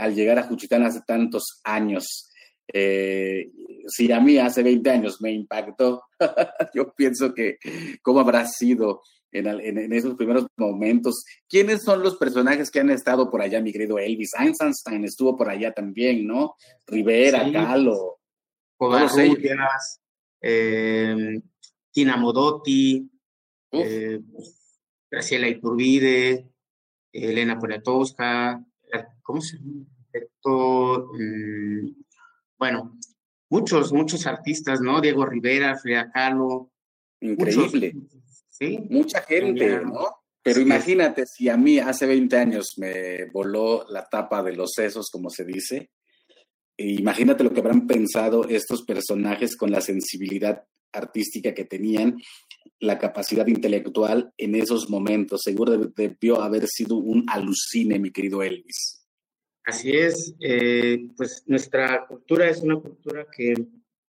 al 0.00 0.14
llegar 0.14 0.38
a 0.38 0.42
Juchitán 0.44 0.82
hace 0.84 1.00
tantos 1.06 1.60
años. 1.62 2.32
Si 2.66 4.12
a 4.12 4.20
mí 4.20 4.36
hace 4.38 4.62
20 4.62 4.90
años 4.90 5.20
me 5.20 5.32
impactó, 5.32 6.02
yo 6.74 6.92
pienso 6.94 7.32
que 7.32 7.58
cómo 8.02 8.20
habrá 8.20 8.46
sido 8.46 9.02
en, 9.32 9.46
en, 9.46 9.78
en, 9.78 9.92
esos 9.92 10.14
primeros 10.14 10.46
momentos. 10.56 11.24
¿Quiénes 11.48 11.82
son 11.82 12.02
los 12.02 12.16
personajes 12.16 12.70
que 12.70 12.80
han 12.80 12.90
estado 12.90 13.30
por 13.30 13.42
allá, 13.42 13.60
mi 13.60 13.72
querido 13.72 13.98
Elvis? 13.98 14.32
Einstein 14.38 15.04
estuvo 15.04 15.36
por 15.36 15.48
allá 15.48 15.72
también, 15.72 16.26
¿no? 16.26 16.54
Rivera, 16.86 17.44
sí. 17.44 17.52
Calo. 17.52 18.18
Covarrubias, 18.76 20.00
eh, 20.40 21.40
Tina 21.92 22.16
Modotti, 22.16 23.10
eh, 23.72 24.20
Graciela 25.10 25.48
Iturbide, 25.48 26.48
Elena 27.12 27.58
Poniatowska, 27.58 28.64
¿cómo 29.22 29.40
se 29.42 29.58
llama? 29.58 29.84
Héctor, 30.12 31.10
mmm, 31.12 31.94
bueno, 32.58 32.98
muchos, 33.48 33.92
muchos 33.92 34.26
artistas, 34.26 34.80
¿no? 34.80 35.00
Diego 35.00 35.26
Rivera, 35.26 35.76
Frida 35.76 36.10
Kahlo. 36.10 36.70
Increíble. 37.20 37.92
Muchos, 37.94 38.20
sí. 38.60 38.78
Mucha 38.88 39.22
gente, 39.22 39.80
¿no? 39.80 40.06
Pero 40.42 40.56
sí. 40.56 40.62
imagínate 40.62 41.24
si 41.26 41.48
a 41.48 41.56
mí 41.56 41.78
hace 41.78 42.06
20 42.06 42.36
años 42.36 42.74
me 42.76 43.26
voló 43.26 43.86
la 43.88 44.04
tapa 44.04 44.42
de 44.42 44.54
los 44.54 44.70
sesos, 44.74 45.08
como 45.10 45.30
se 45.30 45.44
dice. 45.44 45.90
Imagínate 46.76 47.44
lo 47.44 47.52
que 47.52 47.60
habrán 47.60 47.86
pensado 47.86 48.48
estos 48.48 48.82
personajes 48.82 49.56
con 49.56 49.70
la 49.70 49.82
sensibilidad 49.82 50.64
artística 50.92 51.54
que 51.54 51.64
tenían, 51.64 52.18
la 52.78 52.98
capacidad 52.98 53.46
intelectual 53.46 54.32
en 54.38 54.54
esos 54.54 54.88
momentos. 54.88 55.42
Seguro 55.44 55.76
debió 55.76 56.40
haber 56.42 56.66
sido 56.66 56.96
un 56.96 57.26
alucine, 57.28 57.98
mi 57.98 58.10
querido 58.10 58.42
Elvis. 58.42 59.04
Así 59.64 59.90
es, 59.90 60.34
eh, 60.40 61.06
pues 61.16 61.44
nuestra 61.46 62.06
cultura 62.06 62.48
es 62.48 62.60
una 62.60 62.80
cultura 62.80 63.26
que 63.36 63.54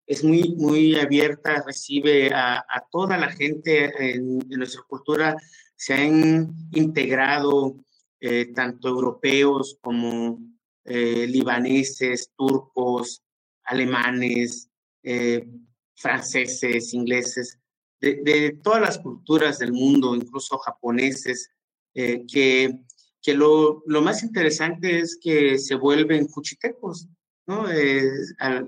es 0.07 0.23
muy, 0.23 0.55
muy 0.55 0.95
abierta, 0.95 1.61
recibe 1.65 2.31
a, 2.33 2.63
toda 2.89 3.17
la 3.17 3.29
gente 3.29 3.91
en, 4.15 4.39
nuestra 4.49 4.81
cultura, 4.87 5.35
se 5.75 5.93
han 5.93 6.55
integrado 6.71 7.75
eh, 8.19 8.51
tanto 8.55 8.87
europeos 8.87 9.77
como 9.81 10.39
eh, 10.85 11.27
libaneses, 11.27 12.31
turcos, 12.35 13.21
alemanes, 13.65 14.69
eh, 15.03 15.45
franceses, 15.93 16.93
ingleses, 16.93 17.59
de, 17.99 18.21
de, 18.23 18.59
todas 18.63 18.81
las 18.81 18.99
culturas 18.99 19.59
del 19.59 19.73
mundo, 19.73 20.15
incluso 20.15 20.57
japoneses, 20.57 21.51
que 21.93 22.79
que 23.27 23.33
lo, 23.33 23.83
lo, 23.87 24.01
más 24.01 24.23
interesante 24.23 24.99
es 24.99 25.19
que 25.21 25.59
se 25.59 25.75
vuelven 25.75 26.27
cuchitecos, 26.27 27.09
¿no? 27.47 27.71
Eh, 27.71 28.09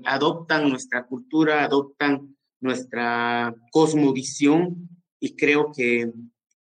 adoptan 0.04 0.68
nuestra 0.68 1.04
cultura, 1.06 1.64
adoptan 1.64 2.36
nuestra 2.60 3.54
cosmovisión 3.70 4.88
y 5.18 5.36
creo 5.36 5.70
que 5.72 6.10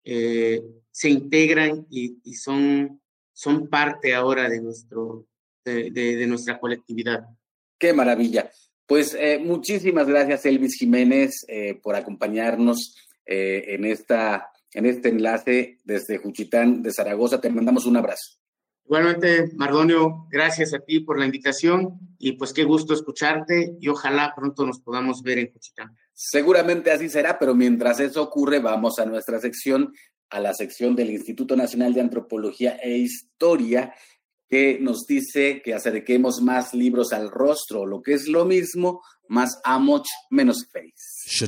eh, 0.05 0.63
se 0.91 1.11
integran 1.11 1.87
y, 1.91 2.19
son, 2.35 3.01
son 3.33 3.69
parte 3.69 4.15
ahora 4.15 4.49
de, 4.49 4.61
nuestro, 4.61 5.27
de, 5.65 6.27
nuestra 6.27 6.59
colectividad. 6.59 7.25
Qué 7.79 7.93
maravilla. 7.93 8.51
Pues 8.87 9.15
eh, 9.19 9.39
muchísimas 9.39 10.07
gracias, 10.09 10.47
Elvis 10.47 10.77
Jiménez, 10.77 11.45
eh, 11.47 11.79
por 11.83 11.95
acompañarnos 11.95 12.97
en 13.31 13.85
esta 13.85 14.51
en 14.73 14.87
este 14.87 15.11
enlace 15.11 15.79
desde 15.85 16.19
Juchitán 16.19 16.83
de 16.83 16.93
Zaragoza. 16.93 17.41
Te 17.41 17.51
mandamos 17.51 17.87
un 17.87 17.97
abrazo. 17.97 18.39
Igualmente, 18.89 19.53
Mardonio, 19.55 20.27
gracias 20.31 20.73
a 20.73 20.79
ti 20.79 21.01
por 21.01 21.19
la 21.19 21.27
invitación 21.27 22.01
y 22.19 22.33
pues 22.33 22.55
qué 22.55 22.65
gusto 22.65 22.95
escucharte 22.95 23.77
y 23.79 23.89
ojalá 23.89 24.33
pronto 24.35 24.65
nos 24.65 24.81
podamos 24.81 25.23
ver 25.23 25.39
en 25.39 25.53
Juchitán. 25.53 25.95
Seguramente 26.15 26.91
así 26.91 27.11
será, 27.11 27.39
pero 27.39 27.55
mientras 27.55 28.01
eso 28.01 28.23
ocurre, 28.23 28.61
vamos 28.61 28.99
a 28.99 29.05
nuestra 29.05 29.41
sección, 29.41 29.93
a 30.31 30.41
la 30.41 30.55
sección 30.55 30.97
del 30.97 31.11
Instituto 31.11 31.55
Nacional 31.55 31.93
de 31.93 32.01
Antropología 32.01 32.79
e 32.83 32.97
Historia, 32.97 33.93
que 34.49 34.79
nos 34.81 35.05
dice 35.07 35.61
que 35.63 35.75
acerquemos 35.75 36.41
más 36.41 36.73
libros 36.73 37.13
al 37.13 37.31
rostro, 37.31 37.85
lo 37.85 38.01
que 38.01 38.15
es 38.15 38.27
lo 38.27 38.47
mismo, 38.47 39.03
más 39.29 39.61
amoch, 39.65 40.07
menos 40.31 40.67
face. 40.73 41.45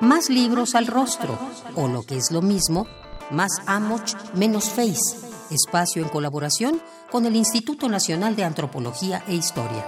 Más 0.00 0.30
libros 0.30 0.74
al 0.74 0.88
rostro, 0.88 1.38
o 1.76 1.86
lo 1.86 2.02
que 2.02 2.16
es 2.16 2.32
lo 2.32 2.42
mismo, 2.42 2.88
más 3.30 3.50
Amoch, 3.66 4.14
menos 4.34 4.70
Face, 4.70 5.16
espacio 5.50 6.02
en 6.02 6.08
colaboración 6.08 6.80
con 7.10 7.26
el 7.26 7.36
Instituto 7.36 7.88
Nacional 7.88 8.36
de 8.36 8.44
Antropología 8.44 9.22
e 9.26 9.34
Historia. 9.34 9.84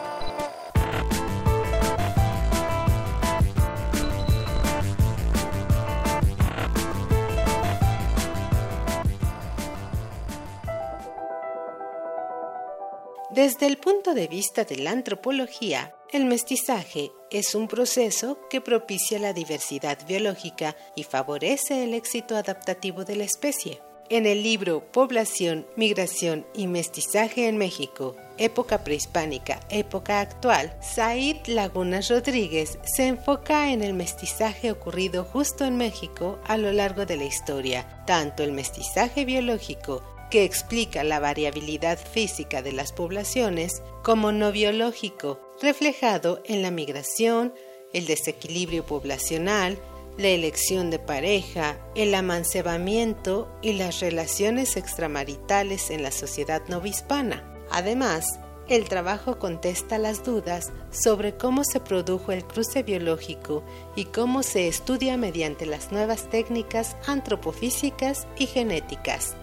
Desde 13.30 13.66
el 13.66 13.78
punto 13.78 14.14
de 14.14 14.26
vista 14.26 14.64
de 14.64 14.78
la 14.78 14.91
antropología, 14.91 15.95
el 16.12 16.24
mestizaje 16.24 17.12
es 17.30 17.54
un 17.54 17.68
proceso 17.68 18.38
que 18.48 18.62
propicia 18.62 19.18
la 19.18 19.34
diversidad 19.34 19.98
biológica 20.06 20.74
y 20.96 21.02
favorece 21.02 21.84
el 21.84 21.92
éxito 21.92 22.36
adaptativo 22.36 23.04
de 23.04 23.16
la 23.16 23.24
especie. 23.24 23.82
En 24.09 24.24
el 24.24 24.42
libro 24.42 24.90
Población, 24.90 25.66
Migración 25.76 26.46
y 26.54 26.66
Mestizaje 26.66 27.46
en 27.46 27.59
México, 27.59 28.16
época 28.38 28.82
prehispánica, 28.82 29.61
época 29.68 30.20
actual, 30.20 30.74
Said 30.80 31.46
Lagunas 31.46 32.09
Rodríguez 32.09 32.78
se 32.84 33.06
enfoca 33.06 33.70
en 33.70 33.82
el 33.82 33.92
mestizaje 33.92 34.70
ocurrido 34.70 35.24
justo 35.24 35.66
en 35.66 35.76
México 35.76 36.38
a 36.46 36.56
lo 36.56 36.72
largo 36.72 37.04
de 37.04 37.18
la 37.18 37.24
historia, 37.24 38.02
tanto 38.06 38.42
el 38.42 38.52
mestizaje 38.52 39.26
biológico 39.26 40.02
que 40.30 40.44
explica 40.44 41.04
la 41.04 41.20
variabilidad 41.20 41.98
física 41.98 42.62
de 42.62 42.72
las 42.72 42.92
poblaciones, 42.92 43.82
como 44.02 44.32
no 44.32 44.52
biológico, 44.52 45.40
reflejado 45.61 46.40
en 46.44 46.62
la 46.62 46.70
migración, 46.70 47.52
el 47.92 48.06
desequilibrio 48.06 48.84
poblacional, 48.84 49.78
la 50.16 50.28
elección 50.28 50.90
de 50.90 50.98
pareja, 50.98 51.78
el 51.94 52.14
amancebamiento 52.14 53.48
y 53.62 53.74
las 53.74 54.00
relaciones 54.00 54.76
extramaritales 54.76 55.90
en 55.90 56.02
la 56.02 56.11
sociedad 56.11 56.62
novohispana. 56.68 57.44
Además, 57.70 58.38
el 58.68 58.88
trabajo 58.88 59.38
contesta 59.38 59.96
las 59.96 60.24
dudas 60.24 60.72
sobre 60.90 61.36
cómo 61.36 61.64
se 61.64 61.80
produjo 61.80 62.32
el 62.32 62.44
cruce 62.44 62.82
biológico 62.82 63.64
y 63.96 64.06
cómo 64.06 64.42
se 64.42 64.68
estudia 64.68 65.16
mediante 65.16 65.64
las 65.64 65.90
nuevas 65.90 66.28
técnicas 66.28 66.96
antropofísicas 67.06 68.26
y 68.36 68.46
genéticas. 68.46 69.36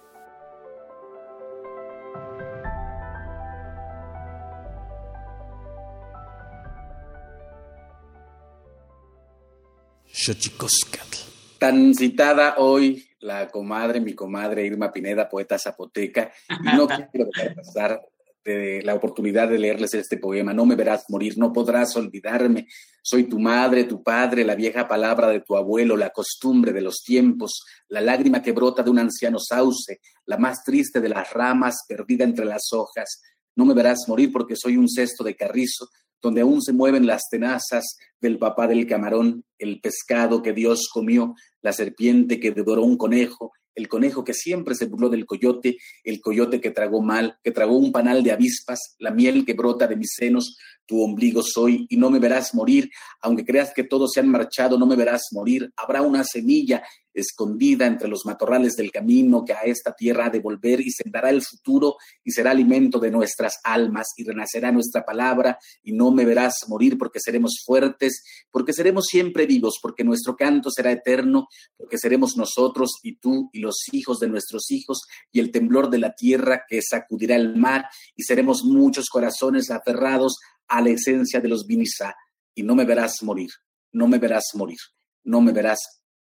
Tan 11.60 11.94
citada 11.94 12.56
hoy 12.58 13.05
la 13.26 13.48
comadre, 13.48 14.00
mi 14.00 14.14
comadre 14.14 14.66
Irma 14.66 14.92
Pineda, 14.92 15.28
poeta 15.28 15.58
zapoteca, 15.58 16.32
y 16.50 16.76
no 16.76 16.88
quiero 16.88 17.30
dejar 17.34 17.56
pasar 17.56 18.02
de 18.44 18.84
la 18.84 18.94
oportunidad 18.94 19.50
de 19.50 19.58
leerles 19.58 19.96
este 19.96 20.18
poema. 20.18 20.54
No 20.54 20.68
me 20.68 20.76
verás 20.76 21.06
morir, 21.10 21.36
no 21.36 21.52
podrás 21.52 21.96
olvidarme. 21.96 22.68
Soy 23.02 23.24
tu 23.24 23.40
madre, 23.40 23.86
tu 23.86 24.04
padre, 24.04 24.46
la 24.46 24.54
vieja 24.54 24.88
palabra 24.88 25.28
de 25.30 25.42
tu 25.42 25.58
abuelo, 25.58 25.98
la 25.98 26.12
costumbre 26.12 26.72
de 26.72 26.82
los 26.82 26.98
tiempos, 27.04 27.64
la 27.88 28.02
lágrima 28.02 28.44
que 28.44 28.52
brota 28.52 28.84
de 28.84 28.92
un 28.92 29.00
anciano 29.00 29.40
sauce, 29.40 30.00
la 30.26 30.38
más 30.38 30.64
triste 30.64 31.02
de 31.02 31.10
las 31.10 31.34
ramas 31.34 31.86
perdida 31.88 32.24
entre 32.24 32.46
las 32.46 32.72
hojas. 32.72 33.22
No 33.56 33.66
me 33.66 33.74
verás 33.74 34.06
morir 34.08 34.32
porque 34.32 34.56
soy 34.56 34.78
un 34.78 34.88
cesto 34.88 35.24
de 35.24 35.36
carrizo, 35.36 35.88
donde 36.22 36.42
aún 36.42 36.62
se 36.62 36.74
mueven 36.74 37.06
las 37.06 37.24
tenazas 37.30 37.98
del 38.20 38.38
papá 38.38 38.68
del 38.68 38.88
camarón, 38.88 39.44
el 39.58 39.80
pescado 39.80 40.42
que 40.42 40.54
Dios 40.54 40.90
comió, 40.92 41.36
la 41.62 41.74
serpiente 41.74 42.40
que 42.40 42.52
devoró 42.52 42.84
un 42.84 42.98
conejo, 42.98 43.52
el 43.76 43.90
conejo 43.90 44.24
que 44.24 44.34
siempre 44.34 44.74
se 44.74 44.86
burló 44.86 45.10
del 45.10 45.26
coyote, 45.26 45.78
el 46.04 46.22
coyote 46.22 46.62
que 46.62 46.72
tragó 46.72 47.02
mal, 47.02 47.38
que 47.44 47.52
tragó 47.52 47.78
un 47.78 47.92
panal 47.92 48.24
de 48.24 48.32
avispas, 48.32 48.96
la 49.00 49.12
miel 49.12 49.46
que 49.46 49.54
brota 49.54 49.86
de 49.86 49.98
mis 49.98 50.14
senos, 50.16 50.58
tu 50.86 51.04
ombligo 51.04 51.44
soy, 51.44 51.86
y 51.90 51.98
no 51.98 52.10
me 52.10 52.20
verás 52.20 52.56
morir, 52.56 52.90
aunque 53.22 53.44
creas 53.44 53.74
que 53.74 53.84
todos 53.84 54.12
se 54.14 54.22
han 54.22 54.30
marchado, 54.30 54.78
no 54.78 54.86
me 54.86 54.96
verás 54.96 55.24
morir, 55.34 55.72
habrá 55.76 56.02
una 56.02 56.24
semilla 56.24 56.84
escondida 57.16 57.88
entre 57.88 58.08
los 58.08 58.26
matorrales 58.26 58.76
del 58.76 58.92
camino 58.92 59.44
que 59.46 59.54
a 59.54 59.62
esta 59.62 59.94
tierra 59.94 60.26
ha 60.26 60.30
de 60.30 60.40
volver 60.40 60.82
y 60.82 60.92
sentará 60.92 61.30
el 61.30 61.42
futuro 61.42 61.96
y 62.24 62.32
será 62.32 62.52
alimento 62.52 63.00
de 63.00 63.10
nuestras 63.10 63.54
almas 63.64 64.08
y 64.18 64.26
renacerá 64.26 64.72
nuestra 64.72 65.06
palabra 65.06 65.58
y 65.82 65.94
no 65.94 66.12
me 66.12 66.26
verás 66.26 66.66
morir 66.68 66.98
porque 66.98 67.20
seremos 67.20 67.64
fuertes, 67.66 68.24
porque 68.52 68.74
seremos 68.74 69.06
siempre 69.06 69.46
vivos, 69.46 69.80
porque 69.82 70.04
nuestro 70.04 70.36
canto 70.36 70.70
será 70.70 70.92
eterno, 70.92 71.48
porque 71.78 71.98
seremos 71.98 72.36
nosotros 72.36 73.00
y 73.02 73.16
tú 73.18 73.50
y 73.54 73.60
los 73.60 73.78
hijos 73.94 74.20
de 74.20 74.28
nuestros 74.28 74.70
hijos 74.72 75.02
y 75.32 75.40
el 75.40 75.52
temblor 75.52 75.90
de 75.90 76.00
la 76.00 76.14
tierra 76.14 76.64
que 76.68 76.82
sacudirá 76.82 77.36
el 77.36 77.56
mar 77.56 77.86
y 78.16 78.24
seremos 78.24 78.64
muchos 78.64 79.08
corazones 79.10 79.72
aferrados 79.72 80.38
a 80.68 80.82
la 80.82 80.90
esencia 80.90 81.40
de 81.40 81.48
los 81.48 81.66
vinisa 81.66 82.16
y 82.54 82.64
no 82.64 82.76
me 82.76 82.86
verás 82.86 83.22
morir, 83.24 83.50
no 83.92 84.08
me 84.08 84.18
verás 84.18 84.44
morir, 84.54 84.80
no 85.24 85.42
me 85.42 85.52
verás 85.52 85.80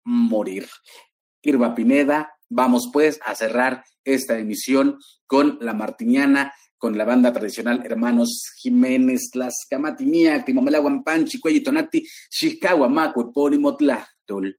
morir. 0.04 0.68
Irma 1.42 1.74
Pineda, 1.74 2.32
vamos 2.48 2.90
pues 2.92 3.18
a 3.24 3.34
cerrar 3.34 3.84
esta 4.04 4.38
emisión 4.38 4.98
con 5.26 5.58
la 5.60 5.72
martiniana, 5.72 6.52
con 6.76 6.96
la 6.96 7.04
banda 7.04 7.32
tradicional 7.32 7.82
Hermanos 7.84 8.50
Jiménez, 8.56 9.30
Las 9.34 9.66
Camatinia, 9.68 10.44
Timomela 10.44 10.78
Guampanchi, 10.78 11.38
Cuello 11.38 11.62
Tonati, 11.62 12.06
Chicago, 12.30 12.88
Maco, 12.88 13.30
Epónimo 13.30 13.76
Tlachtol. 13.76 14.58